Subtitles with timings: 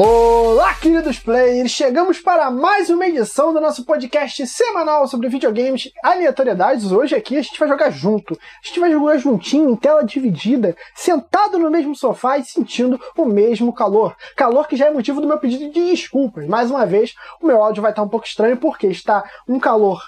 [0.00, 1.72] Olá, queridos players!
[1.72, 6.92] Chegamos para mais uma edição do nosso podcast semanal sobre videogames aleatoriedades.
[6.92, 8.34] Hoje aqui a gente vai jogar junto.
[8.34, 13.24] A gente vai jogar juntinho, em tela dividida, sentado no mesmo sofá e sentindo o
[13.24, 14.14] mesmo calor.
[14.36, 16.46] Calor que já é motivo do meu pedido de desculpas.
[16.46, 20.00] Mais uma vez, o meu áudio vai estar um pouco estranho porque está um calor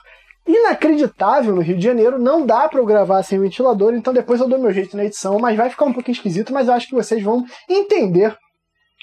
[0.46, 2.16] inacreditável no Rio de Janeiro.
[2.16, 5.40] Não dá para eu gravar sem ventilador, então depois eu dou meu jeito na edição,
[5.40, 8.38] mas vai ficar um pouquinho esquisito, mas eu acho que vocês vão entender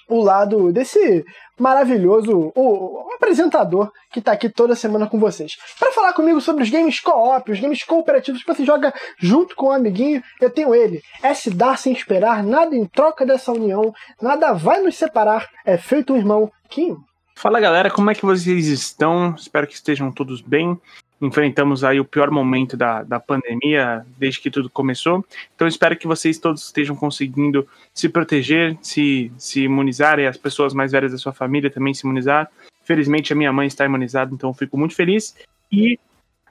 [0.07, 1.25] o lado desse
[1.59, 5.57] maravilhoso o, o apresentador que está aqui toda semana com vocês.
[5.79, 9.67] Para falar comigo sobre os games co-op, os games cooperativos que você joga junto com
[9.67, 11.01] um amiguinho, eu tenho ele.
[11.21, 15.77] É se dar sem esperar, nada em troca dessa união, nada vai nos separar, é
[15.77, 16.51] feito um irmão.
[16.69, 16.97] Kim.
[17.35, 19.33] Fala galera, como é que vocês estão?
[19.35, 20.79] Espero que estejam todos bem
[21.21, 25.25] enfrentamos aí o pior momento da, da pandemia desde que tudo começou.
[25.55, 30.73] Então espero que vocês todos estejam conseguindo se proteger, se, se imunizar e as pessoas
[30.73, 32.49] mais velhas da sua família também se imunizar.
[32.83, 35.35] Felizmente a minha mãe está imunizada, então fico muito feliz.
[35.71, 35.99] E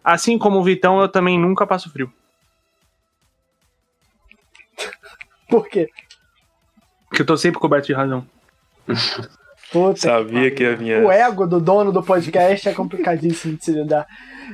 [0.03, 2.13] assim como o Vitão, eu também nunca passo frio.
[5.49, 5.89] Por quê?
[7.09, 8.27] Porque eu tô sempre coberto de razão.
[9.73, 11.05] Puta Sabia que, que ia vir.
[11.05, 14.07] O ego do dono do podcast é complicadíssimo de se lidar.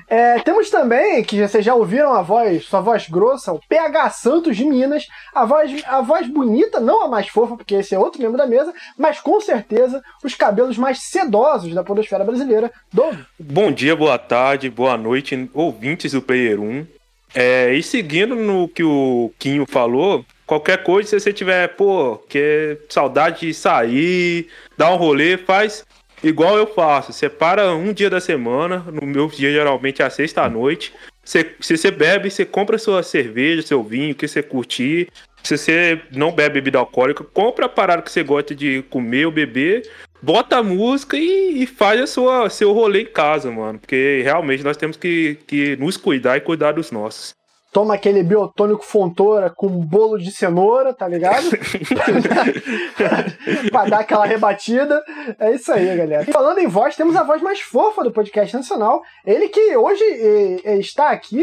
[0.08, 4.56] É, temos também, que vocês já ouviram a voz, sua voz grossa, o PH Santos
[4.56, 8.20] de Minas, a voz, a voz bonita, não a mais fofa, porque esse é outro
[8.20, 13.16] membro da mesa, mas com certeza os cabelos mais sedosos da podosfera brasileira, Doug.
[13.38, 16.86] Bom dia, boa tarde, boa noite, ouvintes do Player 1.
[17.34, 22.78] É, e seguindo no que o Quinho falou, qualquer coisa, se você tiver, pô, que
[22.88, 25.84] saudade de sair, dar um rolê, faz
[26.22, 27.12] igual eu faço.
[27.12, 30.92] Separa um dia da semana, no meu dia geralmente é a sexta-noite.
[31.24, 35.08] Você, se você bebe, você compra sua cerveja, seu vinho, que você curtir.
[35.42, 39.32] Se você não bebe bebida alcoólica, compra a parada que você gosta de comer ou
[39.32, 39.88] beber,
[40.20, 43.78] bota a música e, e faz a sua, seu rolê em casa, mano.
[43.78, 47.34] Porque realmente nós temos que, que nos cuidar e cuidar dos nossos
[47.72, 51.48] toma aquele biotônico fontora com bolo de cenoura, tá ligado?
[53.72, 55.02] pra dar aquela rebatida.
[55.38, 56.28] É isso aí, galera.
[56.28, 59.02] E falando em voz, temos a voz mais fofa do podcast nacional.
[59.26, 61.42] Ele que hoje eh, está aqui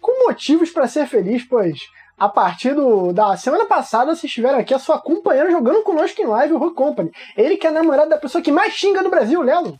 [0.00, 1.78] com motivos para ser feliz, pois
[2.18, 6.26] a partir do, da semana passada vocês tiveram aqui a sua companheira jogando conosco em
[6.26, 7.12] live, o Rock Company.
[7.36, 9.78] Ele que é namorado da pessoa que mais xinga no Brasil, Lelo.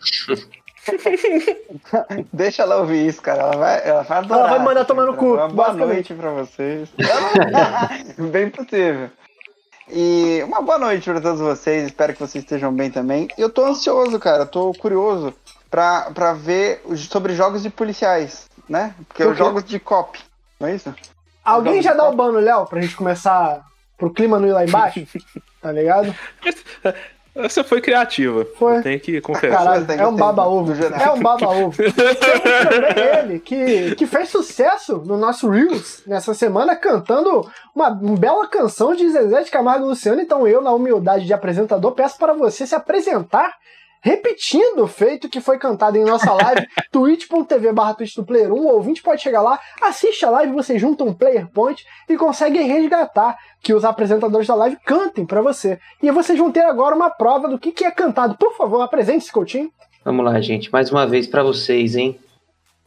[2.32, 3.42] Deixa ela ouvir isso, cara.
[3.42, 4.40] Ela vai, ela vai adorar.
[4.40, 5.36] Ela vai mandar tomar no cu.
[5.48, 6.88] boa noite pra vocês.
[8.30, 9.10] bem possível.
[9.88, 11.86] E uma boa noite para todos vocês.
[11.86, 13.28] Espero que vocês estejam bem também.
[13.36, 14.46] Eu tô ansioso, cara.
[14.46, 15.34] Tô curioso
[15.70, 18.94] pra, pra ver sobre jogos de policiais, né?
[19.08, 20.18] Porque os jogos de cop,
[20.58, 20.94] não é isso?
[21.44, 23.64] Alguém já dá o ban no Léo pra gente começar
[23.96, 25.06] pro clima não ir lá embaixo?
[25.60, 26.14] tá ligado?
[27.34, 28.44] Essa foi criativa.
[28.58, 28.82] Foi.
[28.82, 29.58] Tem que confessar.
[29.58, 30.72] Caralho, é um baba-ovo.
[31.00, 31.74] É um baba-ovo.
[33.22, 38.94] Ele, que, que fez sucesso no nosso Reels nessa semana, cantando uma, uma bela canção
[38.94, 40.20] de Zezé de Camargo e Luciano.
[40.20, 43.54] Então eu, na humildade de apresentador, peço para você se apresentar
[44.02, 48.74] repetindo o feito que foi cantado em nossa live, twitch.tv barra do player 1, o
[48.74, 53.36] ouvinte pode chegar lá, assiste a live, você junta um player point e consegue resgatar
[53.62, 55.78] que os apresentadores da live cantem para você.
[56.02, 58.36] E vocês vão ter agora uma prova do que, que é cantado.
[58.36, 59.70] Por favor, apresente-se, Coutinho.
[60.04, 62.18] Vamos lá, gente, mais uma vez para vocês, hein?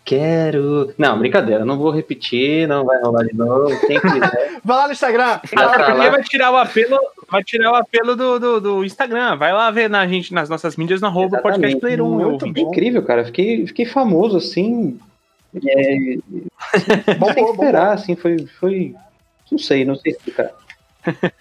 [0.05, 0.93] Quero.
[0.97, 3.69] Não, brincadeira, não vou repetir, não vai rolar de novo.
[3.87, 4.59] Quem quiser.
[4.63, 5.39] vai lá no Instagram.
[5.55, 6.09] Ah, tá lá.
[6.09, 6.99] vai tirar o apelo,
[7.31, 9.37] vai tirar o apelo do, do, do, Instagram.
[9.37, 12.09] Vai lá ver na gente, nas nossas mídias na roupa podcast player 1.
[12.09, 13.23] Muito incrível, cara.
[13.23, 14.99] Fiquei, fiquei famoso assim.
[15.55, 16.17] É...
[17.17, 17.93] bom, Tem que esperar, bom.
[17.93, 18.93] assim, foi, foi.
[19.49, 20.51] Não sei, não sei explicar.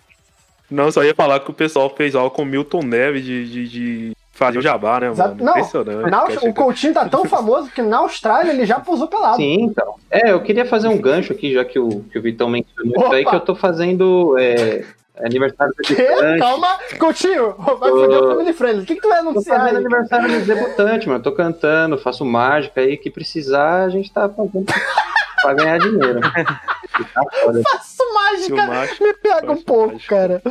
[0.70, 4.16] Não, só ia falar que o pessoal fez algo com Milton Neves de, de, de
[4.32, 5.36] fazer o jabá, né, mano?
[5.38, 6.10] Não, Impressionante.
[6.10, 9.36] Na, o Coutinho tá tão famoso que na Austrália ele já pousou pelado.
[9.36, 9.94] Sim, então.
[10.10, 13.12] É, eu queria fazer um gancho aqui, já que o, que o Vitão mencionou isso
[13.12, 14.84] aí, que eu tô fazendo é,
[15.22, 16.40] aniversário do debutante.
[16.40, 18.00] Calma, Coutinho, vai tô...
[18.00, 18.82] foder o Family Friendly.
[18.82, 19.58] O que, que tu vai anunciar?
[19.58, 19.84] Tô fazendo aí?
[19.84, 21.22] aniversário do debutante, mano.
[21.22, 24.64] Tô cantando, faço mágica aí, que precisar, a gente tá fazendo
[25.42, 26.20] pra ganhar dinheiro.
[27.70, 30.16] Faço mágica, me pega um pouco, mágica.
[30.16, 30.42] cara.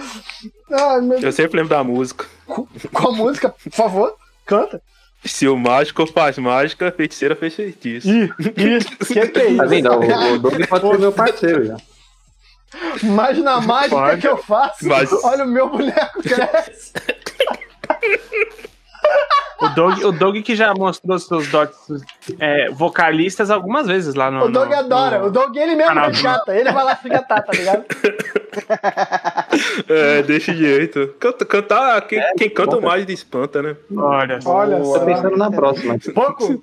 [0.72, 1.20] Ah, meu...
[1.20, 2.26] Eu sempre lembro da música.
[2.94, 3.50] Qual música?
[3.50, 4.16] Por favor,
[4.46, 4.82] canta.
[5.24, 8.10] Se o mágico faz mágica, feiticeira fez feitiço.
[8.10, 9.58] Ih, que, que, que é isso?
[9.58, 9.92] Tá vendo?
[9.92, 11.78] O, o Doug pode ser meu parceiro já.
[13.04, 14.22] Mas na mágica Pode.
[14.22, 15.12] que eu faço, Mas...
[15.24, 16.94] olha o meu boneco cresce.
[19.62, 21.78] O Doug, o Doug que já mostrou seus dotes
[22.40, 24.46] é, vocalistas algumas vezes lá no.
[24.46, 25.20] O Doug no, adora.
[25.20, 25.28] no...
[25.28, 26.10] O Doug, ele mesmo Canal.
[26.10, 26.56] resgata.
[26.56, 27.86] Ele vai lá resgatar, tá ligado?
[29.88, 31.16] É, deixa jeito.
[31.20, 33.78] Canta, cantar, quem, quem canta bom, mais de espanta, né?
[33.96, 34.40] Olha.
[34.44, 35.00] Olha só.
[35.00, 35.98] Tô pensando na próxima.
[36.14, 36.62] Pouco.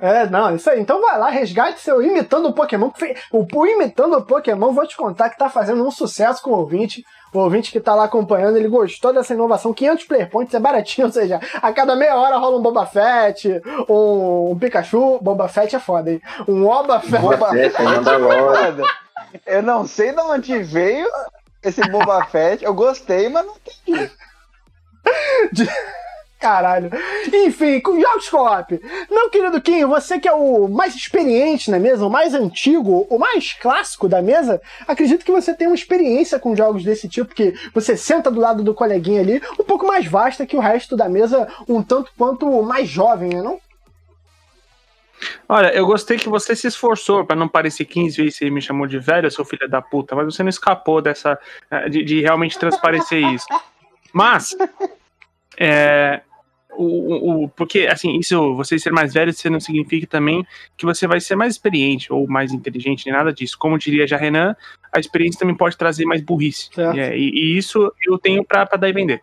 [0.00, 0.80] É, não, isso aí.
[0.80, 2.90] Então vai lá, resgate seu Imitando o Pokémon.
[3.30, 6.58] O, o Imitando o Pokémon, vou te contar que tá fazendo um sucesso com o
[6.58, 7.04] ouvinte.
[7.32, 9.74] O ouvinte que tá lá acompanhando, ele gostou dessa inovação.
[9.74, 13.60] 500 player points é baratinho, ou seja, a cada meia hora rola um Boba Fett,
[13.88, 15.20] um, um Pikachu.
[15.20, 16.22] Boba Fett é foda, hein?
[16.48, 17.22] Um Oba Fett.
[17.22, 17.76] Boba Fett,
[19.46, 19.58] é.
[19.58, 21.06] Eu não sei de onde veio
[21.62, 22.64] esse Boba Fett.
[22.64, 24.10] Eu gostei, mas não entendi.
[26.40, 26.90] Caralho.
[27.30, 28.80] Enfim, com jogos co-op.
[29.10, 33.18] Meu querido Kim, você que é o mais experiente na mesa, o mais antigo, o
[33.18, 37.54] mais clássico da mesa, acredito que você tem uma experiência com jogos desse tipo, que
[37.74, 41.10] você senta do lado do coleguinha ali, um pouco mais vasta que o resto da
[41.10, 43.60] mesa, um tanto quanto mais jovem, né não?
[45.46, 48.86] Olha, eu gostei que você se esforçou pra não parecer 15 vezes você me chamou
[48.86, 51.38] de velho, seu filho da puta, mas você não escapou dessa.
[51.70, 53.46] eh, de, de realmente transparecer isso.
[54.10, 54.56] Mas.
[55.62, 56.22] É,
[56.76, 60.46] o, o, porque, assim, isso, você ser mais velho, isso não significa também
[60.76, 63.56] que você vai ser mais experiente ou mais inteligente, nem nada disso.
[63.58, 64.54] Como diria já Renan,
[64.92, 66.70] a experiência também pode trazer mais burrice.
[66.94, 69.20] E, é- e- e isso eu tenho pra, pra dar e vender.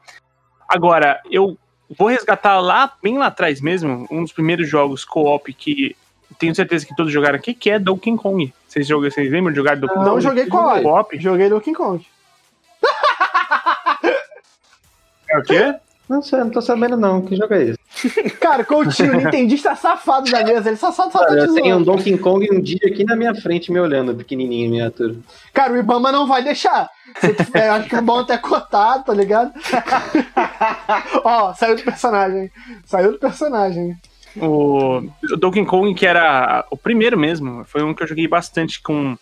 [0.67, 1.57] Agora, eu
[1.97, 5.95] vou resgatar lá, bem lá atrás mesmo, um dos primeiros jogos co-op que
[6.37, 8.53] tenho certeza que todos jogaram aqui, que é Donkey Kong.
[8.67, 10.21] Vocês, jogam, vocês lembram de jogar Donkey Não Kong?
[10.21, 10.81] joguei co-op.
[10.83, 11.19] Co-op?
[11.19, 12.05] Joguei Donkey Kong.
[15.29, 15.75] É o quê?
[16.09, 17.21] Não sei, não tô sabendo não.
[17.21, 17.77] Que jogo é esse?
[18.39, 21.77] Cara, Coutinho, o Nintendista safado da mesa, ele só, só, só tá Cara, eu tenho
[21.77, 21.83] um.
[21.83, 25.15] Donkey Kong um dia aqui na minha frente me olhando, pequenininho, miniatura.
[25.53, 26.89] Cara, o Ibama não vai deixar.
[27.53, 29.51] É, acho que é bom até cortar, tá ligado?
[31.23, 32.51] Ó, saiu do personagem.
[32.85, 33.97] Saiu do personagem.
[34.35, 35.01] O,
[35.31, 39.17] o Donkey Kong, que era o primeiro mesmo, foi um que eu joguei bastante com,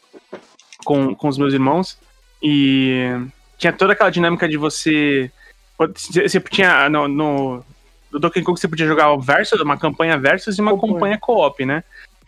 [0.84, 1.98] com, com os meus irmãos.
[2.44, 3.10] E
[3.58, 5.32] tinha toda aquela dinâmica de você.
[5.78, 6.90] Você tinha.
[6.90, 7.64] No, no,
[8.12, 10.94] no Donkey Kong você podia jogar o versus, uma campanha versus e uma Campanha.
[10.94, 11.84] campanha co-op, né?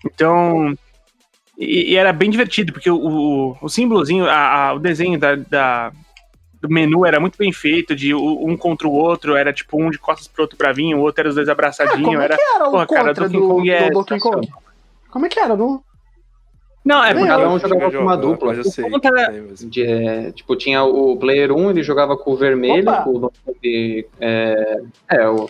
[0.06, 0.74] Então.
[1.58, 5.36] E, e era bem divertido, porque o, o, o símbolozinho, a, a- o desenho da,
[5.36, 5.92] da-
[6.62, 9.98] do menu era muito bem feito, de um contra o outro, era tipo um de
[9.98, 12.04] costas pro outro bravinho, o outro era os dois Ah, abraçadinhos.
[12.06, 12.36] como é era...
[12.36, 14.48] que era o Porra, cara, Donkey do, Kong é do Donkey Kong?
[15.10, 15.56] Como é que era?
[15.56, 15.82] Não...
[16.88, 18.48] Não, é porque Cada um jogava com uma dupla.
[18.54, 18.86] Mas eu sei.
[18.90, 23.02] mas- De, é, tipo, tinha o player 1, ele jogava com o vermelho, Opa!
[23.04, 24.82] com o Kong, é,
[25.12, 25.50] é, o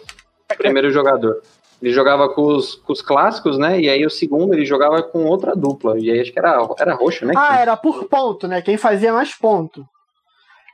[0.57, 1.43] primeiro jogador.
[1.79, 3.79] Ele jogava com os, com os clássicos, né?
[3.79, 5.99] E aí o segundo ele jogava com outra dupla.
[5.99, 7.33] E aí acho que era, era roxo, né?
[7.37, 8.63] Ah, era por ponto, né?
[8.63, 9.87] Quem fazia mais ponto.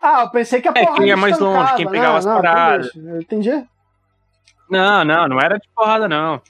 [0.01, 2.25] Ah, eu pensei que a É, porrada quem ia mais longe, quem pegava Não, as
[2.25, 2.92] não, paradas.
[2.95, 3.65] Entendi.
[4.69, 6.42] Não, não, não era de porrada, não.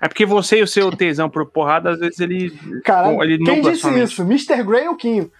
[0.00, 2.50] É porque você e o seu tesão por porrada, às vezes ele.
[2.84, 4.22] Cara, ele quem disse isso?
[4.22, 4.62] Mr.
[4.62, 5.30] Grey ou Kim?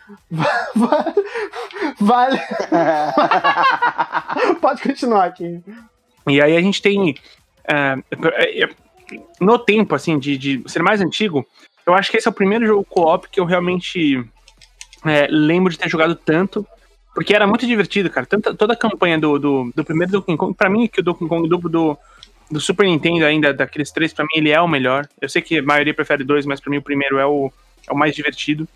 [1.98, 2.38] Vale.
[4.60, 5.62] Pode continuar aqui.
[6.28, 7.14] E aí a gente tem.
[7.66, 8.68] é, é, é,
[9.40, 11.46] no tempo, assim, de, de ser mais antigo,
[11.87, 14.23] eu acho que esse é o primeiro jogo co-op que eu realmente
[15.06, 16.66] é, lembro de ter jogado tanto.
[17.14, 18.26] Porque era muito divertido, cara.
[18.26, 21.26] Tanta, toda a campanha do, do, do primeiro Donkey Kong, pra mim, que o Donkey
[21.26, 21.99] Kong duplo do,
[22.50, 25.09] do Super Nintendo ainda, daqueles três, pra mim ele é o melhor.
[25.21, 27.52] Eu sei que a maioria prefere dois, mas pra mim o primeiro é o,
[27.88, 28.69] é o mais divertido.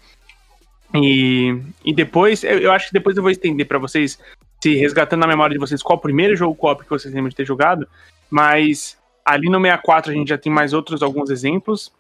[0.95, 4.19] E, e depois, eu, eu acho que depois eu vou estender pra vocês,
[4.63, 7.37] se resgatando na memória de vocês, qual o primeiro jogo co-op que vocês lembram de
[7.37, 7.89] ter jogado.
[8.31, 11.93] Mas ali no 64 a gente já tem mais outros alguns exemplos,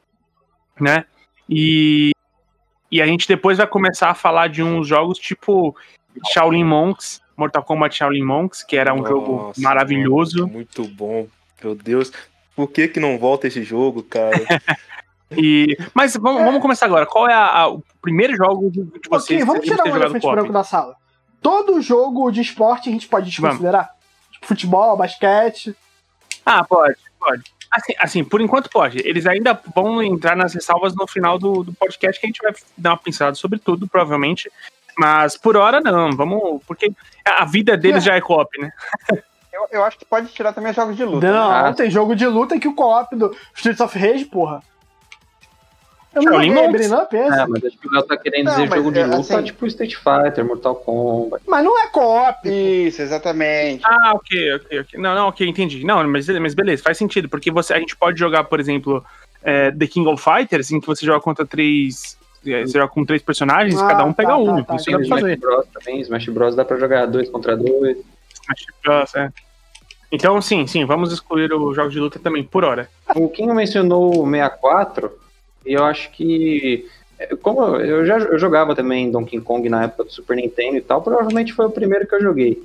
[0.81, 1.04] né?
[1.49, 2.12] E,
[2.90, 5.76] e a gente depois vai começar a falar de uns jogos tipo
[6.33, 10.47] Shaolin Monks, Mortal Kombat Shaolin Monks, que era um jogo Nossa, maravilhoso.
[10.47, 11.26] Muito bom.
[11.64, 12.12] Meu Deus.
[12.54, 14.30] Por que que não volta esse jogo, cara?
[15.37, 17.06] E, mas vamos, vamos começar agora.
[17.06, 19.97] Qual é a- a- o primeiro jogo de, de vocês ok, vamos que tirar o
[19.97, 20.94] elefante branco da sala.
[21.42, 23.90] Todo jogo de esporte a gente pode desconsiderar?
[24.30, 25.75] Tipo, futebol, basquete.
[26.47, 27.42] Ah, pode, pode.
[27.71, 28.99] Assim, assim, por enquanto pode.
[28.99, 32.52] Eles ainda vão entrar nas ressalvas no final do, do podcast, que a gente vai
[32.78, 34.49] dar uma pincelada sobre tudo, provavelmente.
[34.97, 36.62] Mas por hora não, vamos.
[36.64, 36.92] Porque
[37.25, 38.09] a vida deles É.
[38.09, 38.71] já é co-op, né?
[39.54, 41.30] Eu, eu acho que pode tirar também os jogos de luta.
[41.30, 41.68] Não, né?
[41.68, 41.73] Ah.
[41.73, 44.61] tem jogo de luta que o co-op do Streets of Rage, porra.
[46.14, 46.73] Eu não joguei Monks.
[46.88, 48.99] Beating Up esse, É, mas acho que o Léo tá querendo Não, dizer jogo de
[49.00, 51.42] é, luta, assim- tipo Street Fighter, Mortal Kombat.
[51.46, 52.49] mas não é co-op.
[52.49, 53.82] Isso, exatamente.
[53.84, 55.00] Ah, ok, ok, ok.
[55.00, 55.84] Não, não, ok, entendi.
[55.84, 59.04] Não, mas, mas beleza, faz sentido, porque você, a gente pode jogar, por exemplo,
[59.42, 62.16] é, The King of Fighters, em que você joga contra três.
[62.46, 64.62] é, Você joga com três personagens, Ah, cada um tá, pega tá, um.
[64.62, 65.37] tá, isso Tem dá pra Smash fazer.
[65.38, 67.99] Bros também, Smash Bros dá pra jogar dois contra dois.
[68.44, 69.32] Smash Bros, é.
[70.12, 72.88] Então, sim, sim, vamos excluir os jogos de luta também, por hora.
[73.16, 75.10] O Kinho mencionou o 64,
[75.66, 76.88] e eu acho que.
[77.42, 81.00] Como eu já eu jogava também Donkey Kong na época do Super Nintendo e tal,
[81.00, 82.62] provavelmente foi o primeiro que eu joguei.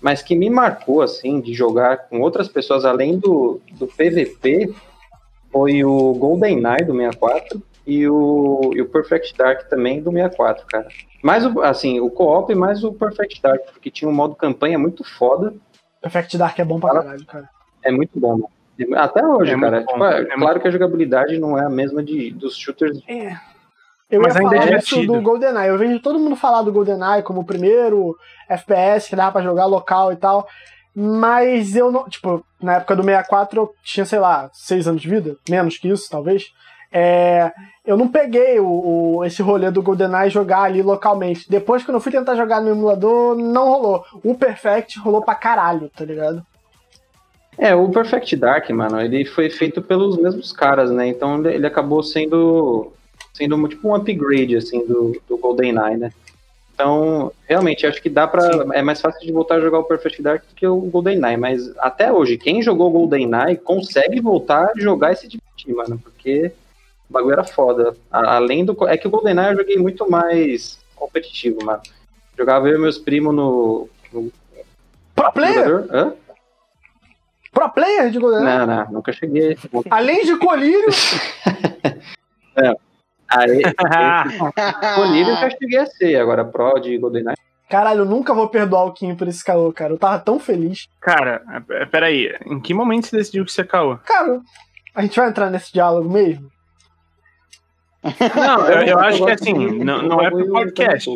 [0.00, 4.74] Mas que me marcou, assim, de jogar com outras pessoas além do, do PVP
[5.50, 10.88] foi o GoldenEye do 64 e o, e o Perfect Dark também do 64, cara.
[11.22, 15.04] Mais o, assim, o co-op mais o Perfect Dark, porque tinha um modo campanha muito
[15.04, 15.54] foda.
[16.02, 17.48] Perfect Dark é bom pra caralho, cara.
[17.84, 18.48] É muito bom, mano.
[18.96, 19.80] Até hoje, É cara.
[19.80, 22.56] bom, Tipo, é, é claro muito que a jogabilidade não é a mesma de, dos
[22.56, 22.98] shooters.
[24.10, 25.12] Eu Mas ia ainda é falar isso divertido.
[25.14, 25.68] do GoldenEye.
[25.68, 28.16] Eu vejo todo mundo falar do GoldenEye como o primeiro
[28.48, 30.46] FPS que dava pra jogar local e tal.
[30.94, 32.08] Mas eu não.
[32.08, 35.88] Tipo, na época do 64 eu tinha, sei lá, 6 anos de vida, menos que
[35.88, 36.44] isso, talvez.
[36.92, 37.52] É,
[37.84, 41.48] eu não peguei o, o- esse rolê do GoldenEye jogar ali localmente.
[41.50, 44.04] Depois, quando eu fui tentar jogar no emulador, não rolou.
[44.24, 46.42] O Perfect rolou pra caralho, tá ligado?
[47.58, 51.08] É, o Perfect Dark, mano, ele foi feito pelos mesmos caras, né?
[51.08, 52.92] Então ele- acabou sendo,
[53.32, 56.12] sendo tipo um upgrade, assim, do, do GoldenEye, né?
[56.74, 58.42] Então, realmente, acho que dá pra.
[58.74, 61.72] É mais fácil de voltar a jogar o Perfect Dark do que o GoldenEye, mas
[61.78, 66.52] até hoje, quem jogou GoldenEye consegue voltar a jogar e se divertir, mano, porque
[67.08, 67.96] o bagulho era foda.
[68.10, 68.76] Além do.
[68.88, 71.82] É que o GoldenEye eu joguei muito mais competitivo, mano.
[72.36, 73.88] Jogava eu e meus primos no.
[74.12, 74.32] no
[75.14, 75.86] Pro player?
[75.90, 76.12] Hã?
[77.52, 78.58] Pro player de GoldenEye?
[78.58, 79.56] Não, não, nunca cheguei.
[79.88, 80.88] Além de colírio,
[83.28, 83.60] Aí,
[84.94, 87.36] Colírio eu já cheguei a ser, agora Pro de GoldenEye.
[87.68, 89.92] caralho, eu nunca vou perdoar o Kim por esse caô, cara.
[89.92, 90.86] Eu tava tão feliz.
[91.00, 93.98] Cara, é, peraí, em que momento você decidiu que você é caô?
[93.98, 94.40] Cara,
[94.94, 96.48] a gente vai entrar nesse diálogo mesmo?
[98.02, 101.10] Não, eu, eu acho que assim, não, não é pro podcast.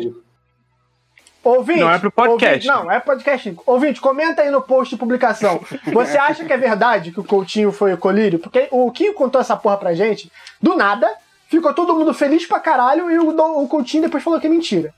[1.43, 2.69] Ouvinte, Não é pro podcast.
[2.69, 3.57] ouvinte- não, é podcast.
[3.65, 5.59] Ouvinte, comenta aí no post de publicação.
[5.91, 8.37] Você acha que é verdade que o Coutinho foi o colírio?
[8.37, 11.09] Porque o Kim contou essa porra pra gente, do nada,
[11.47, 13.29] ficou todo mundo feliz pra caralho e o,
[13.63, 14.93] o Coutinho depois falou que é mentira.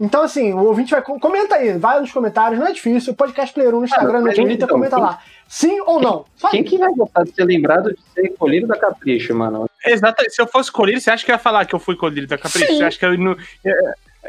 [0.00, 1.02] Então, assim, o ouvinte vai.
[1.02, 3.14] Comenta aí, vai nos comentários, não é difícil.
[3.14, 5.18] Podcast Player 1 no Instagram, no Twitter, então, comenta quem- lá.
[5.48, 6.24] Sim ou não?
[6.36, 9.68] Só Quem que vai gostar de ser lembrado de ser colírio da Capricho, mano?
[9.84, 12.36] Exato, se eu fosse colírio, você acha que ia falar que eu fui colírio da
[12.38, 12.66] Capricho?
[12.66, 12.76] Sim.
[12.78, 13.36] Você acha que eu não.
[13.64, 13.74] eu-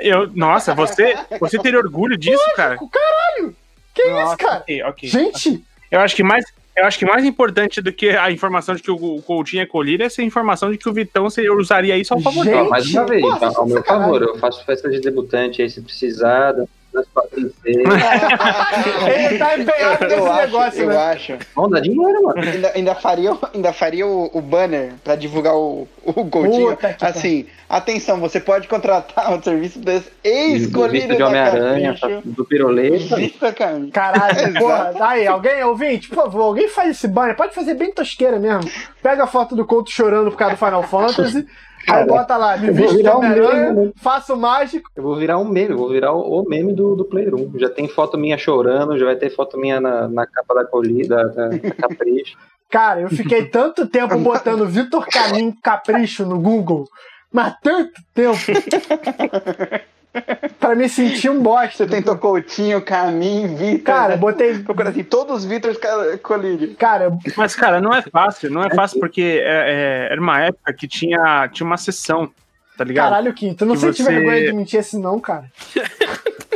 [0.01, 2.77] Eu, nossa, você, você teria orgulho disso, cara?
[2.77, 3.53] Caralho!
[3.93, 4.57] Que isso, Nossa, cara?
[4.59, 5.09] ok, ok.
[5.09, 6.45] Gente, Eu acho que mais.
[6.79, 10.03] Eu acho que mais importante do que a informação de que o Coutinho é colírio
[10.03, 12.69] é essa informação de que o Vitão você usaria isso ao favor dele.
[12.69, 13.51] Mais uma vez, pô, tá?
[13.53, 13.83] ao meu sacanagem.
[13.83, 16.55] favor, eu faço festa de debutante aí se precisar,
[17.65, 20.98] ele tá empenhado nesse Eu acho, negócio, eu né?
[20.98, 21.38] acho.
[21.55, 22.41] Vamos dar dinheiro, mano.
[22.41, 26.69] Ainda, ainda faria, o- ainda faria o, o banner pra divulgar o, o Coutinho.
[26.75, 32.46] Puta que Assim, atenção, você pode contratar o serviço desse Visto ex-colírio de Homem-Aranha, do
[32.46, 33.15] piroleta.
[33.15, 33.79] Vista, cara.
[33.91, 38.39] Caralho, porra, aí, alguém, ouvinte, por favor, alguém faz esse banner, pode fazer bem tosqueira
[38.39, 38.69] mesmo.
[39.01, 41.46] Pega a foto do Couto chorando por causa do Final Fantasy,
[41.81, 43.91] aí Cara, bota lá, me visto de um Homem-Aranha, meme, né?
[43.95, 44.89] faço mágico.
[44.95, 47.59] Eu vou virar um meme, vou virar o, o meme do, do Player 1.
[47.59, 51.27] Já tem foto minha chorando, já vai ter foto minha na, na capa da colida,
[51.29, 52.38] da, da Capricho.
[52.69, 56.86] Cara, eu fiquei tanto tempo botando Vitor Caminho Capricho no Google,
[57.31, 58.38] mas tanto tempo,
[60.60, 61.86] pra me sentir um bosta.
[61.86, 63.84] Você tentou Coutinho, Caminho, Vitor.
[63.84, 64.18] Cara, né?
[64.18, 64.58] botei...
[64.60, 65.78] Procura assim, todos os Vitors
[66.24, 66.75] colírio.
[66.75, 70.74] Cara, Mas, cara, não é fácil, não é fácil porque é, é, era uma época
[70.74, 72.30] que tinha, tinha uma sessão,
[72.78, 73.10] tá ligado?
[73.10, 75.46] caralho, Quinto, não Que sei se você- vergonha de mentir assim não, cara.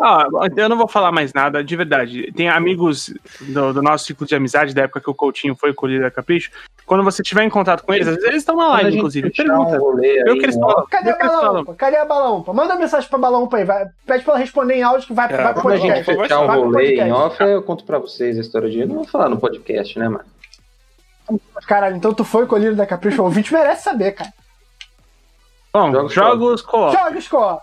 [0.00, 0.26] Ah,
[0.56, 2.32] eu não vou falar mais nada, de verdade.
[2.32, 6.02] Tem amigos do, do nosso ciclo de amizade, da época que o Coutinho foi colhido
[6.02, 6.50] da Capricho.
[6.86, 9.30] Quando você tiver em contato com eles, às vezes eles estão na live, gente inclusive.
[9.30, 9.78] Pergunta.
[9.78, 10.86] um aí, que eles ó, falam.
[10.90, 11.16] Cadê a.
[11.16, 11.74] Balampa?
[11.74, 12.52] Cadê a Balampa?
[12.52, 13.86] Manda mensagem pra Balampa aí, vai.
[14.06, 16.22] Pede pra ela responder em áudio que vai, vai pro Quando a gente podcast.
[16.22, 18.80] fechar o Vai pro rolê em off, eu conto pra vocês a história de.
[18.80, 20.24] Eu não vou falar no podcast, né, mano?
[21.66, 23.20] Caralho, então tu foi colhido da Capricho.
[23.20, 24.32] O ouvinte merece saber, cara.
[25.72, 27.60] Bom, Jogos jogos co Joga, Score!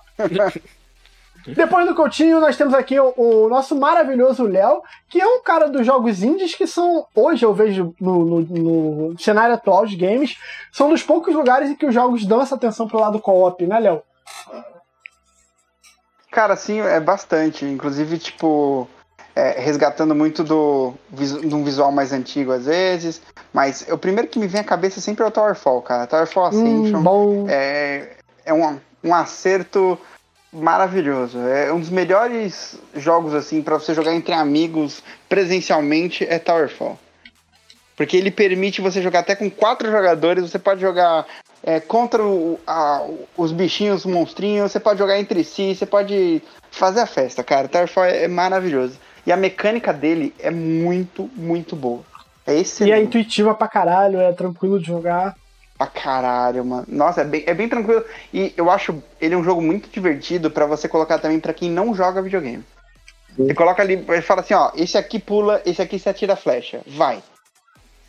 [1.56, 5.70] Depois do Coutinho, nós temos aqui o, o nosso maravilhoso Léo, que é um cara
[5.70, 8.42] dos jogos indies que são, hoje eu vejo no, no-
[9.12, 10.38] no cenário atual de games,
[10.72, 13.80] são dos poucos lugares em que os jogos dão essa atenção pro lado co-op, né,
[13.80, 14.02] Léo?
[16.32, 17.66] Cara, sim, é bastante.
[17.66, 18.88] Inclusive, tipo,
[19.36, 23.22] é, resgatando muito do, de um visual mais antigo às vezes.
[23.54, 26.06] Mas o primeiro que me vem à cabeça sempre é o Towerfall, cara.
[26.06, 27.46] Towerfall Ascension Hum, bom.
[27.50, 29.98] é, é um, um acerto
[30.52, 31.40] maravilhoso.
[31.40, 36.98] É um dos melhores jogos, assim, para você jogar entre amigos presencialmente é Towerfall.
[37.96, 41.26] Porque ele permite você jogar até com quatro jogadores, você pode jogar
[41.64, 43.04] é, contra o- a-
[43.36, 47.68] os bichinhos, os monstrinhos, você pode jogar entre si, você pode fazer a festa, cara.
[47.68, 48.98] Towerfall é, é maravilhoso.
[49.26, 52.04] E a mecânica dele é muito, muito boa.
[52.46, 53.04] É E é excelente.
[53.08, 55.36] intuitiva pra caralho, é tranquilo de jogar.
[55.78, 56.86] Pra caralho, mano.
[56.88, 58.04] Nossa, é bem, é bem tranquilo.
[58.34, 61.94] E eu acho ele um jogo muito divertido pra você colocar também pra quem não
[61.94, 62.64] joga videogame.
[63.38, 66.38] Você coloca ali, ele fala assim, ó, esse aqui pula, esse aqui se atira a
[66.38, 66.82] flecha.
[66.88, 67.22] Vai.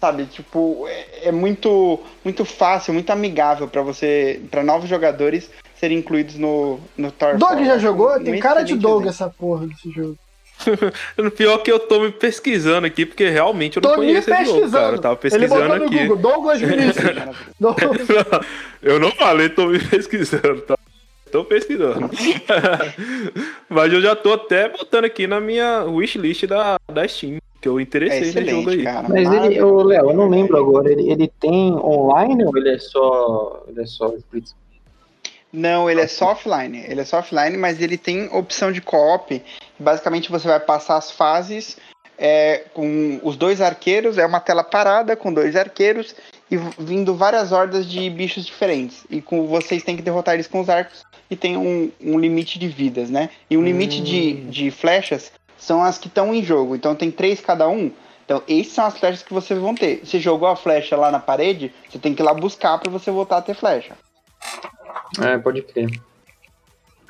[0.01, 5.99] Sabe, tipo, é, é muito muito fácil, muito amigável pra você, pra novos jogadores serem
[5.99, 7.37] incluídos no no Thor.
[7.37, 8.19] Doug já jogou?
[8.21, 9.09] Tem cara de exemplo.
[9.09, 10.17] essa porra desse jogo.
[11.19, 14.33] O pior que eu tô me pesquisando aqui, porque realmente eu não Tô me conheço
[14.33, 14.97] esse jogo, cara.
[14.97, 15.99] Eu tava Ele pesquisando botou no aqui.
[16.07, 17.05] Google, Douglas Vinícius.
[17.61, 18.09] Douglas-
[18.83, 20.77] eu não falei, tô me pesquisando, tá?
[21.31, 22.09] Tô pesquisando.
[23.69, 27.79] Mas eu já tô até botando aqui na minha wishlist da, da Steam, que eu
[27.79, 28.83] É interessei nesse jogo aí.
[28.83, 29.09] cara.
[29.09, 32.79] Mas ele, ô Léo, eu não lembro agora, ele, ele tem online ou ele é
[32.79, 33.63] só.
[33.69, 34.47] Ele é só split?
[35.53, 36.85] Não, ele é só offline.
[36.87, 39.43] Ele é só offline, mas ele tem opção de co-op.
[39.79, 41.77] Basicamente você vai passar as fases
[42.19, 46.15] é, com os dois arqueiros, é uma tela parada com dois arqueiros
[46.51, 49.05] e vindo várias hordas de bichos diferentes.
[49.09, 52.59] E com vocês têm que derrotar eles com os arcos e tem um, um limite
[52.59, 53.31] de vidas, né?
[53.49, 56.75] E um limite de, de flechas são as que estão em jogo.
[56.75, 57.91] Então tem três cada um.
[58.25, 60.03] Então, essas são as flechas que vocês vão ter.
[60.05, 63.11] Você jogou a flecha lá na parede, você tem que ir lá buscar para você
[63.11, 63.97] voltar a ter flecha.
[65.21, 65.89] É, pode crer.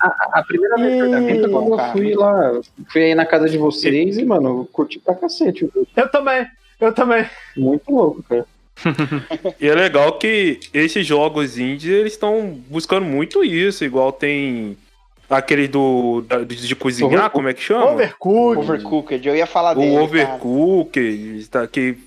[0.01, 1.01] A, a primeira vez que
[1.45, 2.61] eu quando eu fui lá,
[2.93, 5.87] fui aí na casa de vocês e, mano, eu curti pra cacete o.
[5.97, 6.47] Eu também,
[6.81, 7.27] eu também.
[7.57, 8.47] Muito louco, cara.
[9.61, 14.79] E é legal que esses jogos indies, eles estão buscando muito isso, igual tem
[15.29, 17.33] aquele do da- de, cozinhar, Overcooked.
[17.33, 17.91] como é que chama?
[17.91, 18.63] Overcooked.
[18.63, 19.91] Overcooked, eu ia falar o dele.
[19.91, 20.05] cara.
[20.05, 21.99] Overcooked, tá, que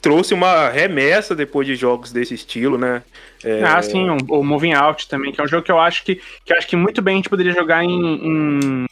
[0.00, 3.02] trouxe uma remessa depois de jogos desse estilo, né?
[3.44, 6.04] É, Ah, sim, o, o Moving Out também, que é um jogo que eu acho
[6.04, 8.86] que, que, eu acho que muito bem a gente poderia jogar em, em,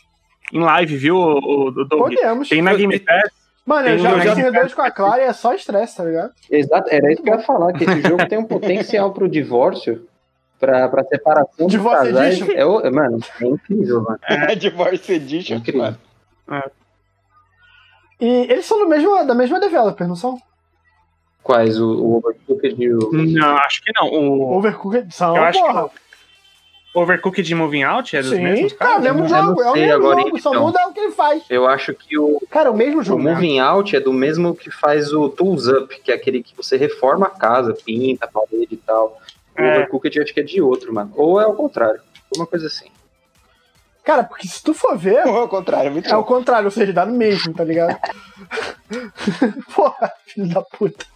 [0.53, 2.15] em live, viu, o, o, o Doug?
[2.15, 2.49] Podemos.
[2.49, 3.31] Tem na Game Pass.
[3.65, 6.31] Mano, eu já fiz R2 com a Clara e é só estresse, tá ligado?
[6.49, 10.07] Exato, era isso que eu ia falar, que esse jogo tem um potencial pro divórcio,
[10.61, 12.37] pra, pra separação Divórcio casais.
[12.41, 12.53] Edition.
[12.57, 14.21] É, o- mano, é incrível, mano.
[14.57, 15.57] Divorce É Edition.
[15.57, 15.95] incrível.
[16.47, 16.65] mano.
[18.21, 20.39] E eles são do mesmo, da mesma developer, não são?
[21.47, 21.79] Quais?
[21.81, 22.99] O, o Overcooked e o...
[23.13, 24.09] Não, acho que não.
[24.11, 25.91] O Overcooked são, Eu acho que porra.
[26.93, 29.05] Overcooked de Moving Out é dos Sim, mesmos cara, caras?
[29.05, 30.63] o mesmo jogo, é o sei mesmo agora, jogo, só então.
[30.65, 31.45] muda o que ele faz.
[31.49, 33.23] Eu acho que o, Cara, o mesmo o jogo.
[33.23, 33.33] né?
[33.33, 36.77] Moving Out é do mesmo que faz o Tools Up, que é aquele que você
[36.77, 39.21] reforma a casa, pinta a parede e tal.
[39.57, 39.73] O É.
[39.77, 41.13] Overcooked eu acho que é de outro, mano.
[41.15, 42.01] Ou é o contrário.
[42.37, 42.87] Uma coisa assim.
[44.03, 46.93] Cara, porque se tu for ver, Ou ao contrário, muito é o contrário, ou seja,
[46.93, 47.97] dá no mesmo, tá ligado?
[49.75, 51.07] Porra, filho da puta.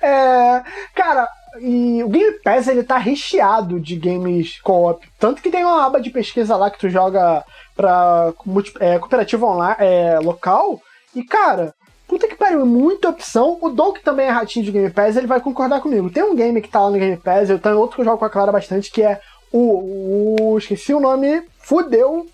[0.00, 0.62] É,
[0.94, 1.28] cara,
[1.60, 5.06] e o Game Pass ele tá recheado de games co-op.
[5.18, 7.44] Tanto que tem uma aba de pesquisa lá que tu joga
[7.76, 8.32] pra
[8.80, 10.80] é, cooperativa online, é, local.
[11.14, 11.74] E, cara,
[12.06, 13.58] puta que pariu, é muita opção.
[13.60, 16.10] O Doug também é ratinho de Game Pass, ele vai concordar comigo.
[16.10, 18.18] Tem um game que tá lá no Game Pass, eu tenho outro que eu jogo
[18.18, 19.20] com a Clara bastante, que é
[19.52, 20.52] o.
[20.52, 21.42] o esqueci o nome.
[21.58, 22.26] Fudeu.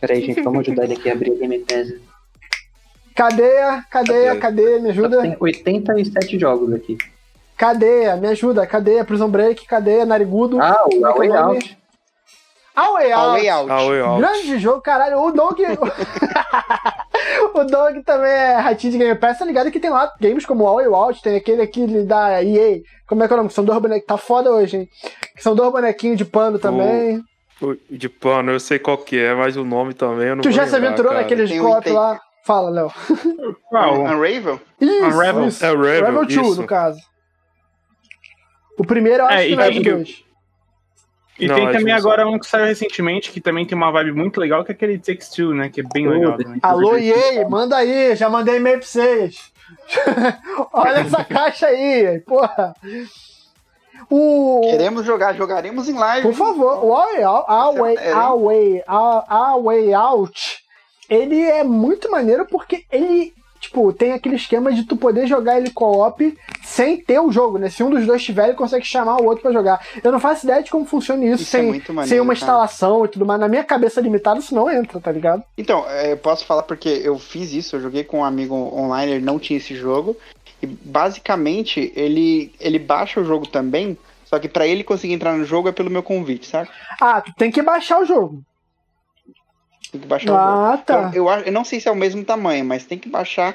[0.00, 2.05] Peraí, gente, vamos ajudar ele aqui a abrir a Game Pass.
[3.16, 5.22] Cadeia, cadeia, cadeia, me ajuda.
[5.22, 6.98] Tem 87 jogos aqui.
[7.56, 8.66] Cadeia, me ajuda.
[8.66, 10.60] Cadeia, Prison Break, cadeia, Narigudo.
[10.60, 11.34] Ah, o Como é o?
[11.46, 11.78] Out.
[12.76, 13.32] A Way A Out.
[13.40, 13.70] Way Out.
[13.70, 14.20] Ah, Way Out.
[14.20, 15.18] Grande jogo, caralho.
[15.18, 15.62] O Dog.
[17.54, 19.70] o Dog também é ratinho de Game Pass, tá ligado?
[19.70, 22.82] Que tem lá games como A Way Out, tem aquele aqui da EA.
[23.08, 23.48] Como é que é o nome?
[23.48, 24.06] Que São dois bonequinhos.
[24.06, 24.88] Tá foda hoje, hein?
[25.38, 27.22] São dois bonequinhos de pano também.
[27.62, 30.50] O De pano, eu sei qual que é, mas o nome também eu não tu
[30.50, 31.26] já se lembrar, aventurou cara.
[31.26, 32.20] o item- lá?
[32.46, 32.92] Fala, Léo.
[33.68, 34.00] Qual?
[34.02, 34.60] Unravel?
[34.80, 35.46] Isso, Unravel.
[35.48, 35.64] isso.
[35.66, 36.60] É Unravel, Unravel 2, isso.
[36.62, 37.00] no caso.
[38.78, 40.24] O primeiro eu acho É, que e não é do que- 2.
[41.38, 42.28] E Não, tem também agora só.
[42.30, 45.28] um que saiu recentemente, que também tem uma vibe muito legal, que é aquele Takes
[45.28, 45.68] Two, né?
[45.68, 46.36] Que é bem Oh, legal.
[46.38, 46.58] também.
[46.62, 49.52] Alô, EA, manda aí, já mandei e-mail pra vocês.
[50.72, 52.74] Olha essa caixa aí, porra.
[54.08, 54.60] O.
[54.70, 56.28] Queremos jogar, jogaremos em live.
[56.28, 60.64] Por favor, o A Way Out, a way, a way, a, a way Out,
[61.08, 65.70] ele é muito maneiro porque ele, tipo, tem aquele esquema de tu poder jogar ele
[65.70, 67.68] co-op sem ter o jogo, né?
[67.70, 69.80] Se um dos dois tiver, ele consegue chamar o outro pra jogar.
[70.02, 72.34] Eu não faço ideia de como funciona isso, Isso é sem, muito maneiro, sem uma
[72.34, 72.38] cara.
[72.38, 73.40] instalação e tudo mais.
[73.40, 75.42] Na minha cabeça limitada, isso não entra, tá ligado?
[75.56, 79.12] Então, é, eu posso falar porque eu fiz isso, eu joguei com um amigo online,
[79.12, 80.16] ele não tinha esse jogo.
[80.62, 85.44] E basicamente, ele, ele baixa o jogo também, só que pra ele conseguir entrar no
[85.44, 86.68] jogo é pelo meu convite, sabe?
[87.00, 88.42] Ah, tu tem que baixar o jogo.
[89.92, 90.40] Tem que baixar o jogo.
[90.72, 90.98] Ah, tá.
[91.00, 93.54] Então, eu, acho- eu não sei se é o mesmo tamanho, mas tem que baixar.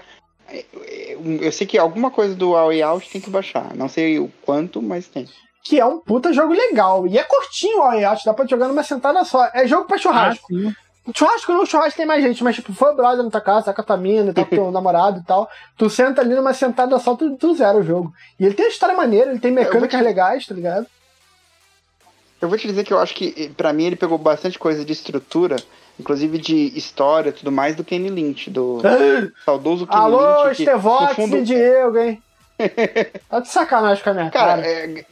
[0.49, 3.75] é, é, Eu sei que alguma coisa do A Way Out tem que baixar.
[3.75, 5.27] Não sei o quanto, mas tem.
[5.63, 7.05] Que é um puta jogo legal.
[7.05, 9.49] E é curtinho o Way Out, dá pra jogar numa sentada só.
[9.53, 10.47] É jogo pra Ah, churrasco.
[10.47, 10.73] sim.
[11.15, 13.81] Churrasco não, churrasco tem mais gente, mas tipo, foi brother na tua casa, tá com
[13.81, 15.49] a tua mina, tá com teu namorado e tal.
[15.75, 18.13] Tu senta ali numa sentada só, tu, tu zera o jogo.
[18.39, 20.85] E ele tem história maneira, ele tem mecânicas te- legais, tá ligado?
[22.39, 24.91] Eu vou te dizer que eu acho que, pra mim, ele pegou bastante coisa de
[24.93, 25.57] estrutura,
[25.99, 28.79] inclusive de história e tudo mais, do Kenny Lynch, do
[29.45, 30.55] saudoso Kenny Alô, Lynch.
[30.55, 32.21] que, Estevox fundo, e Diego, hein?
[33.29, 34.61] Tá de sacanagem com a minha cara.
[34.61, 35.05] Cara, é,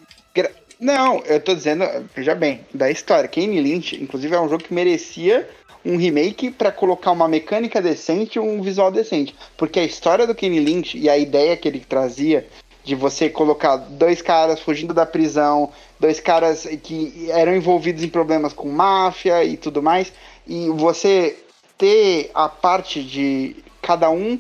[0.80, 1.84] não, eu tô dizendo,
[2.16, 3.28] veja bem, da história.
[3.28, 5.48] Kenny Lynch, inclusive, é um jogo que merecia
[5.84, 9.36] um remake pra colocar uma mecânica decente e um visual decente.
[9.58, 12.48] Porque a história do Kenny Lynch e a ideia que ele trazia
[12.84, 18.54] de você colocar dois caras fugindo da prisão, dois caras que eram envolvidos em problemas
[18.54, 20.14] com máfia e tudo mais,
[20.50, 21.38] e você
[21.78, 24.38] ter a parte de cada um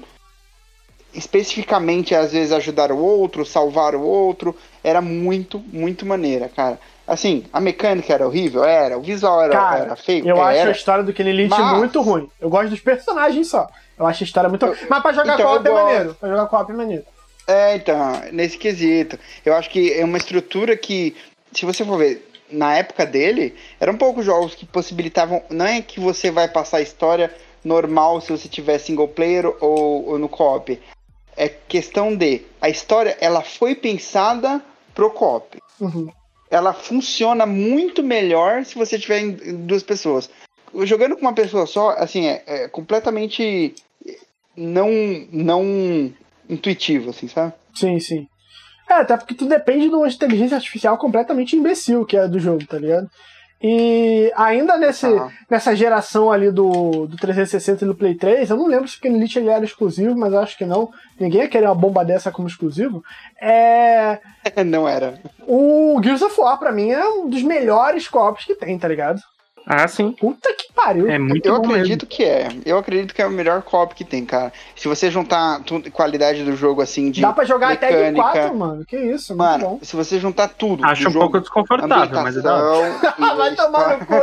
[1.13, 6.79] especificamente às vezes ajudar o outro, salvar o outro, era muito, muito maneira, cara.
[7.07, 10.61] Assim, a mecânica era horrível, era, o visual era, Cara, era feio, Eu acho a
[10.61, 10.71] era.
[10.71, 12.29] história do Kenny Lynch Mas- muito ruim.
[12.39, 13.67] Eu gosto dos personagens só.
[13.97, 14.75] Eu acho a história muito ruim.
[14.87, 16.13] Mas pra jogar então, co-op eu é maneiro.
[16.19, 17.03] Pra jogar co-op é maneiro.
[17.47, 19.17] É, então, nesse quesito.
[19.43, 21.15] Eu acho que é uma estrutura que,
[21.51, 25.41] se você for ver, na época dele, eram poucos jogos que possibilitavam.
[25.49, 27.33] Não é que você vai passar a história
[27.63, 30.79] normal se você tiver single player ou, ou no co-op.
[31.35, 32.41] É questão de.
[32.61, 34.61] A história, ela foi pensada
[34.93, 35.57] pro co-op.
[35.79, 36.09] Uhum.
[36.49, 39.31] Ela funciona muito melhor se você tiver em
[39.65, 40.29] duas pessoas.
[40.83, 43.73] Jogando com uma pessoa só, assim, é, é completamente
[44.55, 44.89] não,
[45.31, 46.13] não
[46.49, 47.53] intuitivo, assim, sabe?
[47.73, 48.27] Sim, sim.
[48.89, 52.65] É, até porque tu depende de uma inteligência artificial completamente imbecil que é do jogo,
[52.65, 53.07] tá ligado?
[53.61, 55.29] E ainda nesse, Ah.
[55.49, 59.11] nessa geração ali do, do 360 e do Play 3, eu não lembro se o
[59.11, 60.89] Lynch ele era exclusivo, mas eu acho que não.
[61.19, 63.03] Ninguém ia querer uma bomba dessa como exclusivo.
[63.39, 64.19] É,
[64.65, 65.19] Não era.
[65.45, 69.19] o Gears of War, pra mim, é um dos melhores co-ops que tem, tá ligado?
[69.71, 70.13] Ah, sim.
[70.13, 71.07] Puta que pariu.
[71.07, 71.73] É muito eu bom mesmo.
[71.75, 72.47] acredito que é.
[72.65, 74.51] Eu acredito que é o melhor co-op que tem, cara.
[74.75, 75.61] Se você juntar
[75.93, 78.83] qualidade do jogo assim de Dá pra jogar até de mecânica, 4, mano.
[78.83, 79.79] Que isso, Mano, bom.
[79.83, 82.99] se você juntar tudo, Acho um jogo, pouco desconfortável, mas é ambientação,
[83.37, 84.15] Vai tomar no cu.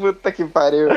[0.00, 0.88] Puta que pariu.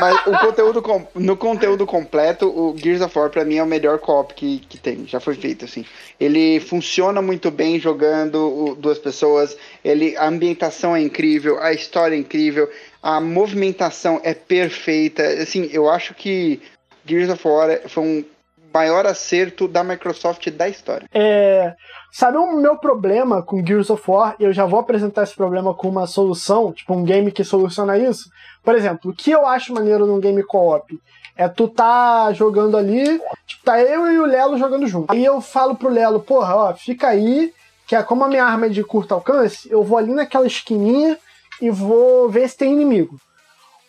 [0.00, 3.66] Mas o conteúdo com- no conteúdo completo, o Gears of War pra mim é o
[3.66, 5.84] melhor co-op que, que tem, já foi feito assim.
[6.18, 12.18] Ele funciona muito bem jogando duas pessoas, ele a ambientação é incrível, a história é
[12.18, 12.70] incrível,
[13.02, 15.22] a movimentação é perfeita.
[15.24, 16.62] Assim, eu acho que
[17.04, 18.24] Gears of War é- foi um
[18.72, 21.06] maior acerto da Microsoft da história.
[21.12, 21.74] É,
[22.10, 24.34] sabe o meu problema com Gears of War?
[24.38, 28.30] Eu já vou apresentar esse problema com uma solução, tipo um game que soluciona isso.
[28.62, 31.00] Por exemplo, o que eu acho maneiro num game co-op
[31.36, 35.10] é tu tá jogando ali, tipo, tá eu e o Lelo jogando junto.
[35.12, 37.52] Aí eu falo pro Lelo, porra, ó, fica aí,
[37.86, 41.16] que é como a minha arma é de curto alcance, eu vou ali naquela esquininha
[41.62, 43.18] e vou ver se tem inimigo.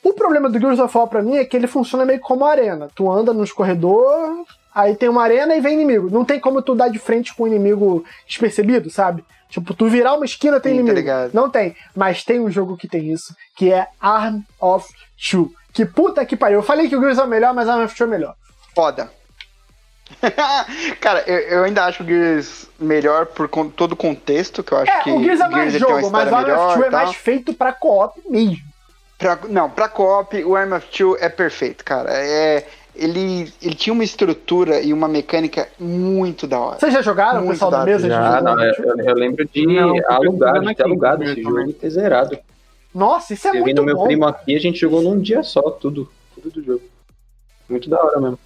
[0.04, 2.88] O problema do Gears of War pra mim é que ele funciona meio como arena.
[2.96, 6.10] Tu anda nos corredores, aí tem uma arena e vem inimigo.
[6.10, 9.24] Não tem como tu dar de frente com o inimigo despercebido, sabe?
[9.50, 10.96] Tipo, tu virar uma esquina tem Sim, tá inimigo.
[11.00, 11.32] ligado.
[11.34, 11.76] Não tem.
[11.96, 14.88] Mas tem um jogo que tem isso, que é Arm of
[15.30, 15.52] Two.
[15.74, 16.60] Que puta que pariu.
[16.60, 18.36] Eu falei que o Gears é o melhor, mas Arm of Two é melhor.
[18.76, 19.10] Foda.
[21.00, 24.78] Cara, eu, eu ainda acho o Gears melhor por con- todo o contexto, que eu
[24.80, 26.90] acho É, que o Gears é mais uma jogo, mas o Arm of Two é
[26.90, 28.58] mais feito pra co-op mesmo.
[29.18, 32.10] Pra- não, pra co-op, o Arm of Two é perfeito, cara.
[32.12, 32.66] É,
[33.00, 36.80] ele, ele tinha uma estrutura e uma mecânica muito da hora.
[36.80, 38.08] Vocês já jogaram, o Muito pessoal da da- mesa?
[38.08, 41.32] Já, não, Arm eu, eu- eu lembro de Não, eu alugar, de ter alugado eu
[41.34, 42.38] esse jogo e ter zerado.
[42.94, 44.04] Nossa, isso é eu vi muito no meu bom.
[44.06, 46.10] primo aqui, a gente jogou num dia só, tudo.
[46.36, 46.82] Tudo do jogo.
[47.70, 48.40] Muito da hora mesmo.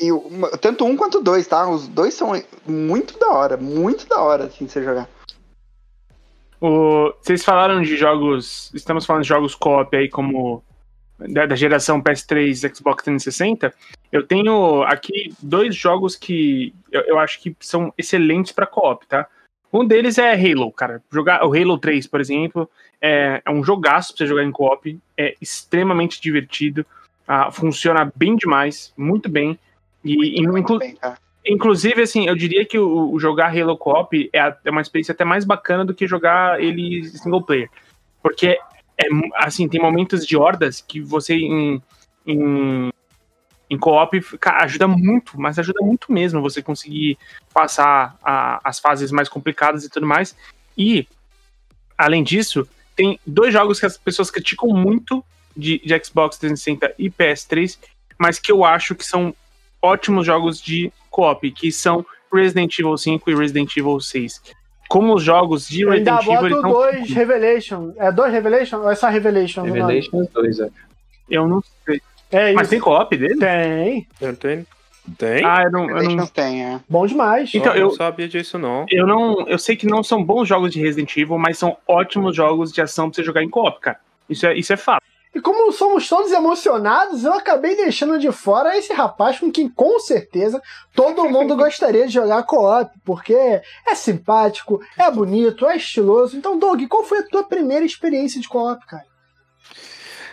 [0.00, 0.22] E o-
[0.60, 1.68] tanto um quanto dois, tá?
[1.68, 2.32] Os dois são
[2.66, 5.08] muito da hora, muito da hora, assim, de você jogar.
[6.60, 8.70] O- vocês falaram de jogos.
[8.74, 10.62] Estamos falando de jogos co-op aí, como
[11.28, 13.72] da, da geração PS3 Xbox 360.
[14.10, 19.26] Eu tenho aqui dois jogos que eu, eu acho que são excelentes para co-op, tá?
[19.72, 21.00] Um deles é Halo, cara.
[21.12, 22.68] Jogar o Halo 3, por exemplo,
[23.00, 24.98] é, é um jogaço pra você jogar em co-op.
[25.16, 26.84] É extremamente divertido.
[27.28, 29.56] ah, funciona bem demais, muito bem.
[30.04, 31.16] E, Muito inclu- bem, cara.
[31.46, 35.24] Inclusive, assim, eu diria que o, o jogar Halo Co-op é, é uma experiência até
[35.24, 37.70] mais bacana do que jogar ele single player.
[38.22, 38.58] Porque,
[39.00, 41.82] é, assim, tem momentos de hordas que você em,
[42.26, 42.92] em,
[43.70, 47.16] em co-op ajuda muito, mas ajuda muito mesmo você conseguir
[47.52, 50.36] passar a- as fases mais complicadas e tudo mais.
[50.76, 51.06] E,
[51.96, 55.24] além disso, tem dois jogos que as pessoas criticam muito
[55.56, 57.78] de, de Xbox 360 e PS3,
[58.18, 59.34] mas que eu acho que são
[59.80, 64.42] ótimos jogos de co-op, que são Resident Evil 5 e Resident Evil 6.
[64.90, 67.92] Como os jogos de Eu ainda Resident Evil eles boto não- dois Revelation.
[67.96, 69.62] É dois Revelation ou é só Revelation?
[69.62, 70.68] Revelations 2, é.
[71.30, 72.02] eu não sei.
[72.32, 72.54] É isso.
[72.56, 73.36] Mas tem co-op dele?
[73.36, 74.06] Tem.
[74.20, 74.66] Eu Tem?
[75.16, 75.44] Tem?
[75.44, 76.80] Ah, eu não, eu não, tem, é.
[76.88, 77.50] Bom demais.
[77.54, 78.84] então, eu eu- não sabia disso, não.
[78.90, 79.48] eu não.
[79.48, 82.80] Eu sei que não são bons jogos de Resident Evil, mas são ótimos jogos de
[82.82, 83.98] ação pra você jogar em co-op, cara.
[84.28, 85.02] Isso é, isso é fato.
[85.34, 90.00] E como somos todos emocionados, eu acabei deixando de fora esse rapaz com quem com
[90.00, 90.60] certeza
[90.94, 96.36] todo mundo gostaria de jogar co-op, porque é simpático, é bonito, é estiloso.
[96.36, 99.04] Então, Doug, qual foi a tua primeira experiência de co-op, cara?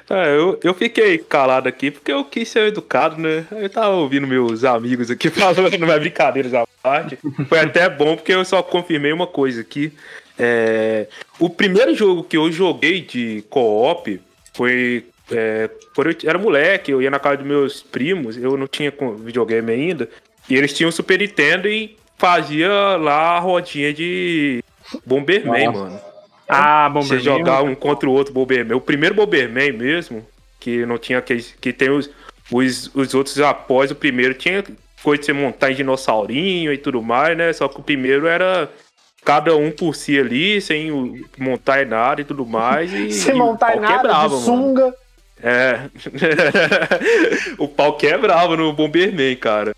[0.10, 3.45] É, eu, eu fiquei calado aqui porque eu quis ser educado, né?
[3.51, 7.19] Eu tava ouvindo meus amigos aqui falando, não é brincadeiras à parte.
[7.47, 9.93] Foi até bom porque eu só confirmei uma coisa aqui.
[10.39, 11.07] É,
[11.38, 14.21] o primeiro jogo que eu joguei de co-op
[14.58, 15.06] foi.
[15.30, 18.91] É, quando eu era moleque, eu ia na casa dos meus primos, eu não tinha
[19.20, 20.10] videogame ainda,
[20.50, 24.63] e eles tinham Super Nintendo e fazia lá a rodinha de
[25.06, 25.80] Bomberman, Nossa.
[25.80, 26.00] mano.
[26.48, 28.78] Ah, bom, Você jogar um contra o outro Bomberman.
[28.78, 30.26] O primeiro Bomberman mesmo,
[30.62, 32.10] que não tinha que, que tem os,
[32.50, 34.63] os, os outros após o primeiro, tinha
[35.04, 37.52] coisa de você montar em dinossaurinho e tudo mais, né?
[37.52, 38.70] Só que o primeiro era
[39.27, 42.93] cada um por si ali, sem o- montar em nada e tudo mais.
[42.93, 44.45] E, Sem e montar em pau nada, quebrava, de mano.
[44.45, 44.93] sunga.
[45.43, 45.81] É.
[47.59, 49.75] o pau quebrava no Bomberman, cara.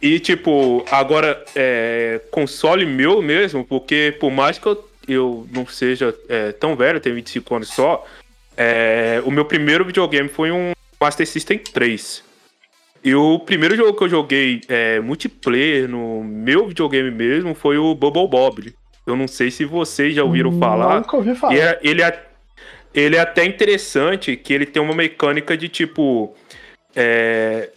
[0.00, 6.14] E, tipo, agora, é, console meu mesmo, porque por mais que eu, eu não seja
[6.28, 8.06] é, tão velho, tenho 25 anos só,
[8.56, 12.22] é, o meu primeiro videogame foi um Master System 3.
[13.04, 17.96] E o primeiro jogo que eu joguei é, multiplayer no meu videogame mesmo foi o
[17.96, 18.72] Bubble Bob.
[19.06, 20.96] Eu não sei se vocês já ouviram falar.
[20.96, 21.54] Nunca ouvi falar.
[21.56, 22.26] É- ele, é,
[22.94, 26.34] ele é até interessante que ele tem uma mecânica de tipo.
[26.94, 27.70] é,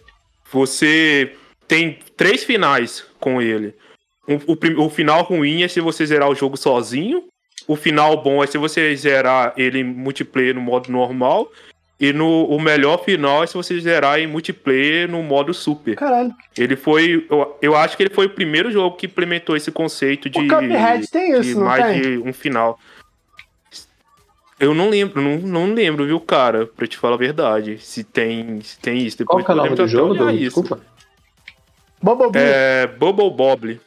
[0.52, 1.32] você
[1.66, 3.74] tem três finais com ele.
[4.28, 7.24] O, o o final ruim é se você zerar o jogo sozinho.
[7.66, 11.50] O final bom é se você zerar ele em multiplayer no modo normal.
[11.98, 15.96] E no, o melhor final é se você zerar em multiplayer no modo super.
[15.96, 16.30] Caralho.
[16.56, 17.26] Ele foi.
[17.30, 20.46] Eu, eu acho que ele foi o primeiro jogo que implementou esse conceito de, O
[20.46, 22.02] Cuphead tem de isso, não mais tem?
[22.02, 22.78] de um final.
[24.60, 27.78] Eu não lembro, não, não lembro, viu, cara, pra te falar a verdade.
[27.78, 29.22] Se tem, se tem isso.
[29.24, 30.38] Qual Depois que é o nome do jogo, isso.
[30.62, 30.80] Desculpa.
[32.02, 32.38] Bumblebee.
[32.38, 32.86] É.
[32.86, 33.80] Bubble Bob.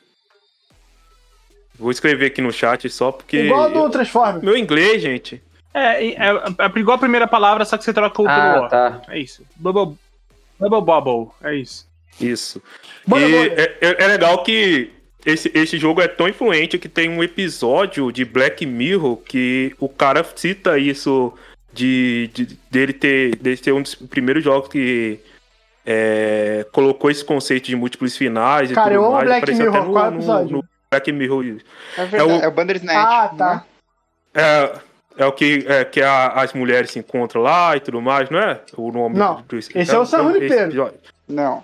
[1.77, 3.37] Vou escrever aqui no chat só porque.
[3.43, 4.43] Igual do eu- Transformers.
[4.43, 5.41] Meu inglês, gente.
[5.73, 8.67] É, é, é igual a primeira palavra, só que você troca o pelo Ah, O.
[8.69, 9.01] tá.
[9.09, 9.45] É isso.
[9.55, 9.95] Bubble,
[10.59, 11.31] Bubble Bobble.
[11.43, 11.87] É isso.
[12.19, 12.61] Isso.
[13.07, 13.61] Bora, e bora.
[13.61, 14.91] é, é- é legal que
[15.25, 19.87] esse, esse jogo é tão influente que tem um episódio de Black Mirror que o
[19.87, 21.33] cara cita isso
[21.71, 25.19] de, de- dele ter dele ser um dos primeiros jogos que
[25.85, 29.25] é, colocou esse conceito de múltiplos finais e Cara, tudo eu amo mais.
[29.27, 29.77] Black Apareceu Mirror.
[29.77, 30.57] até no- Qual é o no- episódio?
[30.57, 31.45] no Black Mirror.
[31.97, 32.97] É verdade, É é o- o, Bandersnatch.
[32.97, 33.53] Ah, tá.
[33.55, 33.63] né?
[34.41, 34.79] É,
[35.17, 38.39] é o que, é, que a- as mulheres se encontram lá e tudo mais, não
[38.39, 38.59] é?
[38.77, 40.93] O nome Não, do- esse é o San esse Junipero.
[41.27, 41.63] Não.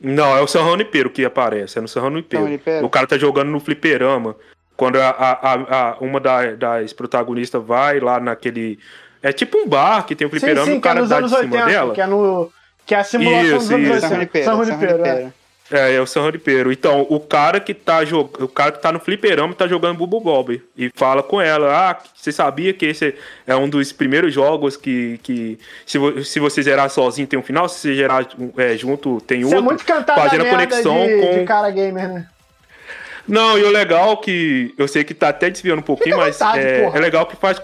[0.00, 2.42] Não, é o San Junipero que aparece, é no San Junipero.
[2.42, 2.86] San Junipero.
[2.86, 4.36] O cara tá jogando no fliperama.
[4.76, 5.54] Quando a, a-
[5.90, 8.78] a- uma da- das protagonistas vai lá naquele.
[9.20, 11.00] É tipo um bar que tem um Sim, fliperama e sim, o que é cara
[11.00, 11.94] nos dá de cima 80, dela.
[11.94, 12.52] que é, no,
[12.86, 13.92] que é a simulação Isso, dos anos isso.
[13.94, 14.00] 80.
[14.08, 14.44] San Junipero.
[14.44, 15.32] San San Junipero, é.
[15.70, 16.72] É, é o San Junipero.
[16.72, 18.44] Então, o cara que tá jogando.
[18.44, 20.62] O cara que tá no fliperama tá jogando Bubble Bob.
[20.76, 23.14] E fala com ela: Ah, você sabia que esse
[23.46, 25.20] é um dos primeiros jogos que.
[25.22, 28.26] que se, vo- se você zerar sozinho tem um final, se você zerar
[28.56, 29.64] é, junto tem Isso é outro.
[29.64, 32.26] muito cantado fazendo merda conexão de, com- de cara gamer, né?
[33.26, 34.72] Não, e o legal que.
[34.78, 37.36] Eu sei que tá até desviando um pouquinho, Fica mas vontade, é, é legal que
[37.36, 37.60] faz.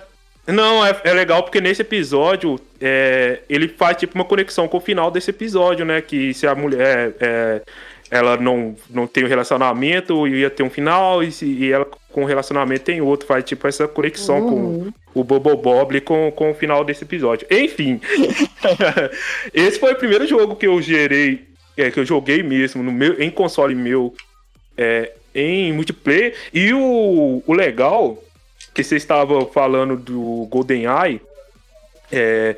[0.47, 4.81] Não, é, é legal porque nesse episódio é, ele faz tipo uma conexão com o
[4.81, 6.03] final desse episódio, né?
[6.03, 7.63] Que se a mulher é,
[8.11, 12.27] ela não, não tem um relacionamento, ia ter um final, e, e ela com o
[12.27, 14.93] relacionamento tem outro, faz tipo essa conexão Uhum.
[15.13, 17.47] com o Bobo Bob com, com o final desse episódio.
[17.51, 18.01] Enfim,
[19.53, 21.45] esse foi o primeiro jogo que eu gerei,
[21.77, 24.15] é, que eu joguei mesmo no meu, em console meu
[24.77, 26.35] é, em multiplayer.
[26.53, 28.23] E o, o legal,
[28.73, 31.21] que você estava falando do GoldenEye,
[32.13, 32.57] é.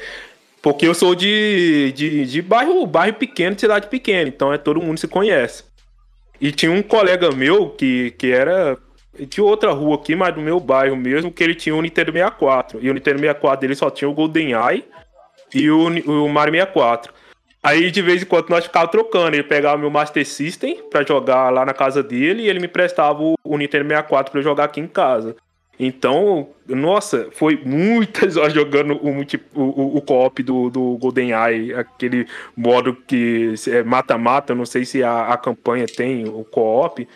[0.66, 4.82] Porque eu sou de, de, de bairro, bairro pequeno, de cidade pequena, então é todo
[4.82, 5.62] mundo se conhece.
[6.40, 8.76] E tinha um colega meu que, que era
[9.16, 12.80] de outra rua aqui, mas do meu bairro mesmo, que ele tinha o Nintendo 64.
[12.82, 14.84] E o Nintendo 64 dele só tinha o GoldenEye
[15.54, 15.86] e o,
[16.24, 17.14] o Mario 64.
[17.62, 19.36] Aí de vez em quando nós ficávamos trocando.
[19.36, 23.22] Ele pegava meu Master System pra jogar lá na casa dele e ele me prestava
[23.22, 25.36] o, o Nintendo 64 pra eu jogar aqui em casa.
[25.78, 29.20] Então, nossa, foi muitas horas jogando o,
[29.54, 35.26] o, o- co-op do, do GoldenEye, aquele modo que é mata-mata, não sei se a,
[35.28, 37.06] a campanha tem o co-op.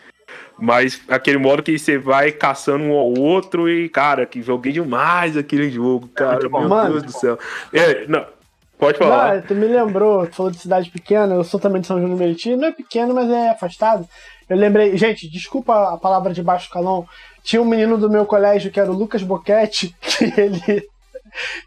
[0.59, 5.37] Mas aquele modo que você vai caçando um ao outro e, cara, que joguei demais
[5.37, 6.49] aquele jogo, cara.
[6.49, 6.91] Meu Mano.
[6.91, 7.39] Deus do céu.
[7.73, 8.27] É, não,
[8.79, 9.37] pode falar.
[9.37, 12.11] Não, tu me lembrou, tu falou de cidade pequena, eu sou também de São João
[12.11, 14.07] do Meriti, não é pequeno, mas é afastado.
[14.51, 17.07] Eu lembrei, gente, desculpa a palavra de baixo calão,
[17.45, 20.83] tinha um menino do meu colégio que era o Lucas Boquete, que ele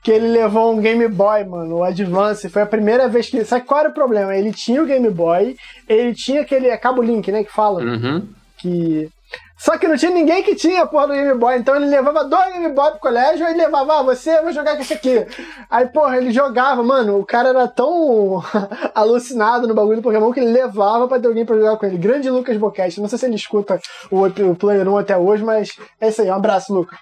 [0.04, 3.66] que ele levou um Game Boy, mano, o Advance, foi a primeira vez que, sabe
[3.66, 4.36] qual era o problema?
[4.36, 5.56] Ele tinha o Game Boy,
[5.88, 8.28] ele tinha aquele, é cabo link, né, que fala, Uhum.
[8.58, 9.10] que
[9.58, 12.26] só que não tinha ninguém que tinha a porra do Game Boy, então ele levava
[12.26, 15.26] dois Game Boy pro colégio, aí levava, ah, você vai jogar com esse aqui.
[15.70, 18.44] Aí, porra, ele jogava, mano, o cara era tão
[18.94, 21.98] alucinado no bagulho do Pokémon que ele levava pra ter alguém pra jogar com ele.
[21.98, 23.80] Grande Lucas Boquete, não sei se ele escuta
[24.12, 25.70] o, o Player 1 até hoje, mas
[26.02, 27.00] é isso aí, um abraço, Lucas.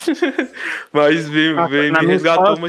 [0.92, 2.68] Mas vem, Ah, vem, me resgatou uma.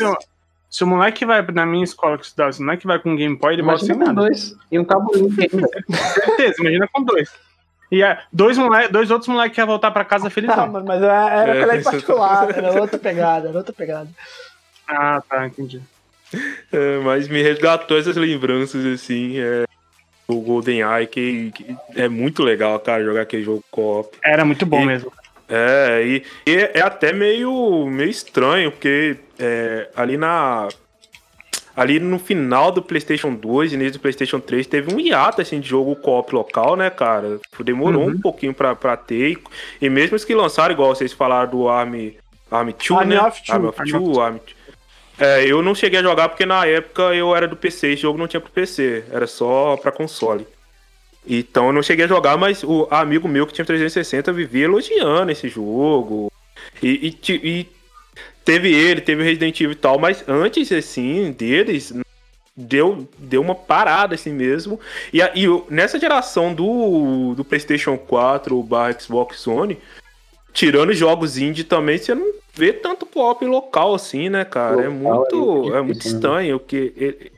[0.70, 3.16] se, o- moleque vai na minha escola que estudava, se o moleque vai com um
[3.16, 4.28] Game Boy, ele volta sem Imagina com nada.
[4.28, 4.56] dois.
[4.72, 4.84] E um.
[4.86, 7.30] Com certeza, imagina com dois.
[7.92, 10.68] E é, dois, moleque, dois outros moleques que iam voltar pra casa Ah, felizão.
[10.68, 14.08] mano, mas era, era É, colégio isso- particular, era outra pegada, era outra pegada.
[14.88, 15.82] Ah, tá, entendi.
[16.72, 19.66] É, mas me resgatou essas lembranças, assim, é,
[20.30, 24.18] do GoldenEye, que, que é muito legal, cara, jogar aquele jogo co-op.
[24.24, 25.12] Era muito bom E- mesmo.
[25.50, 30.70] É, e, e é até meio, meio estranho, porque é, ali na.
[31.76, 35.60] Ali no final do PlayStation 2 e início do PlayStation 3 teve um hiato assim,
[35.60, 37.40] de jogo co-op local, né, cara?
[37.64, 38.10] Demorou Uhum.
[38.12, 39.32] um pouquinho pra, pra ter.
[39.32, 39.38] E,
[39.86, 42.18] e mesmo os que lançaram, igual vocês falaram do Army,
[42.50, 43.22] Army 2, Army né?
[43.22, 43.54] of Two.
[43.56, 44.42] Army of Army Two, Army
[45.20, 48.18] é, eu não cheguei a jogar porque na época eu era do PC, esse jogo
[48.18, 50.48] não tinha pro PC, era só pra console.
[51.28, 55.32] Então eu não cheguei a jogar, mas o amigo meu que tinha 360 vivia elogiando
[55.32, 56.32] esse jogo.
[56.82, 57.68] E, e e
[58.46, 61.94] teve ele, teve o Resident Evil e tal, mas antes, assim, deles,
[62.56, 64.80] deu, deu uma parada assim mesmo.
[65.14, 69.78] E, a- e nessa geração do, do PlayStation 4 barra Xbox One,
[70.54, 74.82] tirando jogos indie também, você não vê tanto co-op local assim, né, cara?
[74.82, 76.12] É Local é muito, muito é muito né?
[76.14, 77.32] estranho, porque ele-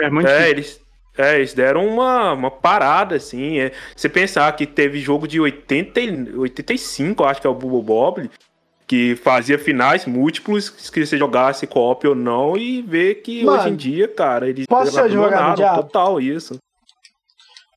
[0.00, 0.80] É muito é, eles,
[1.16, 3.58] é, eles deram uma, uma parada, assim.
[3.58, 3.72] É.
[3.96, 7.82] Você pensar que teve jogo de 80, e- 85, eu acho que é o Bubble
[7.82, 8.30] Bob,
[8.88, 13.68] que fazia finais múltiplos, que você jogasse co-op ou não, e ver que Mano, hoje
[13.68, 14.90] em dia, cara, eles posso
[15.54, 15.82] diabo?
[15.82, 16.58] total isso.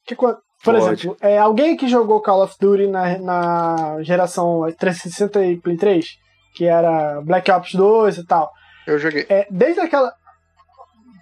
[0.08, 0.78] Que por Pode.
[0.78, 6.06] exemplo, é, alguém que jogou Call of Duty na, na geração 360 e Play 3,
[6.56, 8.50] que era Black Ops 2 e tal,
[8.88, 9.26] Eu joguei.
[9.28, 10.14] é, desde aquela.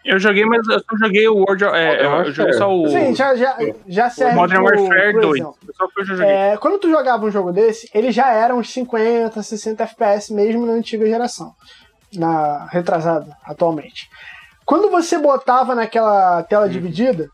[0.06, 1.64] Eu joguei, mas eu só joguei o World.
[1.66, 2.88] É, eu, eu joguei só o.
[2.88, 3.58] Sim, já, já,
[3.88, 4.36] já serve.
[4.36, 5.36] Modern pro- Warfare pro 2.
[5.42, 5.58] exemplo.
[5.76, 6.32] Só que eu já joguei.
[6.34, 10.66] É, quando tu jogava um jogo desse, ele já era uns 50, 60 FPS mesmo
[10.66, 11.54] na antiga geração.
[12.14, 14.10] Na retrasada, atualmente.
[14.66, 17.28] Quando você botava naquela tela dividida,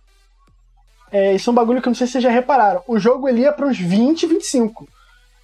[1.12, 2.82] é, isso é um bagulho que eu não sei se vocês já repararam.
[2.88, 4.88] O jogo ele ia para uns 20, 25.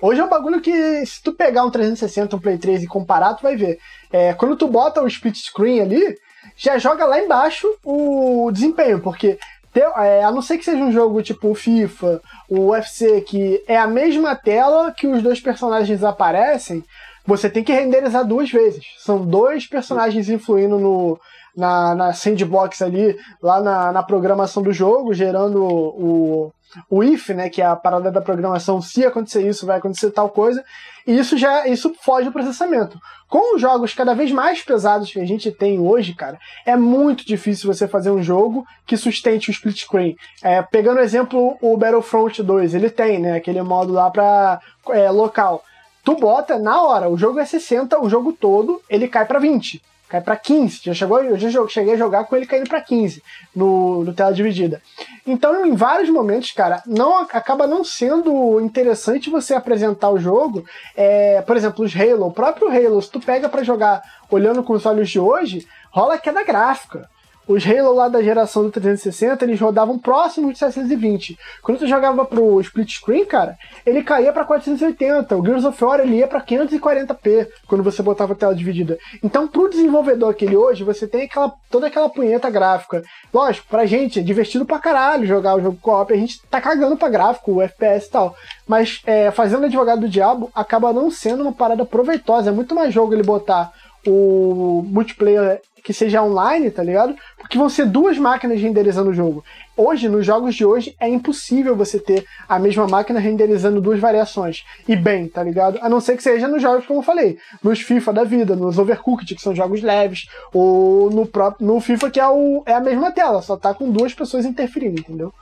[0.01, 3.35] Hoje é um bagulho que, se tu pegar um 360, um Play 3 e comparar,
[3.35, 3.77] tu vai ver.
[4.11, 6.17] É, quando tu bota o split screen ali,
[6.55, 9.37] já joga lá embaixo o desempenho, porque
[9.73, 13.63] te- é, a não ser que seja um jogo tipo o FIFA, o UFC, que
[13.67, 16.83] é a mesma tela que os dois personagens aparecem,
[17.25, 18.85] você tem que renderizar duas vezes.
[18.97, 21.19] São dois personagens influindo no,
[21.55, 26.53] na, na sandbox ali, lá na, na programação do jogo, gerando o,
[26.89, 30.29] o if, né, que é a parada da programação, se acontecer isso, vai acontecer tal
[30.29, 30.63] coisa,
[31.05, 32.99] e isso já isso foge do processamento.
[33.27, 37.25] Com os jogos cada vez mais pesados que a gente tem hoje, cara, é muito
[37.25, 40.15] difícil você fazer um jogo que sustente o split screen.
[40.41, 44.59] É, pegando o exemplo, o Battlefront 2, ele tem, né, aquele modo lá pra
[44.89, 45.63] é, local.
[46.03, 49.81] Tu bota na hora, o jogo é 60, o jogo todo, ele cai pra 20
[50.11, 50.81] cai pra 15.
[50.83, 53.23] Já chegou, eu já cheguei a jogar com ele caindo pra 15
[53.55, 54.81] no, no tela dividida.
[55.25, 60.65] Então, em vários momentos, cara, não acaba não sendo interessante você apresentar o jogo.
[60.97, 64.73] É, por exemplo, os Halo, o próprio Halo, se tu pega pra jogar olhando com
[64.73, 67.09] os olhos de hoje, rola queda gráfica.
[67.51, 71.37] Os Halo lá da geração do 360, eles rodavam próximo de 720.
[71.61, 75.35] Quando tu jogava pro split screen, cara, ele caía pra 480.
[75.35, 78.97] O Gears of War ele ia pra 540p quando você botava a tela dividida.
[79.21, 83.03] Então, pro desenvolvedor aquele hoje, você tem aquela, toda aquela punheta gráfica.
[83.33, 86.95] Lógico, pra gente é divertido pra caralho jogar o jogo co-op, a gente tá cagando
[86.95, 88.35] pra gráfico, o FPS e tal.
[88.65, 92.49] Mas é, fazendo advogado do diabo acaba não sendo uma parada proveitosa.
[92.49, 93.73] É muito mais jogo ele botar
[94.05, 97.15] o multiplayer que seja online, tá ligado?
[97.37, 99.43] Porque vão ser duas máquinas renderizando o jogo.
[99.75, 104.63] Hoje, nos jogos de hoje, é impossível você ter a mesma máquina renderizando duas variações.
[104.87, 105.79] E bem, tá ligado?
[105.81, 108.77] A não ser que seja nos jogos, como eu falei, nos FIFA da vida, nos
[108.77, 112.79] Overcooked, que são jogos leves, ou no próprio no FIFA, que é, o, é a
[112.79, 115.33] mesma tela, só tá com duas pessoas interferindo, entendeu?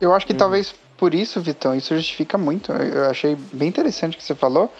[0.00, 2.72] Eu acho que talvez por isso, Vitão, isso justifica muito.
[2.72, 4.72] Eu achei bem interessante o que você falou.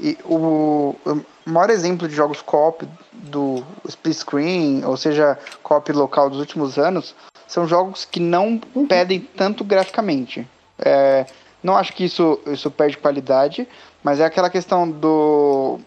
[0.00, 6.30] E o, o maior exemplo de jogos co-op do split screen, ou seja, co-op local
[6.30, 7.14] dos últimos anos,
[7.46, 10.48] são jogos que não pedem tanto graficamente.
[10.78, 11.26] É,
[11.62, 13.68] não acho que isso, isso perde qualidade,
[14.02, 15.78] mas é aquela questão do.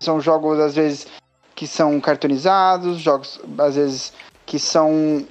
[0.00, 1.06] São jogos, às vezes,
[1.54, 4.12] que são cartonizados, jogos, às vezes,
[4.46, 5.26] que são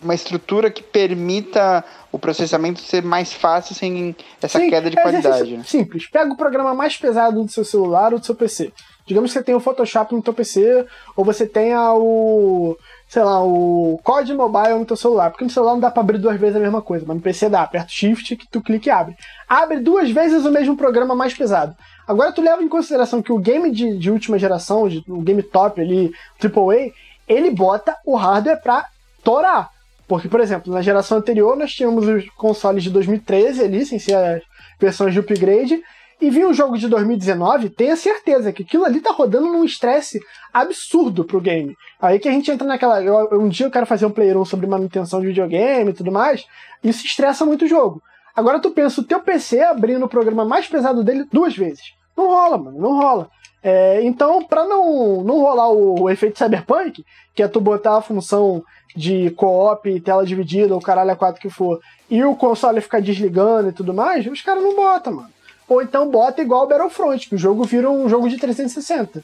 [0.00, 1.84] uma estrutura que permita
[2.16, 5.36] o processamento ser mais fácil sem essa Sim, queda de é qualidade.
[5.42, 6.06] exercício Simples.
[6.10, 8.72] Pega o programa mais pesado do seu celular ou do seu PC.
[9.06, 10.84] Digamos que você tenha o Photoshop no teu PC,
[11.16, 12.76] ou você tenha o,
[13.08, 15.30] sei lá, o COD Mobile no teu celular.
[15.30, 17.48] Porque no celular não dá pra abrir duas vezes a mesma coisa, mas no PC
[17.48, 17.62] dá.
[17.62, 19.14] Aperta Shift, que tu clica e abre.
[19.48, 21.76] Abre duas vezes o mesmo programa mais pesado.
[22.08, 25.42] Agora tu leva em consideração que o game de, de última geração, de- o game
[25.42, 26.10] top ali,
[26.42, 26.90] AAA,
[27.28, 28.86] ele bota o hardware pra
[29.22, 29.70] torar.
[30.08, 34.14] Porque, por exemplo, na geração anterior nós tínhamos os consoles de 2013 ali, sem ser
[34.14, 34.42] as
[34.80, 35.80] versões de upgrade,
[36.20, 40.18] e vinha um jogo de 2019, tenha certeza que aquilo ali tá rodando num estresse
[40.52, 41.76] absurdo pro game.
[42.00, 43.02] Aí que a gente entra naquela.
[43.02, 46.10] eu- um dia eu quero fazer um player 1 sobre manutenção de videogame e tudo
[46.10, 46.44] mais,
[46.82, 48.02] isso estressa muito o jogo.
[48.34, 51.92] Agora tu pensa o teu PC abrindo o programa mais pesado dele duas vezes.
[52.16, 53.28] Não rola, mano, não rola.
[53.62, 57.04] É, então, pra não, não rolar o, o efeito cyberpunk,
[57.34, 58.62] que é tu botar a função
[58.94, 63.68] de co-op, tela dividida, ou caralho a quatro que for, e o console ficar desligando
[63.68, 65.30] e tudo mais, os caras não botam, mano.
[65.68, 69.22] Ou então bota igual o Battlefront, que o jogo vira um jogo de 360.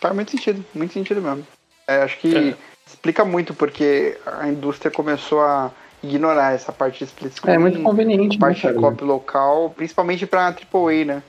[0.00, 1.44] Faz muito sentido, muito sentido mesmo.
[1.86, 2.56] É, acho que
[2.86, 7.56] explica muito porque a indústria começou a ignorar essa parte de split screen.
[7.56, 11.22] É muito conveniente, a parte né, de copy local, principalmente pra AAA, né?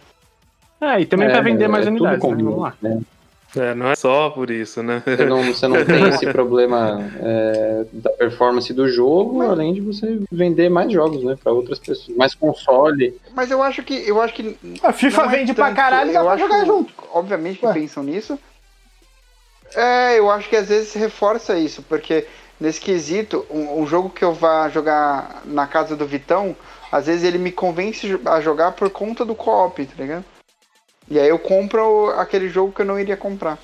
[0.82, 2.44] É, e também É, pra vender mais é tudo unidades, né?
[2.44, 2.74] Vamos lá.
[2.82, 3.02] né?
[3.58, 5.02] É, não é só por isso, né?
[5.04, 10.20] Você não, você não tem esse problema é, da performance do jogo, além de você
[10.32, 13.20] vender mais jogos, né, para outras pessoas, mais console.
[13.34, 14.08] Mas eu acho que.
[14.08, 16.64] Eu acho que A FIFA é vende pra tanto- caralho e dá pra acho- jogar
[16.66, 16.94] junto.
[17.12, 17.74] Obviamente que Ué.
[17.74, 18.38] pensam nisso.
[19.76, 22.26] É, eu acho que às vezes reforça isso, porque
[22.60, 26.56] nesse quesito, um, um jogo que eu vá jogar na casa do Vitão,
[26.92, 30.24] às vezes ele me convence a jogar por conta do co-op, tá ligado?
[31.10, 33.57] E aí eu compro aquele jogo que eu não iria comprar.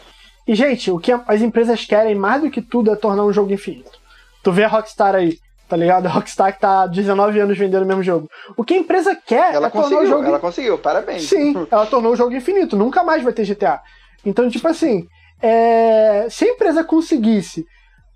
[0.48, 3.52] E, gente, o que as empresas querem mais do que tudo é tornar um jogo
[3.52, 4.00] infinito.
[4.44, 6.06] Tu vê a Rockstar aí, tá ligado?
[6.06, 8.30] A Rockstar que tá há 19 anos vendendo o mesmo jogo.
[8.56, 11.24] O que a empresa quer Ela é tornar o conseguiu, jogo ela conseguiu, parabéns.
[11.24, 12.76] Sim, ela tornou o jogo infinito.
[12.78, 13.82] Nunca mais vai ter GTA.
[14.24, 15.08] Então, tipo assim,
[15.42, 17.66] é, se a empresa conseguisse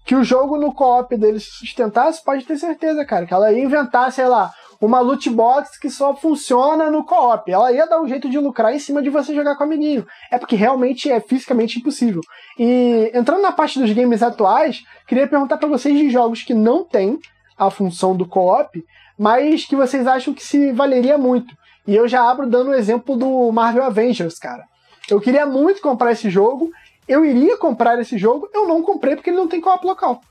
[0.05, 3.63] que o jogo no co-op deles se sustentasse, pode ter certeza, cara, que ela ia
[3.63, 4.51] inventar, sei lá,
[4.81, 7.51] uma loot box que só funciona no co-op.
[7.51, 10.05] Ela ia dar um jeito de lucrar em cima de você jogar com o amiguinho.
[10.31, 12.21] É porque realmente é fisicamente impossível.
[12.57, 16.83] E entrando na parte dos games atuais, queria perguntar pra vocês de jogos que não
[16.83, 17.19] tem
[17.57, 18.81] a função do co-op,
[19.17, 21.53] mas que vocês acham que se valeria muito.
[21.85, 24.63] E eu já abro dando o exemplo do Marvel Avengers, cara.
[25.09, 26.69] Eu queria muito comprar esse jogo,
[27.07, 30.21] eu iria comprar esse jogo, eu não comprei porque ele não tem co-op local.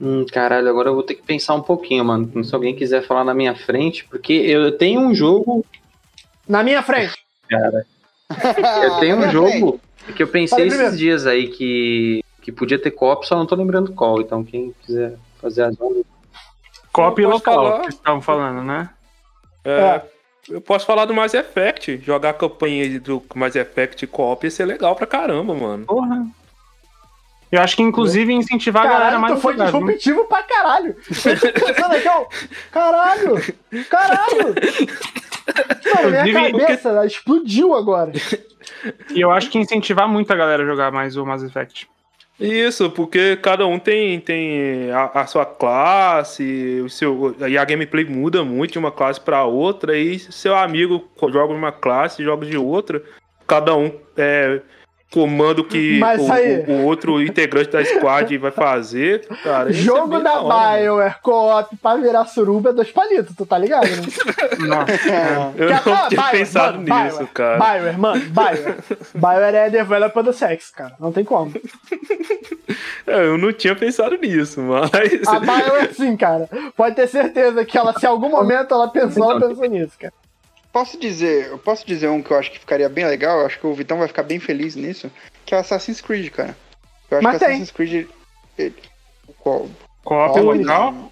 [0.00, 2.42] Hum, caralho, agora eu vou ter que pensar um pouquinho, mano.
[2.42, 5.64] Se alguém quiser falar na minha frente, porque eu tenho um jogo.
[6.48, 7.14] Na minha frente.
[8.82, 9.80] Eu tenho um jogo
[10.16, 10.96] que eu pensei esses primeiro.
[10.96, 14.20] dias aí que, que podia ter co-op, só não tô lembrando qual.
[14.20, 16.04] Então quem quiser fazer as ondas.
[16.92, 17.76] Copy Eu posso local, falar.
[17.78, 18.88] que vocês estavam falando, né?
[19.64, 20.00] É,
[20.48, 21.98] Eu posso falar do Mass Effect.
[22.04, 25.84] Jogar a campanha do Mass Effect co-op ia ser legal pra caramba, mano.
[25.86, 26.26] Porra.
[27.50, 30.96] Eu acho que inclusive incentivar a galera Caralho, mais foi jogar, disruptivo pra caralho.
[31.08, 32.26] Eu tô pensando aqui, ó.
[32.70, 33.34] Caralho!
[33.88, 34.54] Caralho!
[35.96, 38.12] Mano, minha Inclusive, cabeça explodiu agora.
[39.12, 41.88] E eu acho que incentivar muito a galera a jogar mais o Mass Effect.
[42.38, 48.04] Isso, porque cada um tem, tem a, a sua classe, o seu, e a gameplay
[48.06, 52.56] muda muito de uma classe pra outra, e seu amigo joga uma classe, joga de
[52.56, 53.02] outra,
[53.46, 54.62] cada um é,
[55.10, 59.26] comando que Mas o, aí- o- o outro integrante da squad vai fazer.
[59.42, 60.40] Cara, é Jogo bem da.
[60.40, 64.02] Bioware co-op pra virar suruba é dois palitos, tu tá ligado, né?
[64.66, 65.52] Nossa.
[65.56, 67.58] Eu não ah, tinha Bioware, pensado mano, nisso, Bioware, cara.
[67.58, 68.76] Bioware, mano, Bioware.
[69.14, 70.94] Bioware é developer do sexo, cara.
[71.00, 71.52] Não tem como.
[73.06, 75.26] É, Eu não tinha pensado nisso, mas.
[75.26, 76.48] A Bioware sim, cara.
[76.76, 80.12] Pode ter certeza que ela, se em algum momento ela pensou, ela pensou nisso, cara.
[80.72, 83.58] Posso dizer, eu posso dizer um que eu acho que ficaria bem legal, eu acho
[83.58, 85.10] que o Vitão vai ficar bem feliz nisso,
[85.44, 86.56] que é o Assassin's Creed, cara.
[87.10, 87.48] Eu acho Mas que tem.
[87.48, 88.08] Assassin's Creed.
[88.56, 88.74] ele-
[89.40, 89.68] qual-
[90.04, 91.10] Co-op qual- legal.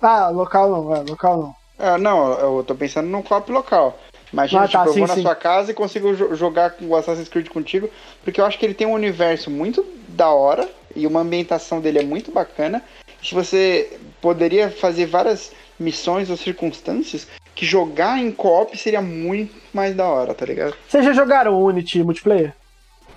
[0.00, 1.54] Ah, local não, é, local não.
[1.78, 3.98] Ah, não, eu tô pensando num co-op local.
[4.32, 5.22] Imagina, Ah, tá, tipo, eu sim, vou na sim.
[5.22, 7.88] sua casa e consigo jo- jogar com o Assassin's Creed contigo,
[8.24, 11.98] porque eu acho que ele tem um universo muito da hora e uma ambientação dele
[12.00, 12.82] é muito bacana.
[13.22, 17.26] Se você poderia fazer várias missões ou circunstâncias
[17.58, 20.74] que jogar em co-op seria muito mais da hora, tá ligado?
[20.88, 22.52] Vocês já jogaram Unity multiplayer?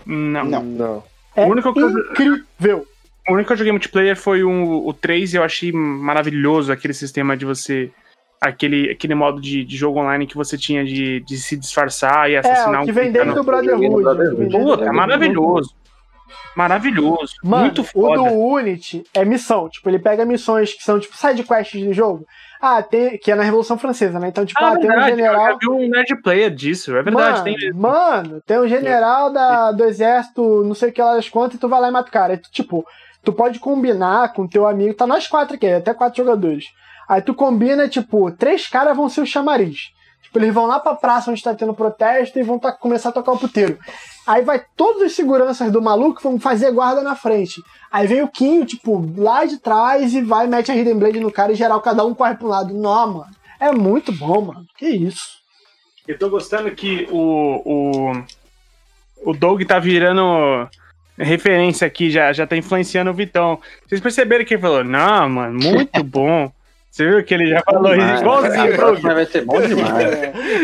[0.05, 0.43] Não.
[0.45, 0.63] Não.
[0.63, 1.03] Não.
[1.35, 2.87] É O único que eu- incrível.
[3.29, 6.93] O único que eu joguei multiplayer foi o, o 3 e eu achei maravilhoso aquele
[6.93, 7.91] sistema de você.
[8.41, 12.33] Aquele, aquele modo de, de jogo online que você tinha de, de se disfarçar e
[12.33, 13.41] É, assassinar o que um vem desde clicando.
[13.41, 14.55] o Brotherhood.
[14.55, 15.75] O o Puta, é maravilhoso.
[16.55, 17.33] Maravilhoso.
[17.43, 18.17] Mano, muito o foda.
[18.17, 19.69] do Unity é missão.
[19.69, 22.25] Tipo, ele pega missões que são tipo side quests do jogo.
[22.61, 23.17] Ah, tem.
[23.17, 24.27] Que é na Revolução Francesa, né?
[24.27, 25.49] Então, tipo, Ah, ah, tem um verdade, general.
[25.49, 27.15] Eu vi um nerd player disso, é verdade.
[27.31, 27.81] mano, tem mesmo.
[27.81, 31.59] mano, tem um general da, do exército, não sei o que lá das contas, e
[31.59, 32.33] tu vai lá e mata o cara.
[32.33, 32.85] Aí tu, tipo,
[33.23, 36.65] tu pode combinar com teu amigo, tá nós quatro aqui, até quatro jogadores.
[37.09, 39.89] Aí tu combina, tipo, três caras vão ser o chamariz.
[40.23, 43.11] Tipo, eles vão lá pra praça onde tá tendo protesto e vão to- começar a
[43.11, 43.77] tocar o puteiro.
[44.25, 47.61] Aí vai todos os seguranças do maluco vão fazer guarda na frente.
[47.91, 51.31] Aí vem o Quinho, tipo, lá de trás e vai, mete a Hidden Blade no
[51.31, 52.73] cara e geral, cada um corre pra um lado.
[52.73, 53.31] Não, mano.
[53.59, 54.65] É muito bom, mano.
[54.77, 55.41] Que isso.
[56.07, 60.67] Eu tô gostando que o, o, o Doug tá virando
[61.17, 63.59] referência aqui, já, já tá influenciando o Vitão.
[63.87, 66.51] Vocês perceberam que ele falou, não, mano, muito bom.
[66.91, 68.75] Você viu que ele já falou isso igualzinho, A Doug?
[68.75, 70.09] próxima vai ser bom demais.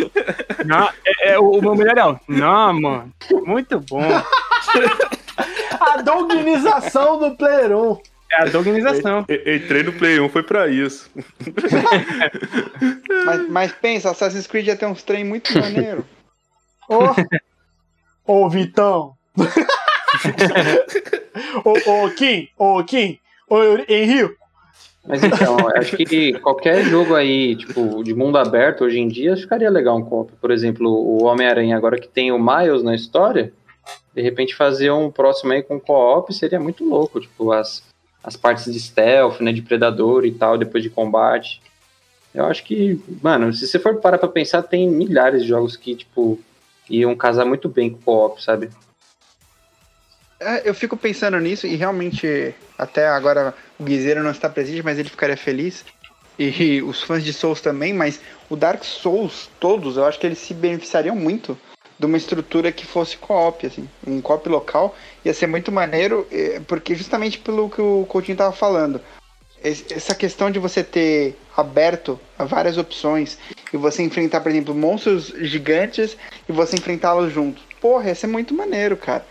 [0.67, 3.13] Não, é, é, o, o meu melhor é o, não, mano,
[3.45, 4.01] muito bom.
[5.79, 7.97] A dognização do Player 1.
[8.29, 9.23] É a Doganização.
[9.29, 11.09] E- Entrei no Play 1 foi pra isso.
[13.25, 16.05] Mas, mas pensa, Assassin's Creed ia ter uns trem muito maneiro.
[16.89, 17.15] Ô,
[18.43, 19.13] ô Vitão.
[21.63, 23.17] ô, ô, Kim, ô, Kim,
[23.49, 24.35] ô, Henrique.
[25.07, 29.69] Mas então, acho que qualquer jogo aí, tipo, de mundo aberto hoje em dia, ficaria
[29.69, 30.33] legal um co-op.
[30.41, 33.53] Por exemplo, o Homem-Aranha, agora que tem o Miles na história,
[34.13, 37.21] de repente fazer um próximo aí com co-op seria muito louco.
[37.21, 37.83] Tipo, as,
[38.21, 41.61] as partes de stealth, né, de predador e tal, depois de combate.
[42.35, 45.95] Eu acho que, mano, se você for parar pra pensar, tem milhares de jogos que,
[45.95, 46.37] tipo,
[46.89, 48.69] iam casar muito bem com co-op, sabe?
[50.39, 54.99] É, eu fico pensando nisso e realmente, até agora o Guizeiro não está presente, mas
[54.99, 55.83] ele ficaria feliz.
[56.37, 58.19] E os fãs de Souls também, mas
[58.49, 61.57] o Dark Souls, todos, eu acho que eles se beneficiariam muito
[61.99, 63.89] de uma estrutura que fosse co-op, assim.
[64.05, 66.27] Um co-op local ia ser muito maneiro,
[66.67, 69.01] porque justamente pelo que o Coutinho tava falando.
[69.63, 73.39] es- Essa questão de você ter aberto a várias opções
[73.73, 76.15] e você enfrentar, por exemplo, monstros gigantes
[76.47, 77.63] e você enfrentá-los juntos.
[77.81, 79.25] Porra, ia ser muito maneiro, cara.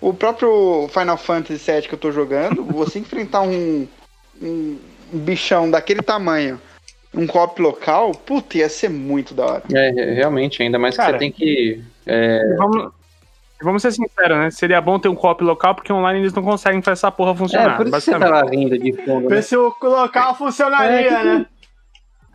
[0.00, 3.86] O próprio Final Fantasy VII que eu tô jogando, você enfrentar um,
[4.40, 4.78] um
[5.12, 6.60] bichão daquele tamanho,
[7.14, 9.62] um co-op local, puta, ia ser muito da hora.
[9.72, 11.82] É, é, realmente, ainda mais que Cara, você tem que.
[12.06, 12.92] é, Vamos,
[13.60, 14.50] vamos ser sinceros, né?
[14.50, 17.36] Seria bom ter um co-op local, porque online eles não conseguem fazer essa porra É,
[17.36, 17.76] funcionar.
[17.76, 18.44] por isso que você tá basicamente.
[18.44, 19.28] lá rindo de fundo.
[19.28, 19.42] Ver Né?
[19.42, 21.46] se o local funcionaria, É, que- né?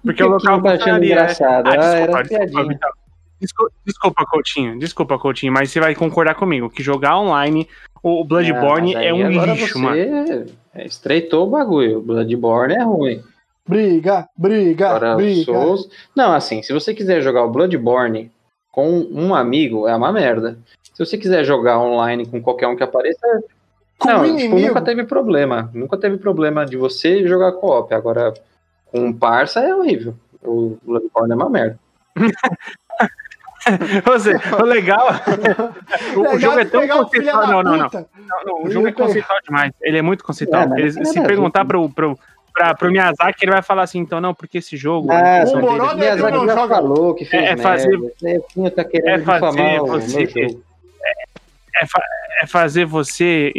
[0.04, 1.22] Porque o local tá achando funcionaria, né?
[1.22, 1.68] engraçado.
[1.70, 2.90] Ah, Ah, desculpa, era desculpa.
[3.44, 4.80] Desculpa, desculpa, Coutinho.
[4.80, 7.68] Desculpa, Coutinho, mas você vai concordar comigo que jogar online,
[8.02, 10.46] o Bloodborne Ah, é um agora lixo, você mano.
[10.74, 12.00] é, estreitou o bagulho.
[12.00, 13.22] O Bloodborne é ruim.
[13.68, 15.44] Briga, briga, Agora briga.
[15.46, 15.90] Souls.
[16.16, 18.32] Não, assim, se você quiser jogar o Bloodborne
[18.72, 20.58] com um amigo, é uma merda.
[20.94, 23.44] Se você quiser jogar online com qualquer um que apareça.
[23.98, 25.70] Com não, tipo, nunca teve problema.
[25.74, 27.94] Nunca teve problema de você jogar co-op.
[27.94, 28.34] Agora,
[28.88, 30.14] com um parça é horrível.
[30.42, 31.80] O Bloodborne é uma merda.
[34.06, 35.08] Você, o legal.
[36.16, 37.48] o, Legal jogo é tão conceitual.
[37.48, 37.90] Não, não, não.
[38.46, 39.72] Não, O jogo é conceitual demais.
[39.82, 40.64] Ele é muito conceitual.
[40.64, 42.18] É, mas Ele- não tem se perguntar pro, pro,
[42.54, 45.12] pra, pro Miyazaki, ele vai falar assim, então, não, porque esse jogo.
[45.12, 46.56] Ah, intenção o Miyazaki não joga-
[47.26, 50.64] fez É- é fazer- Esse tá é fazer difamar o você- jogo.
[51.76, 52.02] É, fa-
[52.42, 53.52] é fazer você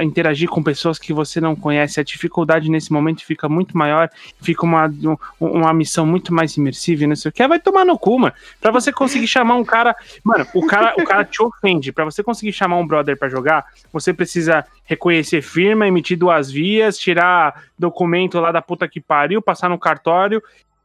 [0.00, 2.00] interagir com pessoas que você não conhece.
[2.00, 4.08] A dificuldade nesse momento fica muito maior,
[4.40, 7.46] fica uma, um- uma missão muito mais imersiva, não sei o que.
[7.46, 8.34] Vai tomar no cu, mano.
[8.60, 9.94] Pra você conseguir chamar um cara.
[10.24, 11.92] Mano, o cara, o cara te ofende.
[11.92, 16.98] Pra você conseguir chamar um brother pra jogar, você precisa reconhecer firma, emitir duas vias,
[16.98, 20.42] tirar documento lá da puta que pariu, passar no cartório.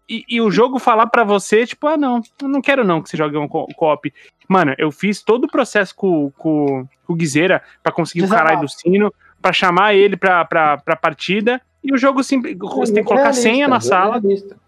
[0.07, 3.09] E, e o jogo falar pra você, tipo, ah, não, eu não quero não que
[3.09, 4.13] você jogue um co- co-op.
[4.47, 8.61] Mano, eu fiz todo o processo com, com, com o Guizeira pra conseguir o caralho
[8.61, 11.59] do sino, pra chamar ele pra, pra, pra partida.
[11.83, 12.55] E o jogo simples.
[12.57, 14.19] Você tem que colocar senha na sala.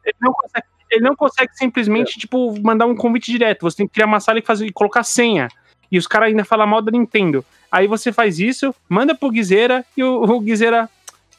[0.05, 3.61] Ele não consegue, ele não consegue simplesmente, tipo, mandar um convite direto.
[3.61, 5.47] Você tem que criar uma sala e, fazer, e colocar senha.
[5.91, 7.45] E os caras ainda falam mal da Nintendo.
[7.71, 10.89] Aí você faz isso, manda pro Guizeira e o, o Guizeira.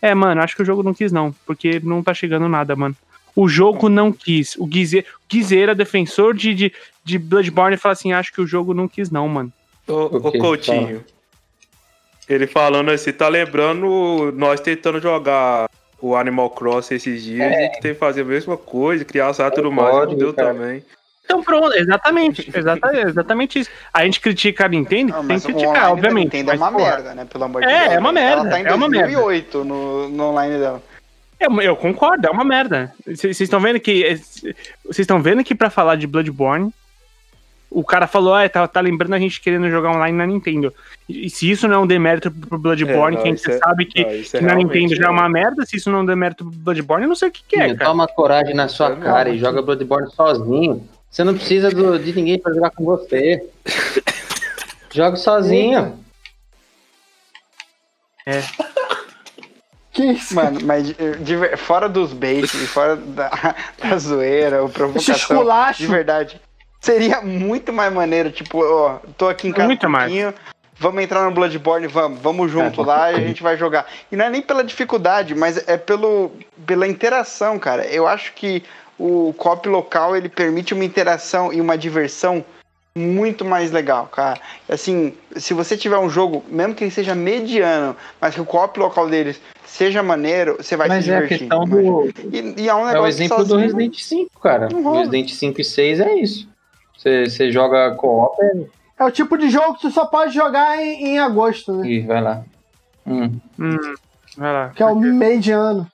[0.00, 1.34] É, mano, acho que o jogo não quis, não.
[1.44, 2.96] Porque não tá chegando nada, mano.
[3.36, 4.56] O jogo não quis.
[4.56, 6.72] O Guizeira, Guizeira defensor de, de,
[7.04, 9.52] de Bloodborne, fala assim: acho que o jogo não quis, não, mano.
[9.86, 11.04] Ô, ô Ok, Coutinho.
[12.28, 15.68] Ele falando assim, tá lembrando nós tentando jogar
[16.00, 19.38] o Animal Crossing esses dias, a gente teve que fazer a mesma coisa, criar as
[19.54, 20.52] tudo mais, pode, não deu cara.
[20.52, 20.84] também.
[21.24, 23.70] Então pronto, exatamente, exatamente, exatamente isso.
[23.92, 26.24] A gente critica a Nintendo, Não, tem que criticar, obviamente.
[26.24, 27.24] Nintendo é mas, uma porra, merda, né?
[27.26, 27.92] Pelo amor de É, Deus.
[27.92, 29.12] é uma merda, Ela tá em é uma merda.
[29.12, 30.82] 2008 no, no online dela.
[31.40, 32.92] Eu, eu concordo, é uma merda.
[33.06, 34.16] Vocês estão vendo que.
[34.84, 36.72] Vocês estão vendo que pra falar de Bloodborne,
[37.70, 40.74] o cara falou, ah, tá, tá lembrando a gente querendo jogar online na Nintendo.
[41.08, 43.58] E, se isso não é um demérito pro É, Bloodborne, não, que a gente é-
[43.58, 46.02] sabe que, isso é que na Nintendo já é uma merda, se isso não é
[46.02, 47.90] um demérito pro Bloodborne, eu não sei o que, que é, cara.
[47.90, 50.88] Toma coragem na sua é cara e joga Bloodborne sozinho.
[51.10, 53.42] Você não precisa do- de ninguém pra jogar com você.
[54.90, 55.98] Joga sozinho.
[59.98, 60.32] Que isso?
[60.32, 63.28] Mano, mas de- de fora dos baits e fora da,
[63.82, 65.44] da zoeira, ou Esse provocação,
[65.76, 66.40] de verdade,
[66.80, 70.12] seria muito mais maneiro, tipo, ó, tô aqui em casa Muito um mais.
[70.78, 73.86] vamos entrar no Bloodborne, vamos, vamos junto É, lá e a gente vai jogar.
[74.12, 76.30] E não é nem pela dificuldade, mas é pelo,
[76.64, 77.84] pela interação, cara.
[77.86, 78.62] Eu acho que
[78.96, 82.44] o cop local, ele permite uma interação e uma diversão
[82.96, 84.40] muito mais legal, cara.
[84.68, 88.78] Assim, se você tiver um jogo, mesmo que ele seja mediano, mas que o co-op
[88.78, 91.38] local deles seja maneiro, você vai Mas se é a divertir.
[91.40, 91.90] questão imagina.
[91.92, 92.08] do.
[92.58, 94.68] E, e é um negócio É o que exemplo do Resident 5, cara.
[94.68, 94.98] Rola.
[94.98, 96.48] Resident 5 e 6 é isso.
[96.96, 98.36] Você, você joga co-op
[98.98, 101.86] É o tipo de jogo que tu só pode jogar em, em agosto, né?
[101.88, 102.42] e vai lá.
[103.06, 103.38] Hum.
[103.58, 103.76] Hum,
[104.36, 104.68] vai lá.
[104.70, 105.86] Que é o meio de ano.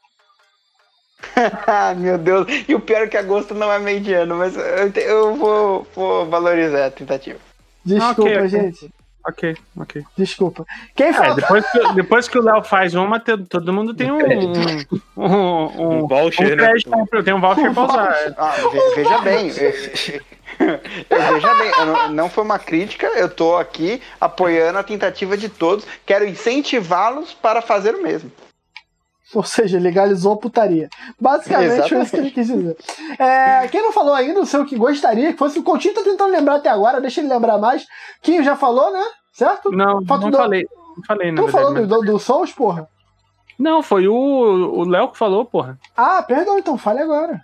[1.67, 2.47] Ah, meu Deus.
[2.69, 6.27] E o pior é que agosto não é mediano, mas eu, te- eu vou, vou
[6.27, 7.39] valorizar a tentativa.
[7.85, 8.49] Desculpa, Ok, ok.
[8.49, 8.91] gente.
[9.27, 10.05] Ok, ok.
[10.19, 10.67] Desculpa.
[10.95, 11.35] Quem É, fala?
[11.35, 14.19] depois que, depois que o Léo faz uma, todo mundo tem um.
[15.17, 16.67] Um, um, Um voucher, um né?
[16.67, 18.13] crédito, tem um voucher pra usar.
[18.13, 18.35] é.
[18.37, 19.47] Ah, ve- veja bem.
[19.49, 25.49] eu- veja bem, não, não foi uma crítica, eu tô aqui apoiando a tentativa de
[25.49, 25.87] todos.
[26.05, 28.31] Quero incentivá-los para fazer o mesmo.
[29.39, 30.89] Ou seja, legalizou a putaria.
[31.21, 32.77] Basicamente foi isso que ele quis dizer.
[33.19, 35.59] É, quem não falou ainda, o seu que gostaria que fosse.
[35.59, 37.85] O Coutinho tá tentando lembrar até agora, deixa ele lembrar mais.
[38.23, 39.03] Quem já falou, né?
[39.33, 39.71] Certo?
[39.71, 40.67] Não, Falta não do- falei.
[40.97, 41.65] Não falei, na Tu verdade.
[41.65, 42.89] falou mas- do, do, Souls, porra?
[43.59, 45.79] Não, foi o o Léo que falou, porra.
[45.97, 47.41] Ah, perdão, então fale agora.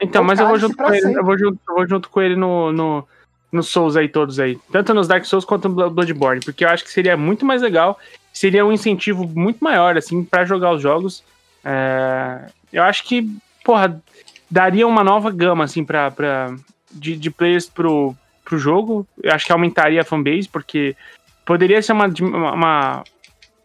[0.00, 1.16] Então, mas eu vou junto com ele.
[1.16, 3.06] Eu vou junto, eu vou junto com ele no, no,
[3.52, 4.56] no Souls aí, todos aí.
[4.72, 6.40] Tanto nos Dark Souls quanto no Bloodborne.
[6.44, 7.96] Porque eu acho que seria muito mais legal.
[8.32, 11.22] Seria um incentivo muito maior, assim, pra jogar os jogos.
[11.64, 13.28] É, eu acho que,
[13.64, 14.02] porra,
[14.50, 16.54] daria uma nova gama, assim, pra, pra,
[16.90, 19.06] de, de players pro, pro jogo.
[19.22, 20.96] Eu acho que aumentaria a fanbase, porque
[21.44, 23.04] poderia ser uma, uma,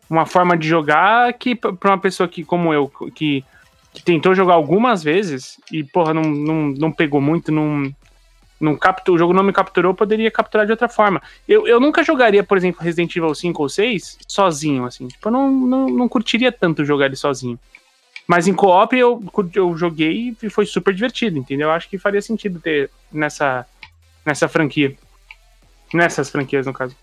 [0.10, 3.44] uma forma de jogar que, pra uma pessoa que, como eu, que,
[3.94, 7.92] que tentou jogar algumas vezes e, porra, não, não, não pegou muito, não.
[8.60, 11.22] Não captu, o jogo não me capturou, poderia capturar de outra forma.
[11.48, 15.08] Eu, eu nunca jogaria, por exemplo, Resident Evil 5 ou 6 sozinho, assim.
[15.08, 17.60] Tipo, eu não, não, não curtiria tanto jogar ele sozinho.
[18.28, 19.24] Mas em co-op eu,
[19.56, 21.70] eu joguei e foi super divertido, entendeu?
[21.70, 23.66] Eu acho que faria sentido ter nessa,
[24.26, 24.96] nessa franquia.
[25.94, 26.96] Nessas franquias, no caso.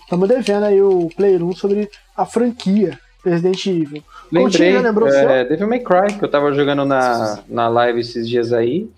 [0.00, 4.02] Estamos devendo aí o Player 1 sobre a franquia Resident Evil.
[4.30, 8.52] Lembrei, lembrou é, Devil May Cry, que eu tava jogando na, na live esses dias
[8.52, 8.88] aí.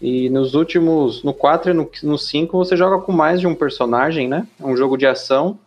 [0.00, 3.54] E nos últimos, no 4 e no, no 5, você joga com mais de um
[3.54, 4.46] personagem, né?
[4.60, 5.58] É um jogo de ação.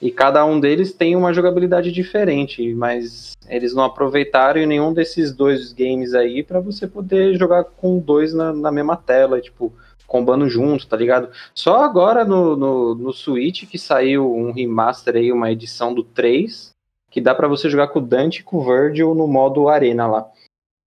[0.00, 5.72] E cada um deles tem uma jogabilidade diferente, mas eles não aproveitaram nenhum desses dois
[5.72, 9.72] games aí pra você poder jogar com dois na, na mesma tela, tipo,
[10.06, 11.30] combando junto, tá ligado?
[11.54, 16.70] Só agora no, no, no Switch que saiu um remaster aí, uma edição do 3,
[17.10, 20.06] que dá pra você jogar com o Dante e com o Virgil no modo arena
[20.06, 20.28] lá.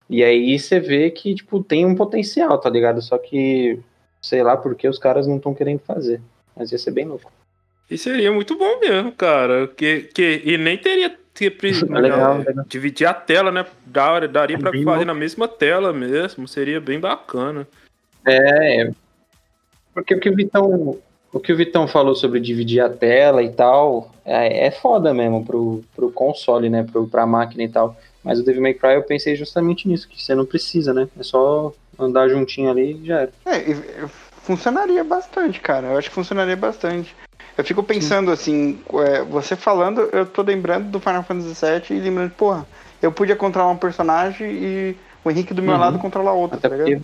[0.10, 3.02] E aí você vê que, tipo, tem um potencial, tá ligado?
[3.02, 3.80] Só que,
[4.22, 6.22] sei lá porque os caras não estão querendo fazer.
[6.56, 7.32] Mas ia ser bem louco.
[7.90, 9.68] E seria muito bom mesmo, cara.
[9.68, 11.46] Que, que, e nem teria que
[11.96, 12.66] É legal, é, legal.
[12.68, 13.66] dividir a tela, né?
[13.86, 15.06] Dar, daria pra Bem fazer louco.
[15.06, 16.48] na mesma tela mesmo.
[16.48, 17.68] Seria bem bacana.
[18.26, 18.92] É,
[19.94, 21.00] porque o que o Vitão,
[21.32, 25.46] o que o Vitão falou sobre dividir a tela e tal, é, é foda mesmo
[25.46, 26.84] pro, pro console, né?
[26.84, 27.96] Pro, pra máquina e tal.
[28.24, 31.08] Mas o Devil May Cry eu pensei justamente nisso, que você não precisa, né?
[31.18, 33.32] É só andar juntinho ali e já era.
[33.46, 34.08] É,
[34.44, 35.88] funcionaria bastante, cara.
[35.88, 37.16] Eu acho que funcionaria bastante.
[37.58, 42.02] Eu fico pensando assim, é, você falando, eu tô lembrando do Final Fantasy VII e
[42.02, 42.68] lembrando, porra,
[43.02, 45.80] eu podia controlar um personagem e o Henrique do meu Uhum.
[45.80, 47.04] lado controlar outro, Até tá ligado?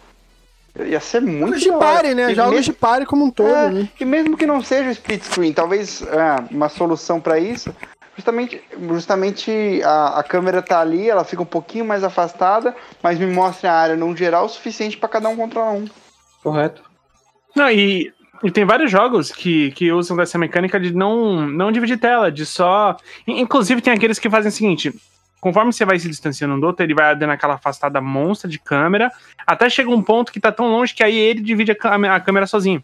[0.73, 2.31] porque Ia ser muito Jogos de party, né?
[2.31, 3.89] E Jogos mesmo- de party como um todo, É, né?
[3.99, 7.75] E mesmo que não seja o split screen, talvez é, uma solução pra isso,
[8.15, 8.59] justamente,
[8.89, 13.71] justamente a, a câmera tá ali, ela fica um pouquinho mais afastada, mas me mostra
[13.71, 15.85] a área num geral o suficiente pra cada um controlar um.
[16.41, 16.81] correto.
[17.55, 18.11] Não, e,
[18.43, 22.45] e tem vários jogos que, que usam dessa mecânica de não, não dividir tela, de
[22.45, 22.97] só.
[23.27, 24.93] in- Inclusive, tem aqueles que fazem o seguinte:
[25.39, 28.59] conforme você vai se distanciando um do outro, ele vai dando aquela afastada monstra de
[28.59, 29.11] câmera,
[29.47, 32.45] até chega um ponto que tá tão longe que aí ele divide a, a câmera
[32.45, 32.83] sozinho.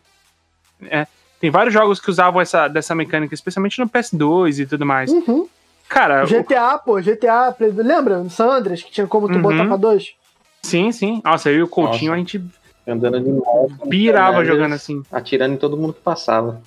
[0.83, 1.05] É,
[1.39, 5.11] tem vários jogos que usavam essa dessa mecânica, especialmente no PS2 e tudo mais.
[5.11, 5.47] Uhum.
[5.87, 6.79] Cara, GTA, o...
[6.79, 8.19] pô, GTA, lembra?
[8.19, 9.41] No San Andreas, que tinha como tu uhum.
[9.41, 10.13] botar pra dois?
[10.61, 11.21] Sim, sim.
[11.23, 12.15] Nossa, eu e o Coutinho, Nossa.
[12.15, 12.43] a gente
[12.91, 15.03] andando de moto, pirava jogando assim.
[15.11, 16.61] Atirando em todo mundo que passava.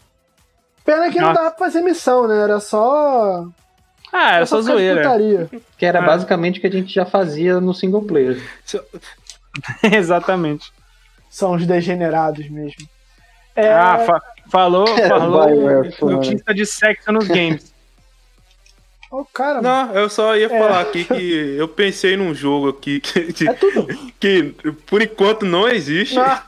[0.85, 1.27] Pena que Nossa.
[1.27, 2.41] não dava pra fazer missão, né?
[2.41, 3.47] Era só.
[4.12, 5.49] Ah, era só, só zoeira.
[5.79, 6.03] Que era ah.
[6.03, 8.41] basicamente o que a gente já fazia no single player.
[9.83, 10.73] Exatamente.
[11.31, 12.87] São os degenerados mesmo.
[13.55, 13.73] É...
[13.73, 15.49] Ah, fa falou, falou
[16.03, 17.72] notícia de sexo nos games.
[19.14, 20.48] Oh, cara, não, eu só ia é.
[20.48, 23.86] falar aqui que eu pensei num jogo aqui que, que, é tudo.
[24.18, 24.54] que
[24.86, 26.18] por enquanto não existe.
[26.18, 26.42] Ah.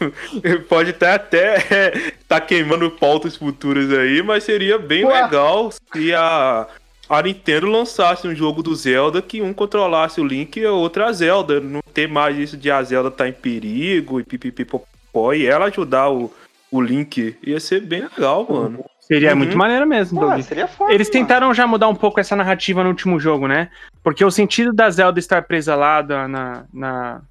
[0.70, 5.22] Pode até até tá queimando pautas futuras aí, mas seria bem Ué.
[5.22, 6.66] legal se a,
[7.10, 11.04] a Nintendo lançasse um jogo do Zelda que um controlasse o Link e o outro
[11.04, 11.60] a Zelda.
[11.60, 16.08] Não ter mais isso de a Zelda tá em perigo e pipipipopó e ela ajudar
[16.10, 16.32] o,
[16.70, 17.36] o Link.
[17.42, 18.82] Ia ser bem legal, mano.
[19.08, 19.38] Seria uhum.
[19.38, 21.54] muito maneiro mesmo, Pô, seria foda, Eles tentaram mano.
[21.54, 23.70] já mudar um pouco essa narrativa no último jogo, né?
[24.04, 27.22] Porque o sentido da Zelda estar presa lá na, na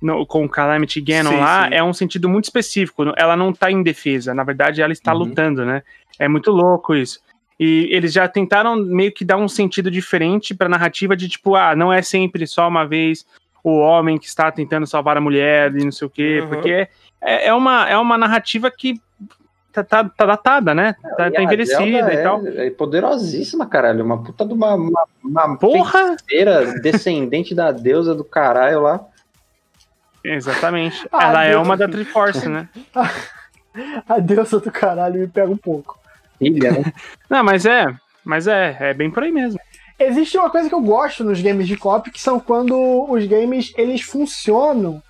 [0.00, 1.74] no, com o Calamity Ganon sim, lá sim.
[1.74, 3.12] é um sentido muito específico.
[3.14, 5.18] Ela não tá em defesa, na verdade ela está uhum.
[5.18, 5.82] lutando, né?
[6.18, 7.20] É muito louco isso.
[7.60, 11.76] E eles já tentaram meio que dar um sentido diferente pra narrativa de tipo, ah,
[11.76, 13.26] não é sempre só uma vez
[13.62, 16.48] o homem que está tentando salvar a mulher e não sei o quê, uhum.
[16.48, 16.88] porque
[17.20, 18.94] é, é, uma, é uma narrativa que
[19.72, 20.94] tá, tá, tá datada, né?
[21.16, 22.46] Tá, tá envelhecida e tal.
[22.46, 24.04] É, é poderosíssima, caralho.
[24.04, 26.16] Uma puta de uma, uma, uma Porra!
[26.82, 29.00] descendente da deusa do caralho lá.
[30.24, 31.06] Exatamente.
[31.12, 32.68] Ah, Ela é uma da Triforce, né?
[34.08, 35.98] A deusa do caralho me pega um pouco.
[36.38, 36.92] Filha, né?
[37.30, 37.86] Não, mas é.
[38.24, 39.60] Mas é, é bem por aí mesmo.
[39.98, 43.72] Existe uma coisa que eu gosto nos games de cop, que são quando os games
[43.76, 45.02] eles funcionam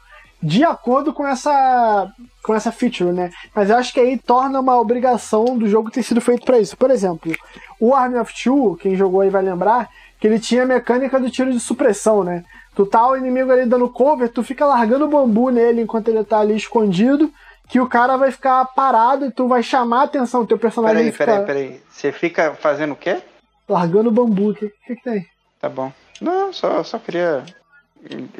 [0.42, 2.10] de acordo com essa
[2.42, 3.30] com essa feature, né?
[3.54, 6.76] Mas eu acho que aí torna uma obrigação do jogo ter sido feito para isso.
[6.76, 7.32] Por exemplo,
[7.78, 11.30] o Army of Two, quem jogou aí vai lembrar, que ele tinha a mecânica do
[11.30, 12.44] tiro de supressão, né?
[12.74, 16.38] Tu tá o inimigo ali dando cover, tu fica largando bambu nele enquanto ele tá
[16.38, 17.30] ali escondido,
[17.68, 21.12] que o cara vai ficar parado e tu vai chamar a atenção, teu personagem Peraí,
[21.12, 21.24] fica...
[21.24, 21.82] peraí, peraí.
[21.90, 23.20] Você fica fazendo o quê?
[23.68, 24.50] Largando bambu.
[24.50, 25.26] O que, que, que tem?
[25.60, 25.92] Tá bom.
[26.20, 27.44] Não, só, só queria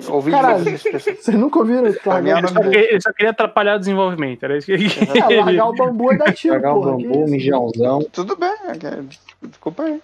[0.08, 4.42] Ouvi Caralho, vocês nunca ouviram largar ele, só queria, ele só queria atrapalhar o desenvolvimento.
[4.42, 8.00] Era isso que ele é, largar o bambu é da tiro, Largar o bambu, mijãozão.
[8.12, 10.00] Tudo bem, é desculpa aí.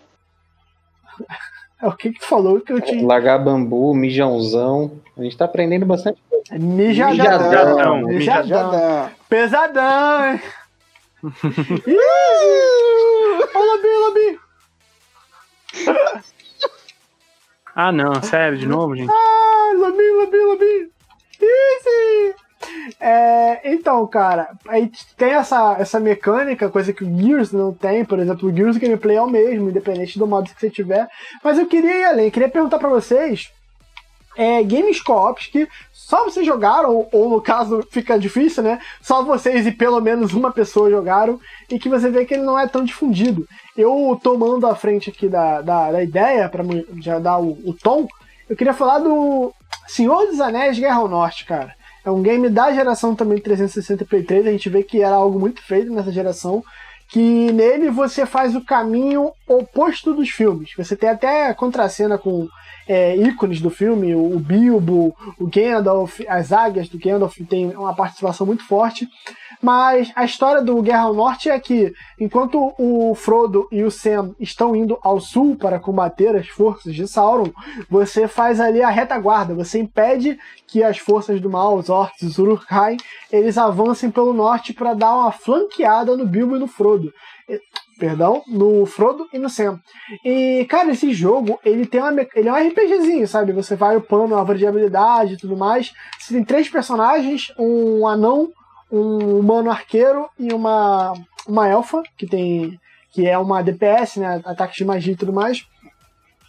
[1.81, 3.07] É o que que tu falou que eu tinha.
[3.07, 5.01] Largar bambu, mijãozão.
[5.17, 6.45] A gente tá aprendendo bastante coisa.
[6.51, 7.17] É mijadão.
[7.17, 8.03] Mijadão.
[8.07, 9.11] Mijadão.
[9.29, 10.41] Pesadão, hein?
[13.55, 14.39] Olha, Labi, Labi.
[17.75, 19.11] Ah, não, sério, de novo, gente?
[19.11, 20.91] Ah, Labi, Labi, Labi.
[21.41, 22.35] Easy!
[23.01, 28.19] É, então, cara, aí tem essa, essa mecânica, coisa que o Gears não tem, por
[28.19, 31.09] exemplo, o Gears gameplay é o mesmo, independente do modo que você tiver.
[31.43, 33.51] Mas eu queria ir além, queria perguntar para vocês
[34.37, 38.79] é, games co-ops que só vocês jogaram, ou, no caso fica difícil, né?
[39.01, 42.59] Só vocês e pelo menos uma pessoa jogaram, e que você vê que ele não
[42.59, 43.49] é tão difundido.
[43.75, 46.63] Eu tomando a frente aqui da, da, da ideia, para
[47.01, 48.07] já dar o, o, tom,
[48.49, 49.53] eu queria falar do
[49.87, 51.75] Senhor dos Anéis Guerra ao Norte, cara.
[52.05, 55.41] É um game da geração também 360 Play 3, a gente vê que era algo
[55.41, 56.63] muito feito nessa geração,
[57.09, 60.73] que nele você faz o caminho oposto dos filmes.
[60.77, 62.47] Você tem até contracena com
[62.87, 68.47] é, ícones do filme, o Bilbo, o Gandalf, as águias do Gandalf tem uma participação
[68.47, 69.09] muito forte.
[69.63, 74.35] Mas a história do Guerra ao Norte é que, enquanto o Frodo e o Sam
[74.39, 77.51] estão indo ao sul para combater as forças de Sauron,
[77.89, 82.37] você faz ali a retaguarda, você impede que as forças do mal, os orcs, os
[82.37, 82.99] Uruk-hai,
[83.33, 87.11] eles avancem pelo norte para dar uma flanqueada no Bilbo e no Frodo
[87.99, 89.81] perdão, no Frodo e no Sam.
[90.25, 93.53] E, cara, esse jogo, ele tem uma, ele é um RPGzinho, sabe?
[93.53, 95.93] Você vai upando a árvore de habilidade e tudo mais.
[96.19, 98.51] Você tem três personagens, um anão,
[98.91, 101.15] um humano arqueiro e uma,
[101.47, 102.79] uma elfa, que tem
[103.15, 105.65] que é uma DPS, né, ataques de magia e tudo mais.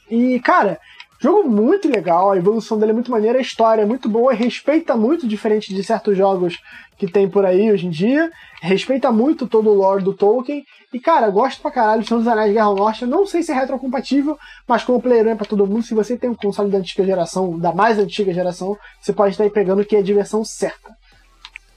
[0.09, 0.79] E, cara,
[1.21, 4.97] jogo muito legal, a evolução dele é muito maneira, a história é muito boa, respeita
[4.97, 6.57] muito, diferente de certos jogos
[6.97, 8.31] que tem por aí hoje em dia,
[8.61, 10.65] respeita muito todo o lore do Tolkien,
[10.95, 13.55] e cara, gosto pra caralho de Senhor dos Anéis Guerra Norte, não sei se é
[13.55, 17.03] retrocompatível, mas como player é pra todo mundo, se você tem um console da antiga
[17.03, 20.95] geração, da mais antiga geração, você pode estar aí pegando que é a diversão certa.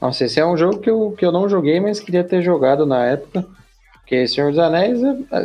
[0.01, 2.87] Nossa, esse é um jogo que eu, que eu não joguei, mas queria ter jogado
[2.87, 3.45] na época.
[3.95, 5.01] Porque Senhor dos Anéis,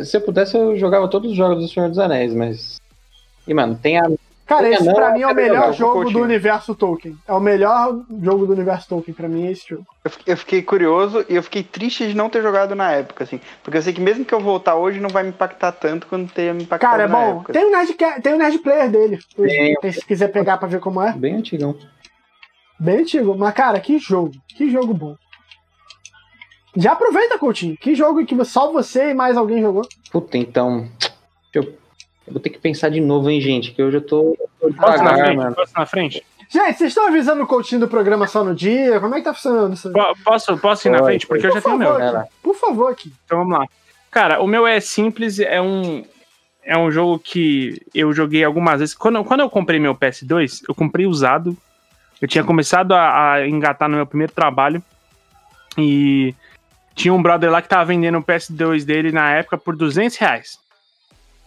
[0.08, 2.80] se eu pudesse, eu jogava todos os jogos do Senhor dos Anéis, mas
[3.46, 4.08] E, mano, tem a.
[4.46, 7.16] Cara, esse pra mim é o melhor jogo do universo Tolkien.
[7.26, 9.86] É o melhor jogo do universo Tolkien, pra mim é esse jogo.
[10.26, 13.40] Eu fiquei- curioso e eu fiquei triste de não ter jogado na época, assim.
[13.62, 16.32] Porque eu sei que mesmo que eu voltar hoje, não vai me impactar tanto quanto
[16.32, 17.30] tenha me impactado Cara, é na bom.
[17.38, 17.52] época.
[17.54, 19.18] Tem o Nerd, tem o Nerd Player dele.
[19.80, 19.92] Tem.
[19.92, 21.12] Se quiser pegar pra ver como é.
[21.12, 21.74] Bem antigão.
[22.78, 23.34] Bem antigo.
[23.38, 24.32] Mas, cara, que jogo.
[24.48, 25.16] Que jogo bom.
[26.76, 27.76] Já aproveita, Coutinho.
[27.76, 29.86] Que jogo que só você e mais alguém jogou?
[30.10, 30.88] Puta, então.
[31.52, 31.72] Eu,
[32.26, 34.80] eu vou ter que pensar de novo, hein, gente, que hoje eu tô, tô Posso
[34.80, 35.36] na devagar, frente?
[35.36, 35.54] mano.
[35.56, 36.22] Posso na frente?
[36.50, 39.00] Gente, vocês estão avisando o Coutinho do programa só no dia?
[39.00, 39.90] Como é que tá funcionando isso?
[39.92, 41.26] Po- Posso, posso ir na frente?
[41.26, 42.18] Porque eu já Por tenho o meu.
[42.18, 42.30] aqui.
[42.42, 43.12] Por favor, aqui.
[43.24, 43.66] Então vamos lá.
[44.10, 46.04] Cara, o meu é simples, é um
[46.66, 48.94] é um jogo que eu joguei algumas vezes.
[48.94, 51.54] Quando, quando eu comprei meu PS2, eu comprei usado.
[52.22, 54.82] Eu tinha começado a, a engatar no meu primeiro trabalho.
[55.76, 56.34] E
[56.94, 60.58] tinha um brother lá que tava vendendo o PS2 dele na época por 200 reais.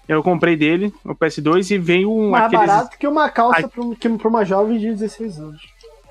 [0.07, 2.29] Eu comprei dele, o PS2, e veio um.
[2.29, 5.61] Mais aqueles- barato que uma calça que pra uma jovem de 16 anos.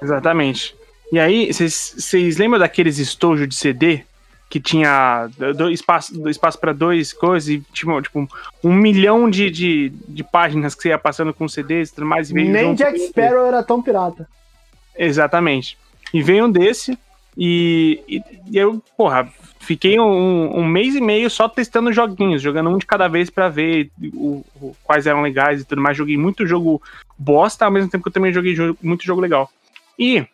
[0.02, 0.76] Exatamente.
[1.12, 4.02] E aí, vocês lembram daqueles estojos de CD
[4.48, 8.28] que tinha do, espaço, espaço para dois coisas e tinha tipo
[8.62, 12.30] um, milhão de, de, de páginas que você ia passando com CDs e tudo mais?
[12.30, 14.28] E Nem Jack Sparrow era tão pirata.
[14.96, 15.76] Exatamente.
[16.12, 16.96] E veio um desse
[17.36, 19.28] e, e- e eu, porra,
[19.60, 23.48] fiquei um, um mês e meio só testando joguinhos, jogando um de cada vez pra
[23.48, 25.96] ver o- o- quais eram legais e tudo mais.
[25.96, 26.80] Joguei muito jogo
[27.18, 29.50] bosta, ao mesmo tempo que eu também joguei muito jogo legal.
[29.98, 30.24] E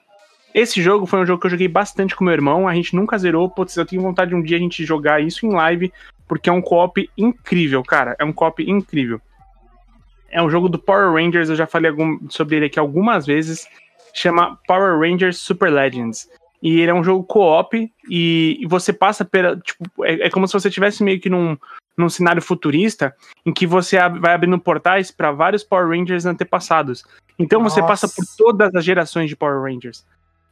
[0.54, 3.16] esse jogo foi um jogo que eu joguei bastante com meu irmão, a gente nunca
[3.18, 5.92] zerou, putz, eu tenho vontade de um dia a gente jogar isso em live,
[6.28, 9.20] porque é um co-op incrível, cara, é um co-op incrível.
[10.30, 13.66] É um jogo do Power Rangers, eu já falei algum- sobre ele aqui algumas vezes,
[14.14, 16.28] chama Power Rangers Super Legends.
[16.62, 19.56] E ele é um jogo co-op e, e você passa pela.
[19.56, 21.56] Tipo, é, é como se você estivesse meio que num,
[21.96, 27.04] num cenário futurista em que você ab- vai abrindo portais para vários Power Rangers antepassados.
[27.38, 28.06] Então você Nossa.
[28.06, 30.04] passa por todas as gerações de Power Rangers.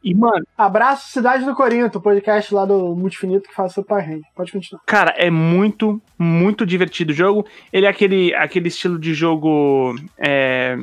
[0.02, 4.22] E, mano, Abraço Cidade do Corinto, o podcast lá do Multifinito que faz Super Hand.
[4.34, 4.82] Pode continuar.
[4.86, 7.46] Cara, é muito, muito divertido o jogo.
[7.70, 9.94] Ele é aquele, aquele estilo de jogo.
[10.16, 10.78] É,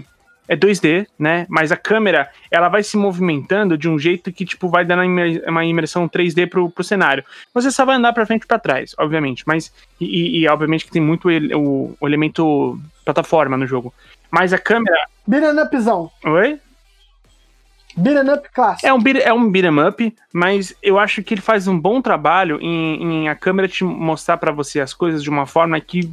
[0.47, 1.45] é 2D, né?
[1.49, 5.05] Mas a câmera, ela vai se movimentando de um jeito que, tipo, vai dando uma
[5.05, 7.23] imer- uma imersão 3D pro, pro cenário.
[7.53, 9.43] Você só vai andar pra frente e pra trás, obviamente.
[9.45, 13.93] Mas, e, e- obviamente que tem muito ele- o, o elemento plataforma no jogo.
[14.31, 14.97] Mas a câmera.
[15.27, 16.09] Beat'em upzão.
[16.25, 16.59] Oi?
[17.95, 18.85] Beat'em up clássico.
[18.87, 22.01] É um, beat, é um beat'em up, mas eu acho que ele faz um bom
[22.01, 26.09] trabalho em, em a câmera te mostrar pra você as coisas de uma forma que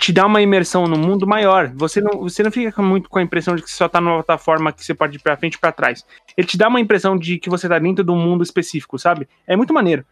[0.00, 1.70] te dá uma imersão no mundo maior.
[1.74, 4.14] Você não, você não fica muito com a impressão de que você só tá numa
[4.14, 6.06] plataforma que você pode ir pra frente e pra trás.
[6.34, 9.28] Ele te dá uma impressão de que você tá dentro de um mundo específico, sabe?
[9.46, 10.04] É muito maneiro.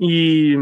[0.00, 0.58] E.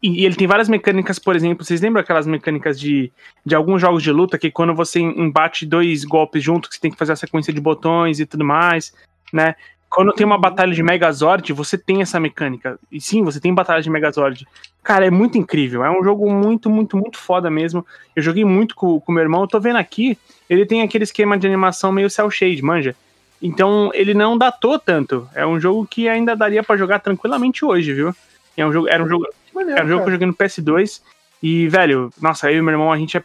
[0.00, 3.10] E ele tem várias mecânicas, por exemplo, vocês lembram aquelas mecânicas de,
[3.44, 6.90] de alguns jogos de luta que quando você embate dois golpes juntos, que você tem
[6.90, 8.92] que fazer a sequência de botões e tudo mais,
[9.32, 9.54] né?
[9.88, 12.78] Quando tem uma batalha de Megazord, você tem essa mecânica.
[12.92, 14.46] E sim, você tem batalha de Megazord.
[14.84, 15.82] Cara, é muito incrível.
[15.82, 17.84] É um jogo muito, muito, muito foda mesmo.
[18.14, 19.40] Eu joguei muito com o meu irmão.
[19.40, 20.18] Eu tô vendo aqui,
[20.48, 22.94] ele tem aquele esquema de animação meio cel shade, manja.
[23.40, 25.26] Então, ele não datou tanto.
[25.34, 28.14] É um jogo que ainda daria pra jogar tranquilamente hoje, viu?
[28.56, 30.34] É um jogo, era um jogo, Que maneiro, era um jogo que eu joguei no
[30.34, 31.00] PS2.
[31.42, 33.24] E, velho, nossa, eu e meu irmão, a gente é.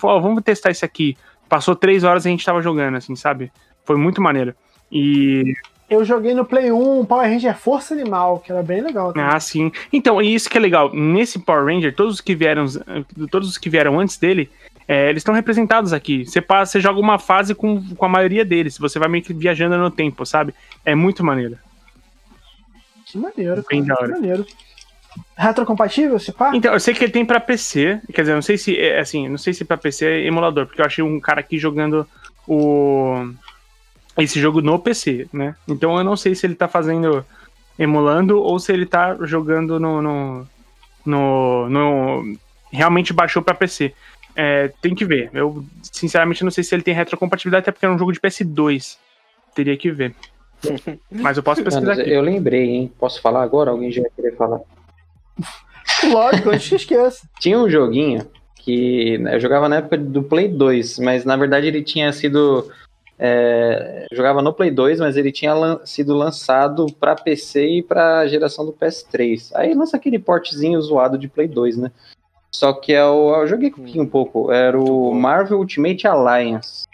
[0.00, 1.16] Vamos testar isso aqui.
[1.48, 3.50] Passou três horas e a gente tava jogando, assim, sabe?
[3.84, 4.54] Foi muito maneiro.
[4.92, 5.54] E.
[5.90, 9.12] Eu joguei no Play 1 Power Ranger Força Animal, que era bem legal.
[9.12, 9.28] também.
[9.28, 9.72] Ah, sim.
[9.92, 10.92] Então, e isso que é legal.
[10.92, 12.66] Nesse Power Ranger, todos os que vieram,
[13.30, 14.50] todos os que vieram antes dele,
[14.86, 16.26] é, eles estão representados aqui.
[16.26, 18.76] Você passa, você joga uma fase com, com a maioria deles.
[18.76, 20.54] Você vai meio que viajando no tempo, sabe?
[20.84, 21.56] É muito maneiro.
[23.06, 24.06] Que maneiro, Bem cara.
[24.06, 24.46] Que maneiro.
[25.36, 26.50] Retrocompatível, esse pá?
[26.54, 28.00] Então, eu sei que ele tem pra PC.
[28.12, 30.82] Quer dizer, não sei se é assim, não sei se pra PC é emulador, porque
[30.82, 32.06] eu achei um cara aqui jogando
[32.46, 33.30] o
[34.18, 35.54] esse jogo no PC, né?
[35.66, 37.24] Então eu não sei se ele tá fazendo
[37.78, 40.46] emulando ou se ele tá jogando no no,
[41.06, 42.36] no, no-
[42.72, 43.94] realmente baixou pra PC.
[44.36, 45.30] É, tem que ver.
[45.32, 48.96] Eu sinceramente não sei se ele tem retrocompatibilidade, até porque é um jogo de PS2.
[49.54, 50.14] Teria que ver.
[51.10, 52.10] Mas eu posso pesquisar Mano, aqui.
[52.10, 52.92] eu lembrei, hein?
[52.98, 53.70] Posso falar agora?
[53.70, 54.60] Alguém já vai querer falar?
[56.10, 57.28] Lógico, antes que esqueça.
[57.40, 61.82] Tinha um joguinho que eu jogava na época do Play 2, mas na verdade ele
[61.82, 62.70] tinha sido.
[63.18, 67.82] É, eu jogava no Play 2, mas ele tinha lan- sido lançado para PC e
[67.82, 69.50] para geração do PS3.
[69.54, 71.90] Aí lança aquele portezinho zoado de Play 2, né?
[72.54, 74.52] Só que eu, eu joguei um pouco.
[74.52, 76.84] Era o Marvel Ultimate Alliance.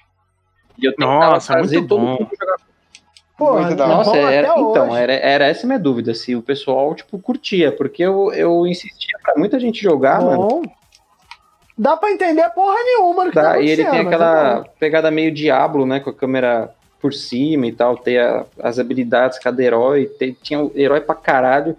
[0.79, 2.07] E eu tentava Nossa, fazer muito todo bom.
[2.13, 2.57] mundo jogar
[3.41, 3.75] é hora.
[3.75, 7.73] Nossa, bom era, então, era, era essa a minha dúvida, se o pessoal, tipo, curtia,
[7.73, 10.63] porque eu, eu insistia pra muita gente jogar, mano.
[11.77, 15.11] Dá pra entender porra nenhuma do que tá, Tá, e ele tem aquela tá pegada
[15.11, 15.99] meio Diablo, né?
[16.01, 16.71] Com a câmera
[17.01, 21.15] por cima e tal, ter a- as habilidades cada herói, ter- tinha o herói pra
[21.15, 21.77] caralho.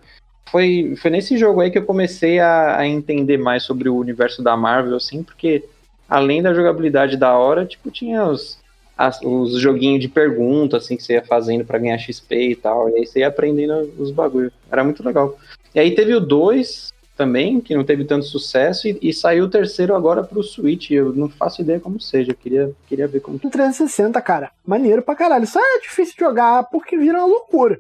[0.52, 4.44] Foi, foi nesse jogo aí que eu comecei a, a entender mais sobre o universo
[4.44, 5.64] da Marvel, assim, porque
[6.08, 8.60] além da jogabilidade da hora, tipo, tinha os,
[8.98, 12.90] as- os joguinhos de pergunta, assim, que você ia fazendo pra ganhar XP e tal,
[12.90, 14.52] e aí você ia aprendendo os bagulhos.
[14.72, 15.36] Era muito legal.
[15.74, 19.50] E aí teve o 2 também, que não teve tanto sucesso, e, e saiu o
[19.50, 20.92] terceiro agora pro Switch.
[20.92, 24.52] Eu não faço ideia como seja, eu queria, queria ver como que Um 360, cara.
[24.66, 25.48] Maneiro pra caralho.
[25.48, 27.80] Só é difícil de jogar porque vira uma loucura.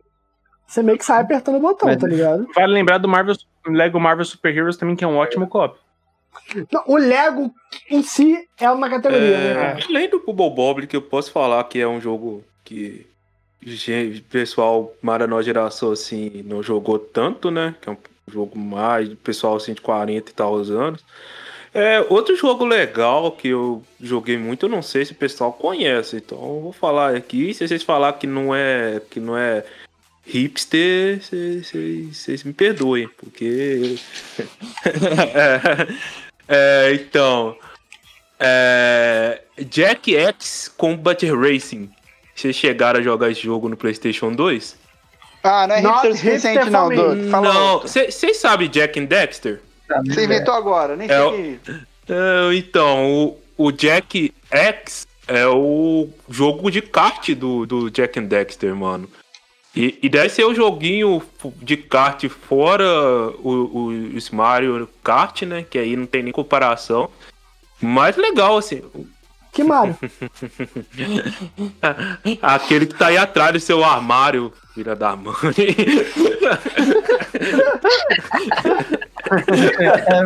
[0.68, 2.48] Você meio que sai apertando o botão, Mas- tá ligado?
[2.56, 3.36] Vale lembrar do Marvel,
[3.68, 5.78] Lego Marvel Super Heroes também, que é um ótimo co-op.
[6.72, 7.54] Não, o Lego
[7.90, 9.80] em si é uma categoria, né, É, cara?
[9.90, 13.06] além do Bubble Bobble, que eu posso falar que é um jogo que
[13.64, 17.74] gente, pessoal mais da nova geração assim não jogou tanto, né?
[17.82, 17.98] Que é um
[18.32, 21.04] jogo mais pessoal assim de 40 e tal anos.
[21.74, 26.16] É, outro jogo legal que eu joguei muito, eu não sei se o pessoal conhece,
[26.18, 27.54] então eu vou falar aqui.
[27.54, 29.66] Se vocês falar que não é que não é
[30.26, 33.98] hipster, vocês me perdoem, porque
[36.48, 37.58] é, é, então
[38.40, 41.90] é, Jack X Combat Racing.
[42.34, 44.85] Vocês chegaram a jogar esse jogo no PlayStation 2?
[45.48, 46.90] Ah, não é Not hipster o suficiente, hipster não.
[46.90, 47.30] Doug.
[47.30, 49.62] Fala não, vocês sabem Jack and Dexter?
[50.08, 51.60] Você inventou agora, nem É o- sei.
[51.64, 51.72] que-
[52.08, 53.06] É, então,
[53.58, 59.10] o, o Jack X é o jogo de kart do, do Jack and Dexter, mano.
[59.76, 61.22] E, e deve ser o joguinho
[61.62, 62.86] de kart fora
[63.44, 65.66] o, o, os Mario Kart, né?
[65.70, 67.10] Que aí não tem nem comparação.
[67.82, 68.82] Mais legal, assim.
[69.56, 69.96] Que Mario.
[72.42, 75.34] Aquele que tá aí atrás do seu armário, filha da mãe.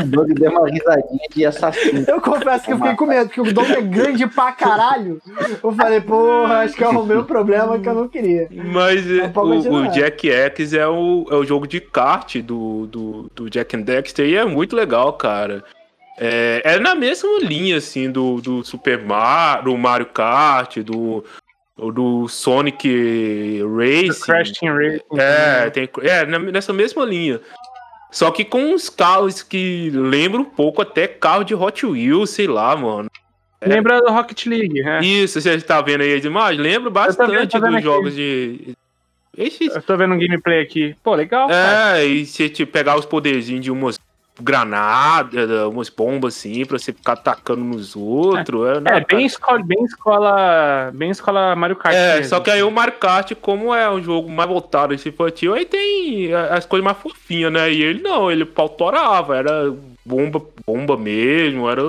[0.02, 2.04] o Doug deu uma risadinha de assassino.
[2.08, 5.22] Eu confesso que eu fiquei com medo, porque o Dom é grande pra caralho.
[5.64, 8.48] Eu falei, porra, acho que eu arrumei um problema que eu não queria.
[8.52, 13.30] Mas é, o, o Jack X é o, é o jogo de kart do, do,
[13.36, 15.64] do Jack and Dexter e é muito legal, cara.
[16.20, 21.24] É, é na mesma linha, assim, do, do Super Mario, do Mario Kart, do,
[21.78, 24.22] do Sonic Racing.
[24.26, 25.02] Crash Team Racing.
[25.18, 27.40] É, tem, é, nessa mesma linha.
[28.12, 32.48] Só que com uns carros que lembram um pouco até carro de Hot Wheels, sei
[32.48, 33.10] lá, mano.
[33.62, 35.02] Lembra do Rocket League, né?
[35.02, 36.66] Isso, você tá vendo aí as imagens?
[36.66, 37.84] Vendo, bastante vendo dos aqui.
[37.84, 38.74] jogos de.
[39.38, 40.96] Esse, Eu tô vendo um gameplay aqui.
[41.04, 42.00] Pô, legal, cara.
[42.00, 44.00] É, e você te pegar os poderzinhos de umas
[44.40, 48.68] granadas, umas bombas assim, pra você ficar atacando nos outros.
[48.86, 51.96] É, É, bem escola, bem escola, bem escola Mario Kart.
[51.96, 52.30] É, mesmo.
[52.30, 55.66] só que aí o Mario Kart, como é um jogo mais voltado esse infantil, aí
[55.66, 57.72] tem as coisas mais fofinhas, né?
[57.72, 59.74] E ele não, ele pautorava, era
[60.06, 61.82] bomba, bomba mesmo, era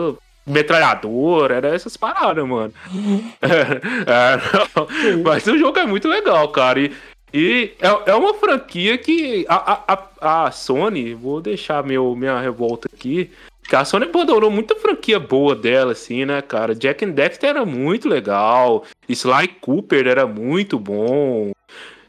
[0.46, 2.72] metralhador, era essas paradas, mano.
[3.42, 6.80] É, é, mas o jogo é muito legal, cara.
[6.80, 6.92] E,
[7.33, 9.83] e é, é uma franquia que a,
[10.20, 13.31] a, a, Sony, vou deixar meu, minha revolta aqui,
[13.68, 16.74] que a Sony abandonou muita franquia boa dela, assim, né, cara?
[16.74, 21.53] Jack and Dexter era muito legal, Sly Cooper era muito bom,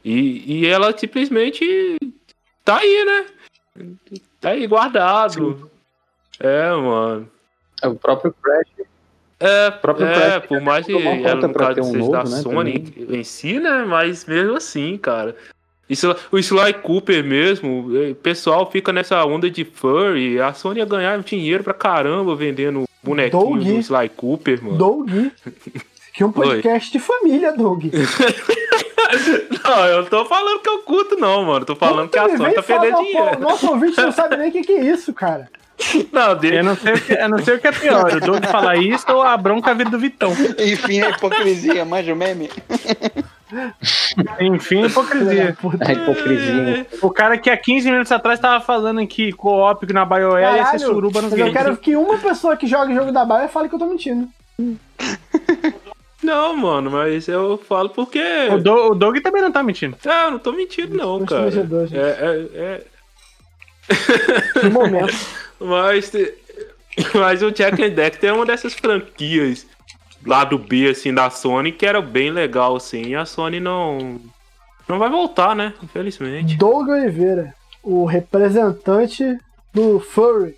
[0.04, 1.98] e, e ela simplesmente
[2.66, 3.26] tá aí, né?
[4.40, 5.70] Tá aí guardado.
[6.40, 7.30] É, mano.
[7.82, 8.88] É o próprio Crash.
[9.42, 12.94] É, próprio é por mais que ela pra caso um seja novo, da né, Sony
[13.10, 13.84] em si, né?
[13.88, 15.36] Mas mesmo assim, cara.
[15.90, 20.40] Isso, o Sly Cooper mesmo, eh, o pessoal fica nessa onda de furry.
[20.40, 23.64] A Sony ia ganhar dinheiro pra caramba vendendo bonequinho Doug.
[23.64, 24.78] do Sly Cooper, mano.
[24.78, 25.10] Doug.
[26.14, 27.86] Que é um podcast de família, Doug.
[29.64, 31.66] Não, eu não tô falando que eu curto, não, mano.
[31.66, 33.40] Tô falando que a Sony tá perdendo pô, dinheiro.
[33.40, 35.50] Nosso ouvinte não sabe nem o que, que é isso, cara.
[36.12, 36.58] Não, dele.
[36.60, 38.76] Eu não, sei o que, eu não sei o que é pior, o Doug falar
[38.78, 40.32] isso ou a bronca vir do Vitão.
[40.60, 42.50] Enfim, a hipocrisia, manja o meme.
[44.40, 45.58] Enfim, hipocrisia.
[45.80, 46.88] A hipocrisia.
[47.02, 50.80] O cara que há 15 minutos atrás tava falando que co-op na BioWare ia ser
[50.80, 51.54] suruba nos mas eu games.
[51.62, 54.28] quero que uma pessoa que joga jogo da Baia fale que eu tô mentindo.
[56.24, 58.22] Não, mano, mas eu falo porque.
[58.52, 59.98] O, Do- o Doug também não tá mentindo.
[60.06, 61.50] É, eu não tô mentindo, não, cara.
[61.92, 62.84] É, é, é,
[64.60, 65.14] Que momento.
[65.64, 66.12] Mas,
[67.14, 69.68] mas o Jack and Dexter é uma dessas franquias
[70.26, 74.20] lá do B, assim, da Sony, que era bem legal, assim, e a Sony não...
[74.88, 75.72] Não vai voltar, né?
[75.84, 76.58] Infelizmente.
[76.58, 79.38] Doug Oliveira, o representante
[79.72, 80.56] do Furry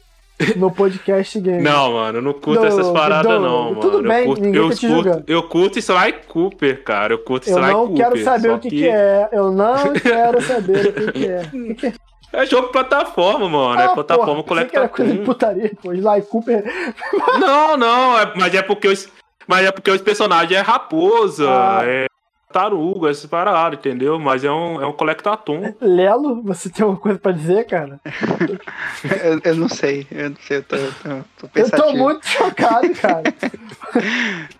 [0.55, 1.61] no podcast game.
[1.63, 3.79] Não, mano, eu não curto Não, essas paradas, não, não, mano.
[3.81, 5.23] tudo eu bem, curto, ninguém eu tá te curto, julgando.
[5.27, 7.13] eu curto Sly Cooper, cara.
[7.13, 7.97] Eu curto Eu Sly não Cooper.
[8.09, 9.29] quero saber o que, que é.
[9.31, 11.25] Eu não quero saber o que, que.
[11.57, 11.93] O que que é?
[12.33, 13.79] É jogo plataforma, mano.
[13.79, 15.93] é Ah, plataforma porra, era coisa de putaria, pô.
[15.93, 16.63] Sly Cooper.
[17.39, 19.07] Não, não, é- mas é porque os,
[19.47, 21.81] mas é porque os personagens é raposa, Ah.
[21.83, 22.05] é
[22.51, 24.19] taruga, essas paradas, entendeu?
[24.19, 25.73] Mas é um, é um collectatum.
[25.81, 27.99] Lelo, você tem alguma coisa pra dizer, cara?
[29.23, 30.91] Eu, eu não sei, eu não sei, eu tô, eu
[31.39, 33.23] tô, tô Eu tô muito chocado, cara.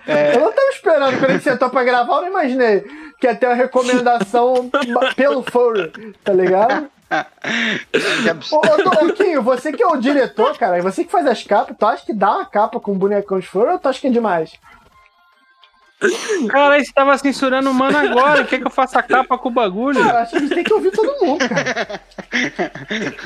[0.06, 0.36] É.
[0.36, 2.82] Eu não tava esperando quando a gente sentou pra gravar, eu não imaginei
[3.20, 4.70] que ia ter uma recomendação
[5.16, 5.92] pelo furry,
[6.24, 6.88] tá ligado?
[8.24, 8.68] Que absurdo.
[8.68, 11.76] Ô, ô, ô, Quinho, você que é o diretor, cara, você que faz as capas,
[11.78, 14.12] tu acha que dá uma capa com bonecão de furry ou tu acha que é
[14.12, 14.54] demais?
[16.50, 18.44] Cara, você tava censurando o mano agora.
[18.44, 20.04] Quer que eu faça a capa com o bagulho?
[20.04, 22.02] Cara, acho que a gente tem que ouvir todo mundo, cara.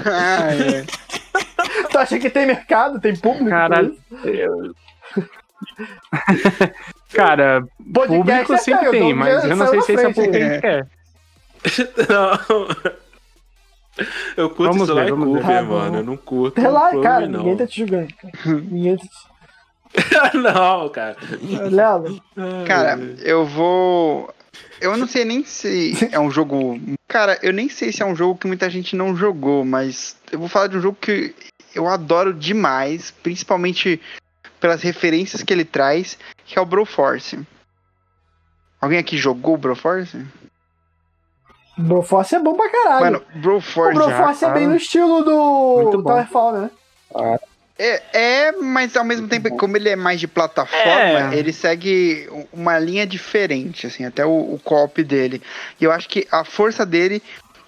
[0.05, 0.85] Ah, é.
[1.89, 3.49] Tu acha que tem mercado, tem público?
[7.13, 7.63] Cara,
[7.93, 10.33] Podcast público é sempre sério, tem, mas eu não sei se esse é o público
[10.33, 10.87] que a gente quer.
[12.09, 12.97] Não.
[14.35, 15.25] Eu curto Vamos ver, Sly ver.
[15.25, 15.73] Cooper, bom.
[15.73, 15.97] mano.
[15.97, 16.61] Eu não curto.
[16.61, 17.39] Relaxa, cara, não.
[17.39, 18.07] ninguém tá te julgando.
[18.45, 19.37] Ninguém tá te...
[20.37, 21.17] não, cara.
[21.69, 22.21] Lelo,
[22.67, 24.33] Cara, eu vou.
[24.79, 26.79] Eu não sei nem se é um jogo.
[27.07, 30.39] Cara, eu nem sei se é um jogo que muita gente não jogou, mas eu
[30.39, 31.33] vou falar de um jogo que
[31.73, 34.01] eu adoro demais, principalmente
[34.59, 37.39] pelas referências que ele traz, que é o Broforce.
[38.81, 40.25] Alguém aqui jogou o Broforce?
[41.77, 43.05] Broforce é bom pra caralho.
[43.05, 43.93] Mano, o Broforce.
[43.93, 46.01] Broforce é ah, bem no estilo do.
[46.01, 46.69] Towerfall, né?
[47.79, 51.37] É, é, mas ao mesmo tempo, como ele é mais de plataforma, É.
[51.37, 55.41] ele segue uma linha diferente, assim, até o, o co-op dele.
[55.79, 57.21] E eu acho que a força dele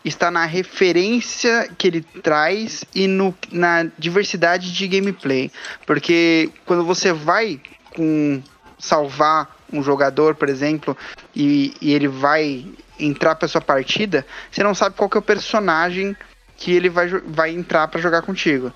[0.03, 5.51] está na referência que ele traz e no, na diversidade de gameplay.
[5.85, 7.61] Porque quando você vai
[7.95, 8.41] com
[8.79, 10.97] salvar um jogador, por exemplo,
[11.35, 12.65] e, e ele vai
[12.99, 16.15] entrar pra sua partida, você não sabe qual que é o personagem
[16.57, 18.73] que ele vai, vai entrar pra jogar contigo.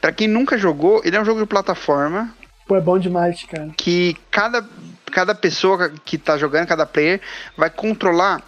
[0.00, 2.34] Pra quem nunca jogou, ele é um jogo de plataforma
[2.66, 3.70] Pô, é bom demais, cara.
[3.76, 4.66] que cada,
[5.12, 7.20] cada pessoa que tá jogando, cada player,
[7.56, 8.42] vai controlar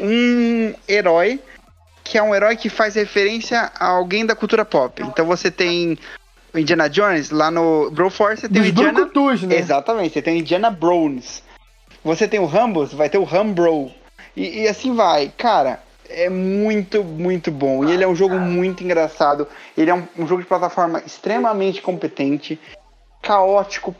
[0.00, 1.40] um herói
[2.02, 5.02] que é um herói que faz referência a alguém da cultura pop.
[5.02, 5.98] Então você tem
[6.54, 8.92] o Indiana Jones, lá no Broforce você tem o Dos Indiana...
[8.92, 9.58] brucutus, né?
[9.58, 11.42] Exatamente, você tem o Indiana Browns.
[12.02, 13.90] Você tem o Rambo, vai ter o Rambro.
[14.36, 15.32] E, e assim vai.
[15.36, 17.84] Cara, é muito, muito bom.
[17.84, 19.46] E ele é um jogo muito engraçado.
[19.76, 22.58] Ele é um, um jogo de plataforma extremamente competente,
[23.22, 23.94] caótico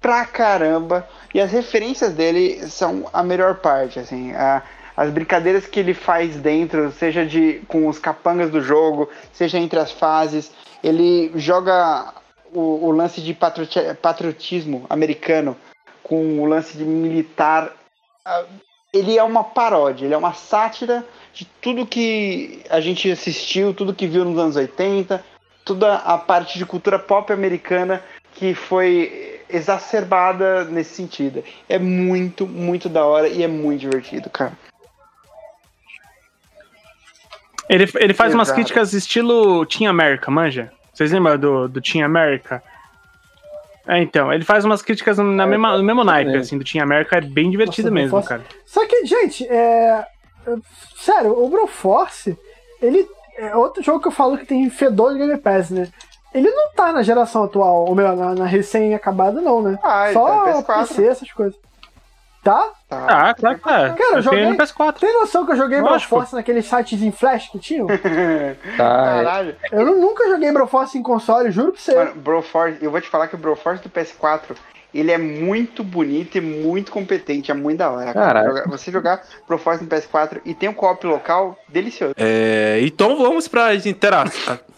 [0.00, 1.08] pra caramba.
[1.32, 4.32] E as referências dele são a melhor parte, assim.
[4.34, 4.62] A-
[4.96, 9.76] as brincadeiras que ele faz dentro, seja de com os capangas do jogo, seja entre
[9.80, 10.52] as fases.
[10.84, 12.12] Ele joga
[12.52, 15.56] o, o lance de patrioti- patriotismo americano
[16.02, 17.72] com o lance de militar.
[18.94, 23.92] Ele é uma paródia, ele é uma sátira de tudo que a gente assistiu, tudo
[23.92, 25.22] que viu nos anos 80,
[25.64, 28.00] toda a parte de cultura pop americana
[28.34, 31.42] que foi exacerbada nesse sentido.
[31.68, 34.52] É muito, muito da hora e é muito divertido, cara.
[37.68, 38.60] Ele, ele faz umas Exato.
[38.60, 40.72] críticas estilo Team America, manja?
[40.92, 42.62] Vocês lembram do, do Team America?
[43.86, 46.38] É, então, ele faz umas críticas na mesma, no mesmo naipe, é.
[46.38, 48.42] assim, do Team America, é bem divertido Nossa, mesmo, cara.
[48.64, 50.06] Só que, gente, é...
[50.46, 50.56] é-
[50.96, 52.38] Sério, o Broforce,
[52.80, 53.06] ele...
[53.36, 55.88] É outro jogo que eu falo que tem fedor de Game Pass, né?
[56.32, 59.78] Ele não tá na geração atual, ou melhor, na, na recém-acabada não, né?
[59.82, 60.88] Ah, ele Só tá no PS4.
[60.88, 61.58] PC, essas coisas.
[62.44, 62.70] Tá?
[62.88, 63.06] Tá.
[63.08, 63.90] Ah, claro que tá.
[63.94, 65.00] Cara, eu joguei- no PS4.
[65.00, 66.10] Tem noção que eu joguei Lógico.
[66.14, 67.86] Broforce naqueles sites em flash que tinham?
[67.96, 68.56] Tá, é.
[68.76, 69.56] Caralho.
[69.72, 71.94] Eu nu- nunca joguei Broforce em console, juro pra você.
[71.94, 74.54] Mano, Broforce, eu vou te falar que o Broforce do PS4,
[74.92, 78.12] ele é muito bonito e muito competente, é muito da hora.
[78.12, 78.64] cara.
[78.68, 82.14] Você jogar Broforce no PS4 e tem um co-op local, delicioso.
[82.18, 84.60] É, então vamos para as interações.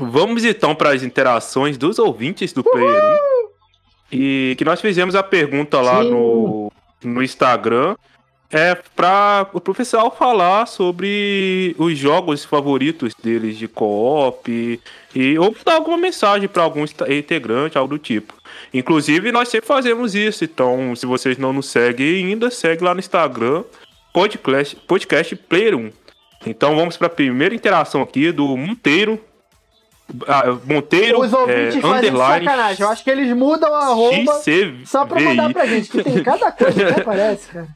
[0.00, 3.31] Vamos então para as interações dos ouvintes do Player 1.
[4.12, 6.10] E que nós fizemos a pergunta lá Sim.
[6.10, 6.72] no,
[7.02, 7.96] no Instagram.
[8.50, 14.78] É para o pessoal falar sobre os jogos favoritos deles de co-op
[15.14, 18.34] e ou dar alguma mensagem para algum integrante, algo do tipo.
[18.74, 20.44] Inclusive, nós sempre fazemos isso.
[20.44, 23.64] Então, se vocês não nos seguem ainda, segue lá no Instagram,
[24.12, 25.90] podcast, podcast Player 1.
[26.46, 29.18] Então, vamos para a primeira interação aqui do Monteiro.
[30.26, 32.82] Ah, Monteiro, Os ouvintes é, fazem underline, sacanagem.
[32.84, 33.94] Eu acho que eles mudam a
[34.42, 34.86] XCVI.
[34.86, 37.68] só pra mandar pra gente, que tem cada coisa que aparece, cara.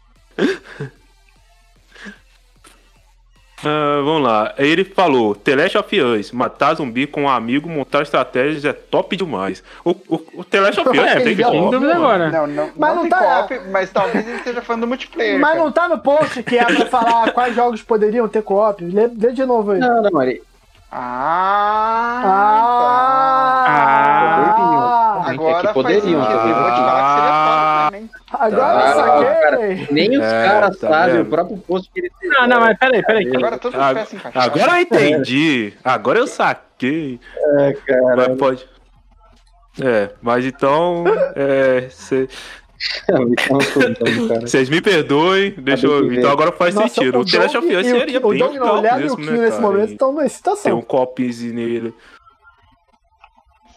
[3.65, 4.55] Ah, vamos lá.
[4.59, 9.17] Ele falou: The Last of Us, matar zumbi com um amigo, montar estratégias é top
[9.17, 9.65] demais.
[9.83, 12.05] O, o, o The Last of Us É, tem que sem co-op, dúvida mano.
[12.05, 12.31] agora.
[12.31, 15.41] Não, não, Mas não, não tem tá- co-op, mas talvez ele esteja falando do multiplayer.
[15.41, 15.65] Mas cara.
[15.65, 18.85] não tá no post que é pra falar quais jogos poderiam ter co-op.
[18.85, 19.81] Lê, lê de novo aí.
[19.81, 20.43] Não, não, ele,
[20.99, 22.23] Ah!
[23.67, 25.23] Ah!
[25.25, 25.31] tá.
[25.33, 26.27] É que Agora faz poderiam, sentido.
[26.27, 28.11] tá Eu vou te falar que seria foda também.
[28.33, 28.95] Agora Ah, eu
[29.77, 29.89] saquei.
[29.91, 32.33] nem os É, caras tá sabem o próprio post que ele fez.
[32.33, 33.29] Não, não, mas peraí, peraí.
[33.37, 34.49] Agora Ag- peças encaixadas.
[34.57, 35.75] Agora eu entendi.
[35.85, 37.21] Agora eu saquei.
[37.59, 38.17] É, cara.
[38.17, 38.69] Mas pode.
[39.83, 41.05] É, mas então.
[41.35, 42.39] é, cê- cara.
[44.43, 45.51] Vocês me perdoem.
[45.53, 46.09] Deixa eu.
[46.09, 46.19] Tem.
[46.19, 47.21] Então agora faz Nossa, sentido.
[47.21, 48.97] O The Last of Us o- seria o bem Doug não, legal o Léo e
[48.97, 49.63] o mesmo, né, nesse cara?
[49.63, 50.79] momento estão numa Tem situação.
[50.79, 51.95] um copyzinho nele.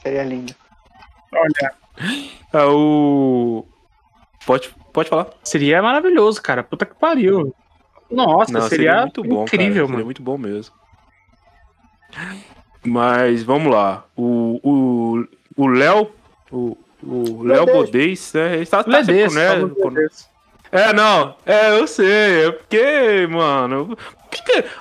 [0.01, 0.53] Seria lindo.
[1.33, 1.73] Olha,
[2.53, 3.65] É o.
[4.45, 5.27] Pode, pode falar.
[5.43, 6.63] seria maravilhoso, cara.
[6.63, 7.53] Puta que pariu.
[8.09, 9.43] Nossa, Não, seria, muito bom.
[9.43, 9.73] incrível, cara.
[9.73, 10.05] Seria mano.
[10.05, 10.73] muito bom mesmo.
[12.85, 14.05] Mas vamos lá.
[14.15, 16.11] O o o Léo.
[16.51, 17.65] O, o Léo.
[17.65, 18.55] Godês, né?
[18.57, 19.47] Ele tá, tá Ledesco, sempre, né?
[19.49, 20.29] falando Ledesco.
[20.71, 21.35] É, não.
[21.45, 22.45] É, eu sei.
[22.47, 23.97] É porque, mano.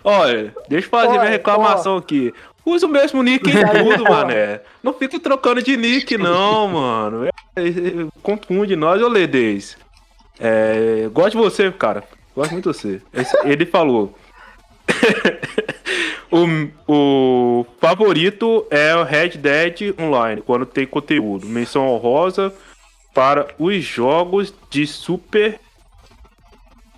[0.05, 2.33] olha, deixa eu fazer Olha, minha reclamação aqui.
[2.67, 3.53] Usa o mesmo nick em
[3.85, 4.61] tudo, mané.
[4.83, 7.25] Não fica trocando de nick, não, mano.
[7.25, 9.79] É, é, é, confunde nós, ô Ledez.
[10.39, 12.05] É, gosto de você, cara.
[12.37, 13.01] Gosto muito de você.
[13.13, 14.15] Esse- Ele falou.
[16.31, 21.47] o, o favorito é o Red Dead Online, quando tem conteúdo.
[21.47, 22.53] Menção honrosa
[23.15, 25.59] para os jogos de Super.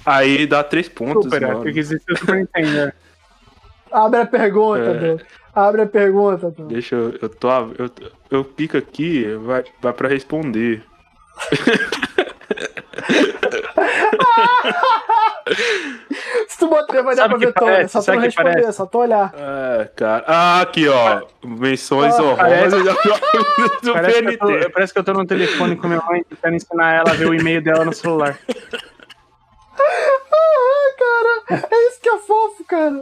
[0.05, 1.63] Aí dá três pontos, Super, é, mano.
[1.63, 2.87] porque existe o Super Nintendo.
[2.87, 2.93] né?
[3.93, 5.41] Abre a pergunta, É.
[5.53, 6.55] Abre a pergunta.
[6.59, 7.19] Deixa eu.
[7.21, 7.91] Eu, tô, eu,
[8.31, 10.85] eu clico aqui, vai, vai pra responder.
[16.49, 17.65] Se tu botar, vai dar Sabe pra que ver todo.
[17.67, 17.93] parece?
[17.93, 18.73] Só tu que responder, parece?
[18.73, 19.33] só tu olhar.
[19.37, 20.25] É, cara.
[20.27, 21.23] Ah, aqui, ó.
[21.45, 22.83] Menções Ah, honrosas
[23.83, 24.69] do Parece que, eu tô, PNT.
[24.71, 27.35] parece que eu tô no telefone com minha mãe tentando ensinar ela a ver o
[27.35, 28.39] e-mail dela no celular.
[29.79, 31.67] Ai, cara.
[31.71, 33.01] É isso que é fofo, cara.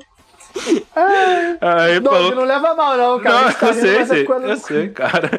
[0.96, 1.58] Ai.
[1.60, 2.34] Aí Doug, falou.
[2.34, 3.42] não leva mal, não, cara.
[3.46, 5.30] Não, tá eu sei, é sei, coisa- eu sei, cara.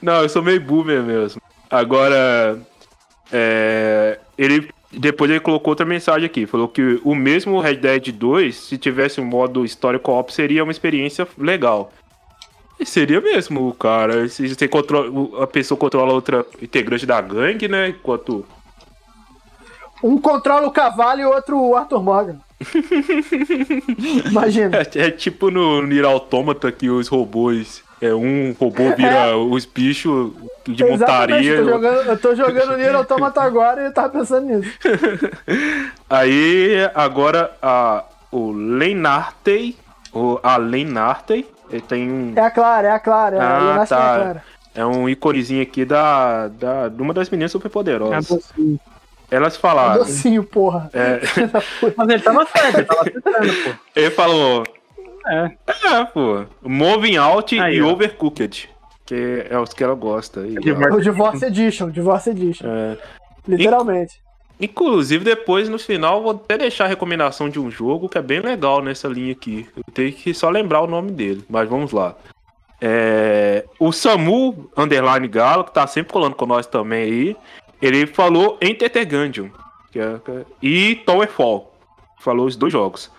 [0.00, 1.40] Não, eu sou meio boomer mesmo.
[1.70, 2.58] Agora,
[3.32, 8.56] é, ele depois ele colocou outra mensagem aqui, falou que o mesmo Red Dead 2,
[8.56, 11.92] se tivesse um modo história co-op, seria uma experiência legal.
[12.78, 14.26] E seria mesmo, cara.
[14.28, 17.90] Se você controla, a pessoa controla outra integrante da gangue, né?
[17.90, 18.44] Enquanto
[20.02, 22.40] Um controla o cavalo e o outro o Arthur Morgan.
[24.30, 24.78] Imagina.
[24.78, 30.32] é, é tipo no Nier Automata que os robôs, é um robô vira os bichos
[30.66, 31.50] de Exatamente, montaria.
[31.52, 34.70] eu tô jogando, eu tô jogando Nier Automata agora e eu tava pensando nisso.
[36.08, 39.76] Aí, agora, a, o Leinartey,
[40.12, 43.36] o, a Leinartey, ele tem um, É a Clara, é a Clara.
[43.36, 43.96] É a Ah, tá.
[43.96, 44.44] é a Clara.
[44.74, 48.26] é um íconezinho aqui da, da, de uma das meninas É superpoderosas.
[48.28, 48.78] docinho.
[49.30, 50.90] Elas falaram, Docinho, porra.
[50.92, 51.20] é,
[51.96, 53.70] Mas ele tava certo, ele tava acertando, pô.
[53.94, 54.64] ele falou,
[55.26, 55.50] É.
[55.86, 57.92] é, pô, Moving Out Aí, e ó.
[57.92, 58.68] Overcooked,
[59.04, 60.46] que é os que ela gosta.
[60.46, 60.96] E, Divorce.
[60.96, 62.66] O Divorce Edition, Divorce Edition.
[62.66, 62.96] é,
[63.46, 64.20] Literalmente.
[64.60, 68.40] Inclusive, depois, no final, vou até deixar a recomendação de um jogo que é bem
[68.40, 69.66] legal nessa linha aqui.
[69.74, 72.14] Eu tenho que só lembrar o nome dele, mas vamos lá.
[72.80, 77.36] É, o Samu Underline Galo, que tá sempre colando com nós também aí,
[77.80, 79.48] ele falou Enter the Gungeon
[79.90, 81.72] que é- que é- e Towerfall.
[82.20, 83.10] Falou os dois jogos.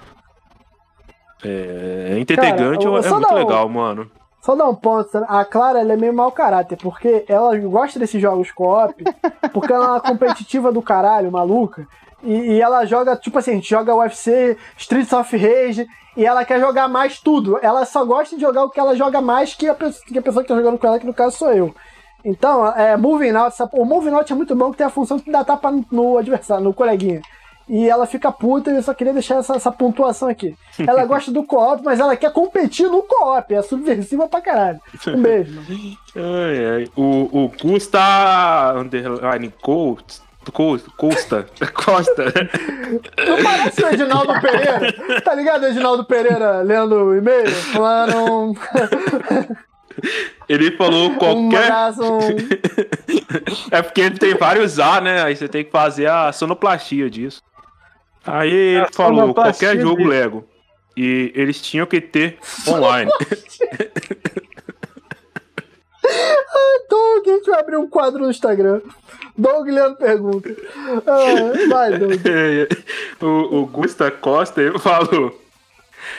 [1.43, 2.55] É, Cara,
[2.99, 4.11] é só muito um- legal, mano.
[4.41, 8.19] Só dar um ponto, a Clara ela é meio mau caráter, porque ela gosta desses
[8.19, 8.95] jogos co-op,
[9.53, 11.87] porque ela é uma competitiva do caralho, maluca,
[12.23, 15.87] e, e ela joga, tipo assim, a gente joga UFC, Streets of Rage,
[16.17, 17.59] e ela quer jogar mais tudo.
[17.61, 20.21] Ela só gosta de jogar o que ela joga mais que a pessoa que, a
[20.21, 21.73] pessoa que tá jogando com ela, que no caso sou eu.
[22.25, 25.31] Então, é, Moving Out, o Moving Out é muito bom que tem a função de
[25.31, 27.21] dar tapa no, no adversário, no coleguinha.
[27.69, 30.55] E ela fica puta e eu só queria deixar essa, essa pontuação aqui.
[30.85, 33.53] Ela gosta do co-op, mas ela quer competir no co-op.
[33.53, 34.79] É subversiva pra caralho.
[35.07, 35.59] Um beijo.
[36.15, 36.87] Ai, ai.
[36.95, 40.21] O, o Gusta Underline Coast.
[40.97, 42.25] Costa, Costa.
[43.27, 45.21] Não parece o Edinaldo Pereira?
[45.21, 47.47] Tá ligado, Edinaldo Pereira lendo o e-mail?
[47.51, 48.59] Falando.
[50.49, 51.63] Ele falou Um qualquer.
[51.65, 52.01] abraço.
[52.03, 52.19] um-
[53.71, 55.21] É porque ele tem vários A, né?
[55.23, 57.41] Aí você tem que fazer a sonoplastia disso.
[58.25, 60.07] Aí ele falou qualquer jogo.
[60.07, 60.47] Lego.
[60.95, 62.37] E eles tinham que ter
[62.67, 63.11] online.
[66.89, 68.81] Doug, a gente vai abrir um quadro no Instagram.
[69.37, 70.49] Doug lendo pergunta.
[71.07, 72.21] Ah, vai, Doug.
[73.21, 75.39] o, o Gusta Costa falou.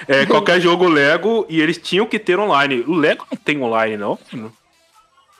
[0.09, 2.85] É, qualquer jogo Lego e eles tinham que ter online.
[2.87, 4.19] O Lego não tem online, não?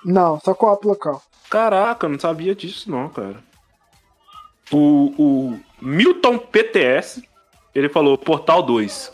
[0.05, 1.23] Não, só co-op local.
[1.49, 3.37] Caraca, eu não sabia disso, não, cara.
[4.71, 7.23] O, o Milton PTS,
[7.75, 9.13] ele falou Portal 2.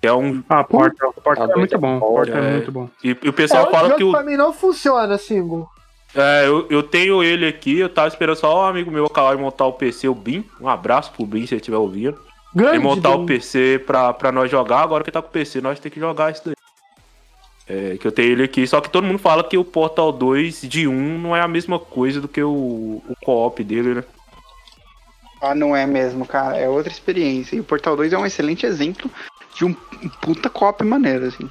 [0.00, 0.42] Que é um.
[0.48, 1.96] Ah, Portal, Portal é Talvez muito bom.
[1.96, 2.52] é Portal é é.
[2.52, 2.88] muito bom.
[3.02, 4.12] E, e o pessoal é, fala que o.
[4.12, 5.68] pra mim não funciona, single.
[6.14, 9.42] É, eu, eu tenho ele aqui, eu tava esperando só o amigo meu acabar de
[9.42, 10.44] montar o PC, o Bin.
[10.60, 12.18] Um abraço pro Bin se ele estiver ouvindo.
[12.54, 12.76] Grande.
[12.76, 13.26] Ele montar o.
[13.26, 16.30] PC pra, pra nós jogar, agora que tá com o PC, nós temos que jogar
[16.30, 16.54] isso daí.
[17.68, 20.62] É, que eu tenho ele aqui, só que todo mundo fala que o Portal 2
[20.62, 24.04] de 1 não é a mesma coisa do que o, o co-op dele, né?
[25.50, 26.56] Ah, não é mesmo, cara.
[26.56, 27.56] É outra experiência.
[27.56, 29.10] E o Portal 2 é um excelente exemplo
[29.56, 29.72] de um
[30.20, 31.48] puta cop maneiro, assim.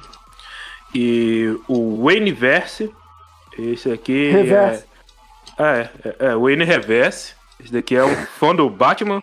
[0.94, 2.90] E o Wayneverse,
[3.58, 4.84] esse aqui Reverse.
[4.84, 4.96] é.
[5.58, 7.34] É, é, é, Wayne Reverse.
[7.58, 9.22] Esse daqui é um fã do Batman.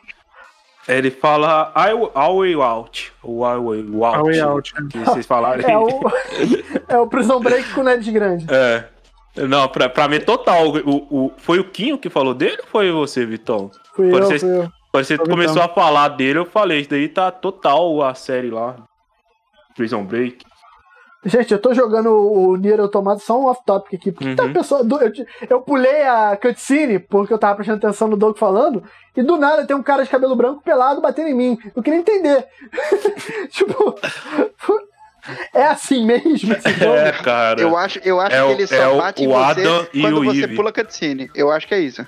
[0.87, 3.13] Ele fala I, will- I Way Out.
[3.23, 4.23] O I Way Out.
[4.23, 4.73] Way Out.
[4.89, 6.01] Que vocês falaram É o,
[6.89, 8.45] é o Prison Break com nariz grande.
[8.49, 8.85] É.
[9.35, 10.67] Não, pra, pra mim, total.
[10.69, 13.71] O, o, foi o Quinho que falou dele ou foi você, Vitão?
[13.95, 14.69] Fui Pode eu, fui eu.
[14.91, 18.51] Quando você Foi começou a falar dele, eu falei, isso daí tá total a série
[18.51, 18.75] lá.
[19.75, 20.45] Prison Break.
[21.25, 24.11] Gente, eu tô jogando o Nier Automata só um off-topic aqui.
[24.11, 24.53] Porque tá Uhum.
[24.53, 24.83] pessoa.
[24.83, 25.11] do- Eu,
[25.49, 28.83] eu pulei a cutscene porque eu tava prestando atenção no Doug falando.
[29.15, 31.57] E do nada tem um cara de cabelo branco pelado batendo em mim.
[31.75, 32.45] Eu queria entender.
[33.49, 33.95] tipo.
[35.53, 36.95] É assim mesmo esse jogo?
[36.95, 37.61] É, cara.
[37.61, 39.43] Eu acho, eu acho É que o- ele só é o- bate em o você
[39.61, 40.55] Adam e quando o você Eve.
[40.55, 41.31] pula cutscene.
[41.33, 42.05] Eu acho que é isso.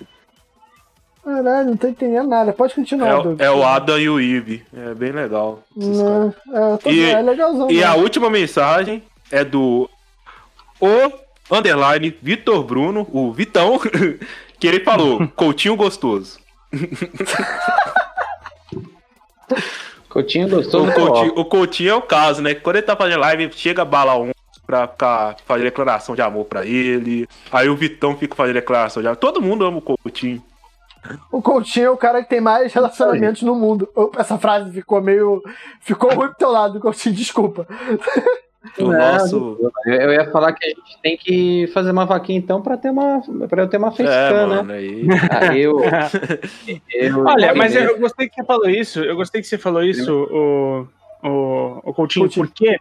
[1.24, 2.54] Caralho, não tô entendendo nada.
[2.54, 3.42] Pode continuar, É, o- Doug.
[3.42, 4.64] é o Adam e o Eve.
[4.76, 5.64] É bem legal.
[5.76, 7.72] Não, é, tô- E- é legalzão.
[7.72, 7.84] E né?
[7.84, 9.02] a última mensagem
[9.32, 9.90] é do
[10.80, 11.12] o
[11.50, 13.80] underline Vitor Bruno, o Vitão,
[14.60, 16.40] que ele falou, Coutinho gostoso.
[20.16, 22.56] Coutinho gostou O do Coutinho, o Coutinho é o caso, né?
[22.56, 24.32] Quando ele tá fazendo live, chega a bala um
[24.66, 27.28] pra ficar fazer declaração de amor pra ele.
[27.52, 29.18] Aí o Vitão fica fazendo declaração de amor.
[29.18, 30.42] Todo mundo ama o Coutinho.
[31.30, 33.90] O Coutinho é o cara que tem mais relacionamentos no mundo.
[33.94, 35.44] Opa, Essa frase ficou meio.
[35.82, 37.68] Ficou ruim pro teu lado, Coutinho, desculpa.
[38.80, 39.72] O Não, nosso.
[39.86, 42.90] Eu, eu ia falar que a gente tem que fazer uma vaquinha então pra ter
[42.90, 44.56] uma para eu ter uma É, facecam, né?
[44.58, 45.08] mano, aí.
[45.30, 45.80] Aí eu,
[46.92, 49.00] eu Olha, mas eu, eu gostei que você falou isso.
[49.00, 50.88] Eu gostei que você falou isso, o,
[51.28, 52.48] o, o Coutinho, Coutinho.
[52.48, 52.78] porque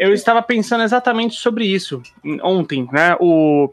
[0.00, 2.02] eu estava pensando exatamente sobre isso
[2.42, 3.16] ontem, né?
[3.20, 3.70] O,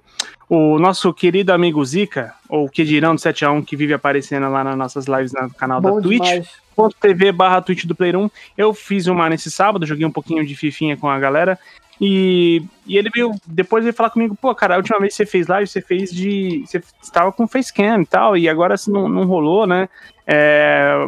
[0.53, 4.75] o nosso querido amigo Zika, ou que dirão do 7x1, que vive aparecendo lá nas
[4.75, 6.45] nossas lives no canal Bom da Twitch,
[6.75, 8.29] twitch.tv barra Twitch do Player 1.
[8.57, 11.57] Eu fiz uma nesse sábado, joguei um pouquinho de fifinha com a galera.
[12.01, 15.25] E, e ele veio, depois veio falar comigo, pô, cara, a última vez que você
[15.25, 16.65] fez live, você fez de.
[16.67, 19.87] Você estava com facecam e tal, e agora assim, não, não rolou, né?
[20.27, 21.07] É,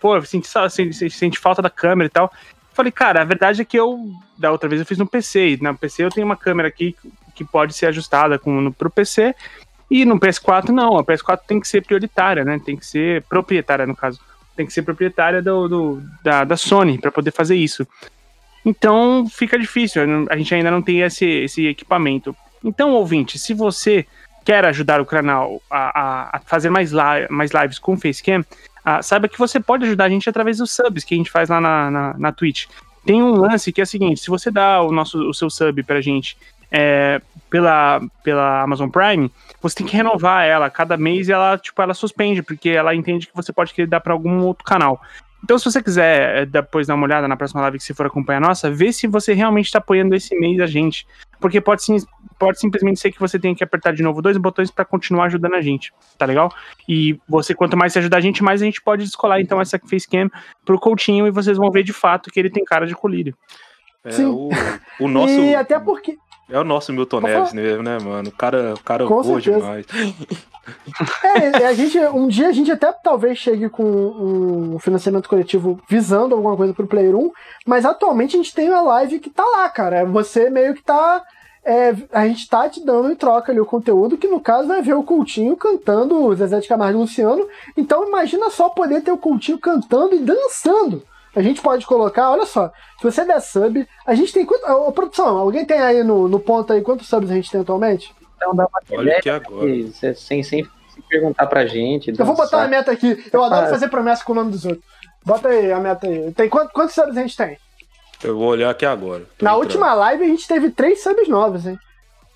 [0.00, 2.32] pô, eu senti, senti, senti falta da câmera e tal.
[2.72, 5.62] Falei, cara, a verdade é que eu, da outra vez eu fiz no PC, e
[5.62, 6.96] na PC eu tenho uma câmera aqui
[7.40, 9.34] que pode ser ajustada no, pro PC,
[9.90, 12.60] e no PS4 não, a PS4 tem que ser prioritária, né?
[12.62, 14.20] Tem que ser proprietária, no caso
[14.54, 17.86] tem que ser proprietária do, do- da, da Sony para poder fazer isso.
[18.64, 22.36] Então fica difícil, a gente ainda não tem esse, esse equipamento.
[22.62, 24.04] Então, ouvinte, se você
[24.44, 27.00] quer ajudar o canal a, a- fazer mais, li
[27.30, 28.44] mais lives com Facecam,
[28.84, 31.48] ah, saiba que você pode ajudar a gente através dos subs que a gente faz
[31.48, 32.66] lá na, na, na Twitch.
[33.04, 35.82] Tem um lance que é o seguinte: se você dá o, nosso, o seu sub
[35.84, 36.36] pra gente
[36.70, 39.30] é, pela, pela Amazon Prime,
[39.60, 40.70] você tem que renovar ela.
[40.70, 44.12] Cada mês ela, tipo, ela suspende, porque ela entende que você pode querer dar para
[44.12, 45.00] algum outro canal.
[45.42, 48.06] Então, se você quiser é, depois dar uma olhada na próxima live que você for
[48.06, 51.06] acompanhar a nossa, vê se você realmente está apoiando esse mês a gente.
[51.40, 51.96] Porque pode, sim,
[52.38, 55.54] pode simplesmente ser que você tenha que apertar de novo dois botões para continuar ajudando
[55.54, 56.52] a gente, tá legal?
[56.86, 59.78] E você, quanto mais você ajudar a gente, mais a gente pode descolar então essa
[59.78, 60.30] facecam
[60.64, 63.34] pro Coutinho e vocês vão ver de fato que ele tem cara de colírio.
[64.04, 64.26] É Sim.
[64.26, 64.50] o,
[65.00, 65.32] o nosso.
[65.32, 66.18] E até porque.
[66.50, 68.28] É o nosso Milton Neves mesmo, né, mano?
[68.28, 69.58] O cara, o cara Com voa certeza.
[69.58, 69.86] demais.
[71.24, 76.34] É, a gente, um dia a gente até talvez chegue com um financiamento coletivo visando
[76.34, 77.30] alguma coisa pro Player 1,
[77.66, 80.04] mas atualmente a gente tem uma live que tá lá, cara.
[80.04, 81.24] Você meio que tá.
[81.64, 84.80] é, a gente tá te dando em troca ali o conteúdo, que no caso vai
[84.80, 87.48] ver o Coutinho cantando o Zezé de Camargo e Luciano.
[87.76, 91.02] Então imagina só poder ter o Coutinho cantando e dançando.
[91.34, 94.64] A gente pode colocar, olha só, se você der sub, a gente tem quanto.
[94.66, 98.12] Ô, produção, alguém tem aí no, no ponto aí quantos subs a gente tem atualmente?
[98.36, 99.66] então dá uma Olha aqui agora.
[99.92, 100.68] sem, sem sem
[101.08, 102.12] perguntar pra gente.
[102.18, 103.22] Eu vou botar uma meta aqui.
[103.32, 103.70] Eu adoro Ah.
[103.70, 104.84] fazer promessa com o nome dos outros.
[105.24, 106.32] Bota aí a meta aí.
[106.32, 107.58] Tem quantos, quantos subs a gente tem?
[108.24, 109.20] Eu vou olhar aqui agora.
[109.38, 109.58] Tô Na entrando.
[109.62, 111.78] última live a gente teve três subs novos, hein?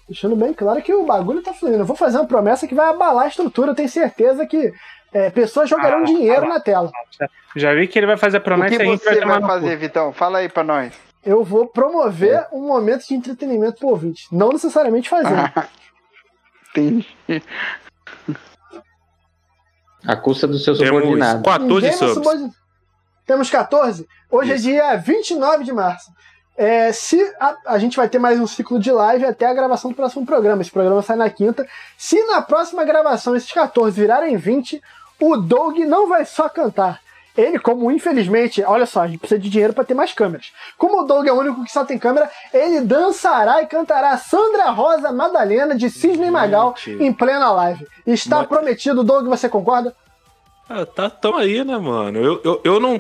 [0.08, 1.78] Deixando bem claro que o bagulho tá fluindo.
[1.78, 3.70] Eu vou fazer uma promessa que vai abalar a estrutura.
[3.70, 4.72] Eu tenho certeza que
[5.14, 6.90] É, pessoas jogarão Ah, dinheiro ah, na tela.
[7.54, 9.24] Já vi que ele vai fazer a O promessa que e a gente vai você
[9.24, 9.46] vai cu.
[9.46, 10.12] fazer, Vitão?
[10.12, 10.92] Fala aí pra nós.
[11.24, 12.48] Eu vou promover É.
[12.52, 14.26] um momento de entretenimento pro ouvinte.
[14.32, 15.34] Não necessariamente fazer.
[16.70, 17.06] Entendi.
[20.06, 21.42] A custa do seu Temos subordinado.
[21.42, 22.14] 14 Ninguém vai subs.
[22.14, 22.52] subordin-
[23.26, 24.06] Temos 14?
[24.30, 24.68] Hoje Isso.
[24.68, 26.12] é dia 29 de março.
[26.56, 29.90] É, se a, a gente vai ter mais um ciclo de live até a gravação
[29.90, 30.60] do próximo programa.
[30.60, 31.66] Esse programa sai na quinta.
[31.96, 34.80] Se na próxima gravação esses 14 virarem 20,
[35.20, 37.00] o Doug não vai só cantar.
[37.36, 40.52] Ele, como infelizmente, olha só, a gente precisa de dinheiro para ter mais câmeras.
[40.78, 44.70] Como o Doug é o único que só tem câmera, ele dançará e cantará Sandra
[44.70, 47.84] Rosa Madalena de Cisne Magal em plena live.
[48.06, 49.92] Está Mas- prometido, Doug, você concorda?
[50.70, 52.18] Ah, tá tão aí, né, mano?
[52.20, 52.92] Eu, eu, eu não.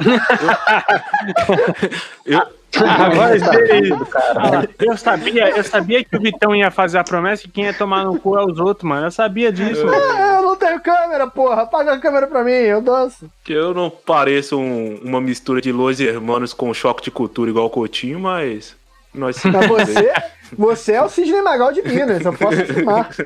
[2.26, 2.42] Eu, eu-
[2.86, 3.88] A voz Tá dele.
[3.90, 4.68] tudo, cara.
[4.80, 8.04] Eu sabia, eu sabia que o Vitão ia fazer a promessa e quem ia tomar
[8.04, 9.06] no cu é os outros, mano.
[9.06, 9.86] Eu sabia disso.
[9.86, 9.96] mano.
[10.64, 11.62] Tenho câmera, porra.
[11.62, 13.30] Apaga a câmera pra mim, eu danço.
[13.44, 17.66] que eu não pareço um- uma mistura de Los Hermanos com choque de cultura igual
[17.66, 18.74] o Coutinho, mas.
[19.14, 19.50] Nós sim.
[19.50, 20.12] Mas você,
[20.56, 23.08] você é o Sidney Magal de Minas, eu posso afirmar.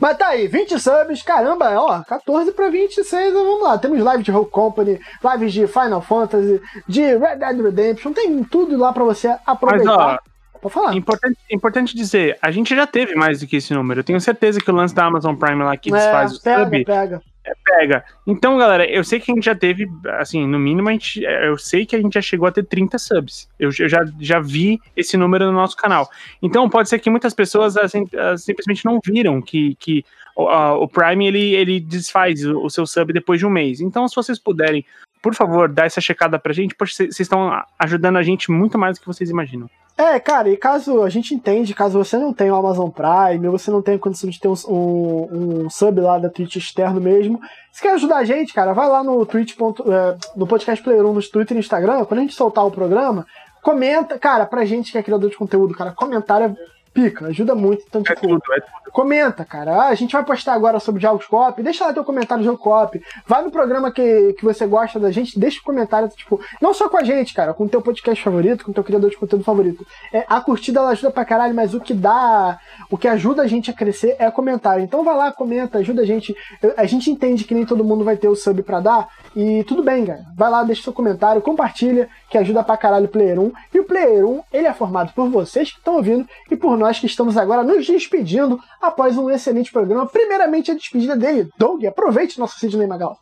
[0.00, 3.76] Mas tá aí, 20 subs, caramba, ó, 14 pra 26, vamos lá.
[3.76, 6.58] Temos live de Rogue Company, lives de Final Fantasy,
[6.88, 9.94] de Red Dead Redemption, tem tudo lá pra você Mas, aproveitar.
[10.14, 10.18] ó,
[10.64, 10.94] Pode falar.
[10.96, 14.00] importante, importante dizer, a gente já teve mais do que esse número.
[14.00, 16.64] Eu tenho certeza que o lance da Amazon Prime lá que desfaz o É, pega,
[16.64, 17.22] sub pega.
[17.64, 18.04] pega.
[18.26, 19.86] Então, galera, eu sei que a gente já teve,
[20.18, 22.98] assim, no mínimo, a gente, eu sei que a gente já chegou a ter 30
[22.98, 23.46] subs.
[23.60, 26.08] Eu, eu já, já vi esse número no nosso canal.
[26.42, 28.06] Então, pode ser que muitas pessoas assim,
[28.38, 30.02] simplesmente não viram que, que
[30.34, 33.80] o, a- o Prime ele, ele desfaz o, o seu sub depois de um mês.
[33.82, 34.82] Então, se vocês puderem,
[35.22, 38.96] por favor, dar essa checada pra gente, vocês vocês estão ajudando a gente muito mais
[38.96, 39.68] do que vocês imaginam.
[39.96, 43.70] É, cara, e caso a gente entende, caso você não tenha o Amazon Prime, você
[43.70, 47.40] não tenha condição de ter um, um- um sub lá da Twitch externo mesmo,
[47.72, 49.54] se quer ajudar a gente, cara, vai lá no Twitch.
[49.56, 52.72] é, no podcast Player 1, no Twitter e no Instagram, quando a gente soltar o
[52.72, 53.24] programa,
[53.62, 56.56] comenta, cara, pra gente que é criador de conteúdo, cara, comentário é
[56.94, 57.84] pica, ajuda muito.
[57.88, 58.92] Então, É tipo, tudo, é tudo.
[58.92, 59.74] comenta, cara.
[59.74, 61.60] Ah, a gente vai postar agora sobre jogos co-op.
[61.62, 63.02] Deixa lá teu comentário de jogo co-op.
[63.26, 66.88] Vai no programa que, que você gosta da gente, deixa um comentário, tipo, não só
[66.88, 69.44] com a gente, cara, com o teu podcast favorito, com o teu criador de conteúdo
[69.44, 69.84] favorito.
[70.12, 72.58] É, a curtida ela ajuda pra caralho, mas o que dá,
[72.90, 74.84] o que ajuda a gente a crescer é comentário.
[74.84, 76.34] Então vai lá, comenta, ajuda a gente.
[76.76, 79.82] A gente entende que nem todo mundo vai ter o sub pra dar, e tudo
[79.82, 80.20] bem, cara.
[80.36, 83.52] Vai lá, deixa seu comentário, compartilha, que ajuda pra caralho o Player 1.
[83.72, 86.98] E o Player 1, ele é formado por vocês que estão ouvindo e por nós
[86.98, 90.04] que estamos agora nos despedindo após um excelente programa.
[90.04, 91.48] Primeiramente, a despedida dele.
[91.56, 93.16] Doug, aproveite nosso Sidney Magal.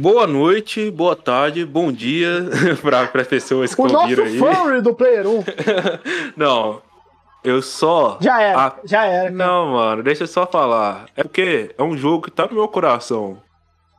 [0.00, 2.48] Boa noite, boa tarde, bom dia
[2.82, 4.38] para as pessoas que O nosso ouviram aí.
[4.38, 5.44] furry do Player 1.
[6.36, 6.82] Não,
[7.44, 8.18] eu só.
[8.20, 9.22] Já era, Ah, já era.
[9.30, 9.34] cara.
[9.34, 11.06] Não, mano, deixa eu só falar.
[11.16, 13.38] É porque é um jogo que tá no meu coração.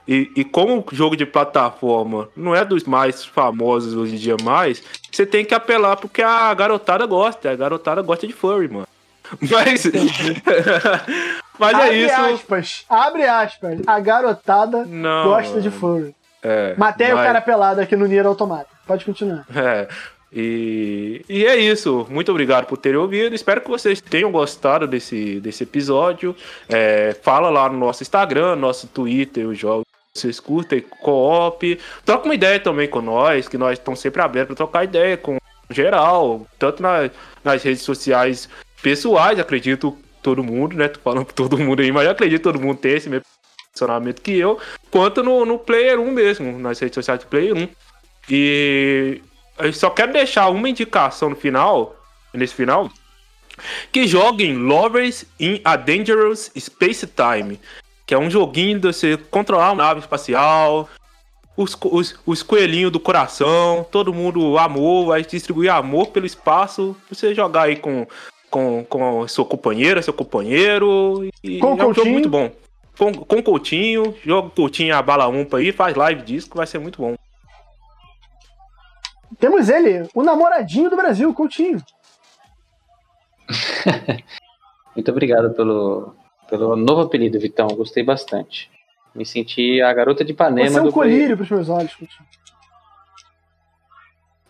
[0.08, 4.36] E, e como o jogo de plataforma não é dos mais famosos hoje em dia
[4.44, 7.52] mais, você tem que apelar porque a garotada gosta.
[7.52, 8.88] A garotada gosta de furry, mano.
[9.40, 9.86] Mas.
[11.60, 12.22] Mas é Abre isso.
[12.22, 13.80] aspas, abre aspas.
[13.86, 15.26] A garotada Não.
[15.26, 16.16] gosta de furry.
[16.42, 18.66] É, Matei o mas- cara pelado aqui no Nier Automata.
[18.88, 19.46] Pode continuar.
[19.56, 19.88] É.
[20.34, 22.08] E, e é isso.
[22.10, 23.36] Muito obrigado por terem ouvido.
[23.36, 26.36] Espero que vocês tenham gostado desse, desse episódio.
[26.68, 31.80] É, fala lá no nosso Instagram, nosso Twitter, os jogos vocês curtem, co-op.
[32.06, 35.38] Troca uma ideia também com nós, que nós estamos sempre abertos para trocar ideia com
[35.70, 37.10] geral, tanto na-
[37.44, 38.50] nas redes sociais
[38.82, 40.90] pessoais, acredito todo mundo, né?
[40.90, 43.26] Tô falando pra todo mundo aí, mas acredito todo mundo tem esse mesmo
[43.72, 44.60] posicionamento que eu,
[44.90, 47.70] quanto no, no Player 1 mesmo, nas redes sociais do Player 1.
[48.30, 49.22] E
[49.60, 51.96] eu só quero deixar uma indicação no final,
[52.34, 52.90] nesse final,
[53.94, 57.60] que joguem Lovers in a Dangerous Space Time,
[58.12, 60.90] que é um joguinho de você controlar uma nave espacial,
[61.56, 67.34] os, os, os coelhinhos do coração, todo mundo amor, vai distribuir amor pelo espaço, você
[67.34, 68.06] jogar aí com,
[68.50, 72.14] com, com seu companheiro, seu companheiro, e Com é um jogo Coutinho.
[72.14, 72.52] muito bom.
[72.98, 76.68] Com, com Coutinho, joga o Coutinho a bala umpa aí, faz live disso, que vai
[76.68, 77.16] ser muito bom.
[79.40, 81.82] Temos ele, o namoradinho do Brasil, Coutinho.
[84.94, 86.14] Muito obrigado pelo,
[86.52, 87.68] pelo novo apelido, Vitão.
[87.70, 88.70] Gostei bastante.
[89.16, 91.98] Me senti a garota de Ipanema Você é um colírio pros meus olhos.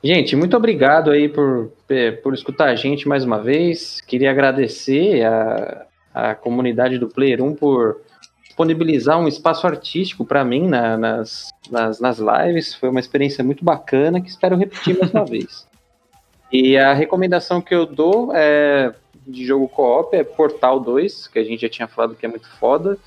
[0.03, 4.02] Gente, muito obrigado aí por, eh, por escutar a gente mais uma vez.
[4.02, 8.02] Queria agradecer a, a comunidade do Player 1 por
[8.44, 12.73] disponibilizar um espaço artístico para mim na- nas, nas, nas lives.
[12.73, 15.68] Foi uma experiência muito bacana que espero repetir mais uma vez.
[16.52, 18.91] E a recomendação que eu dou é,
[19.26, 22.49] de jogo co-op é Portal 2, que a gente já tinha falado que é muito
[22.57, 22.98] foda.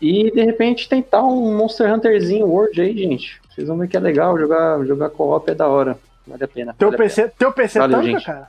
[0.00, 3.40] E de repente tentar um Monster Hunterzinho World aí, gente.
[3.48, 5.98] Vocês vão ver que é legal jogar, jogar co-op é da hora.
[6.26, 6.74] Vale a pena.
[6.78, 8.24] Teu vale PC, teu PC Valeu, tanca, gente.
[8.24, 8.48] cara?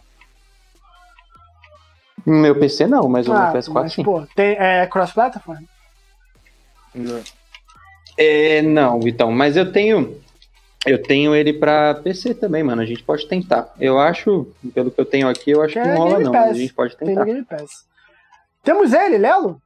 [2.26, 2.40] pena.
[2.42, 4.04] Meu PC não, mas o Ah, meu PS4 mas, sim.
[4.04, 5.64] pô, tem é, cross-platform?
[8.18, 10.22] É, não, Vitão, mas eu tenho.
[10.86, 12.82] Eu tenho ele pra PC também, mano.
[12.82, 13.74] A gente pode tentar.
[13.80, 16.52] Eu acho, pelo que eu tenho aqui, eu acho que É não rola não, mas
[16.52, 17.24] a gente pode Tem tentar.
[17.24, 17.86] Game Pass.
[18.64, 19.62] Temos ele, Lelo?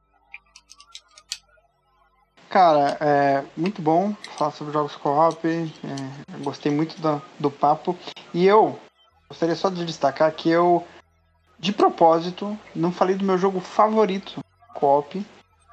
[2.48, 5.46] Cara, é muito bom falar sobre jogos co-op.
[5.46, 7.96] é, gostei muito do, do papo.
[8.32, 8.78] E eu
[9.28, 10.86] gostaria só de destacar que eu,
[11.58, 14.40] de propósito, não falei do meu jogo favorito
[14.72, 15.24] co-op.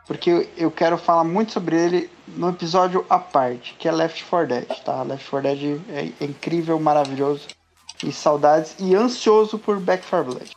[0.07, 4.47] Porque eu, quero falar muito sobre ele no episódio à parte, que é Left 4
[4.47, 5.01] Dead, tá?
[5.01, 7.47] Left 4 Dead é, incrível, maravilhoso.
[8.03, 8.75] E saudades.
[8.79, 10.51] E ansioso por Back 4 Blood.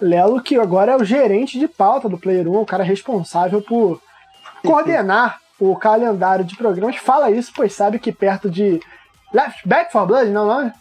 [0.00, 4.00] Lelo, que agora é o gerente de pauta do Player 1, o cara responsável por
[4.64, 6.96] coordenar o calendário de programas.
[6.96, 8.80] Fala isso, pois sabe que perto de
[9.32, 10.74] Left Back for Blood, não, não é?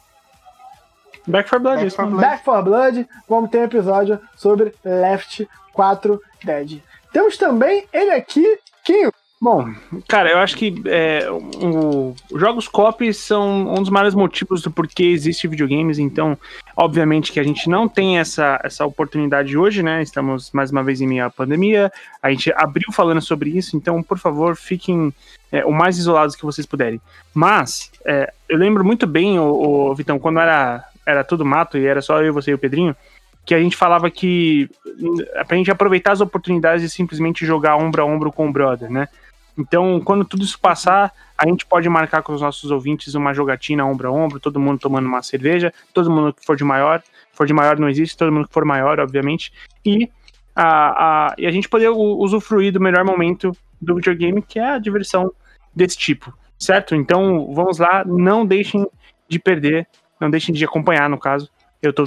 [1.28, 1.96] Back for Blood, Back isso.
[1.96, 2.20] 4 mesmo.
[2.20, 2.32] Blood.
[2.32, 6.82] Back for Blood, vamos ter um episódio sobre Left 4 Dead.
[7.12, 9.12] Temos também ele aqui, Kinho.
[9.44, 9.74] Bom,
[10.08, 14.70] cara, eu acho que é, o- os jogos copy são um dos maiores motivos do
[14.70, 16.38] porquê existe videogames, então,
[16.78, 20.04] obviamente que a gente não tem essa, essa oportunidade hoje, né?
[20.04, 24.04] Estamos mais uma vez em meio à pandemia, a gente abriu falando sobre isso, então,
[24.04, 25.12] por favor, fiquem
[25.52, 27.02] é, o mais isolados que vocês puderem.
[27.34, 31.88] Mas, é, eu lembro muito bem, o, o Vitão, quando era, era tudo mato e
[31.88, 32.96] era só eu, você e o Pedrinho,
[33.46, 38.02] que a gente falava que hum, pra gente aproveitar as oportunidades de simplesmente jogar ombro
[38.02, 39.08] a ombro com o brother, né?
[39.58, 43.86] Então, quando tudo isso passar, a gente pode marcar com os nossos ouvintes uma jogatina
[43.86, 47.04] ombro a ombro, todo mundo tomando uma cerveja, todo mundo que for de maior,
[47.34, 49.52] for de maior não existe, todo mundo que for maior, obviamente,
[49.86, 50.10] e
[50.56, 54.80] a, a, e a gente poder usufruir do melhor momento do videogame, que é a
[54.80, 55.32] diversão
[55.76, 56.96] desse tipo, certo?
[56.96, 58.88] Então, vamos lá, não deixem
[59.28, 59.88] de perder,
[60.20, 61.50] não deixem de acompanhar, no caso.
[61.82, 62.04] Eu tô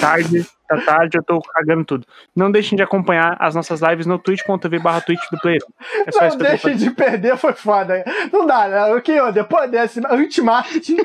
[0.00, 2.06] tarde, tá tarde, eu tô cagando tudo.
[2.36, 5.62] Não deixem de acompanhar as nossas lives no twitch.tv barra twitch do player.
[6.06, 8.04] É só Não que deixa de perder, foi foda.
[8.32, 8.94] Não dá, né?
[8.94, 10.98] O Kinho, depois desse anti-marketing,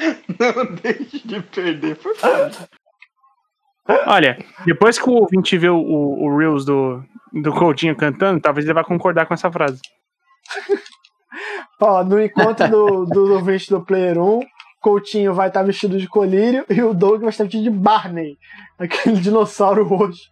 [0.38, 2.50] Não deixe de perder, por favor.
[4.06, 7.02] Olha, depois que o ouvinte vê o, o, o Reels do,
[7.32, 9.80] do Coutinho cantando, talvez ele vá concordar com essa frase.
[11.80, 14.40] ó, no encontro do, do ouvinte do Player 1,
[14.80, 18.36] Coutinho vai estar vestido de colírio e o Doug vai estar vestido de Barney,
[18.78, 20.30] aquele dinossauro roxo.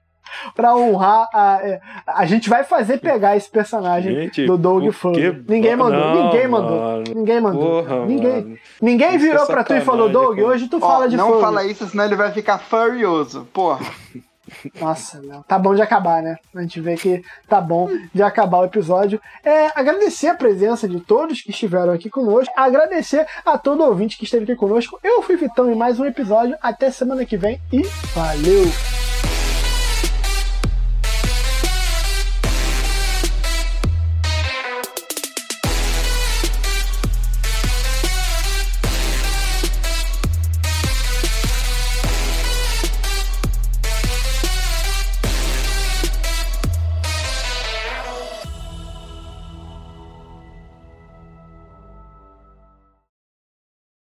[0.55, 1.59] Pra honrar a.
[1.63, 4.85] é, A gente vai fazer pegar esse personagem Gente, do Doug
[5.15, 6.79] que- Ninguém mandou, Não, ninguém mandou.
[6.81, 7.05] mano.
[7.15, 7.83] Ninguém mandou.
[7.83, 8.59] Porra, ninguém mano.
[8.83, 11.41] ninguém é virou pra tu e falou, Doug, hoje tu Ó, fala de não Furry.
[11.41, 13.49] fala isso, senão ele vai ficar furioso.
[13.55, 13.81] Porra.
[14.81, 15.43] Nossa, não.
[15.43, 16.37] tá bom de acabar, né?
[16.55, 19.21] A gente vê que tá bom de acabar o episódio.
[19.45, 22.53] É, agradecer a presença de todos que estiveram aqui conosco.
[22.57, 24.99] Agradecer a todo ouvinte que esteve aqui conosco.
[25.03, 26.57] Eu fui Vitão em mais um episódio.
[26.61, 27.83] Até semana que vem e
[28.15, 29.08] valeu!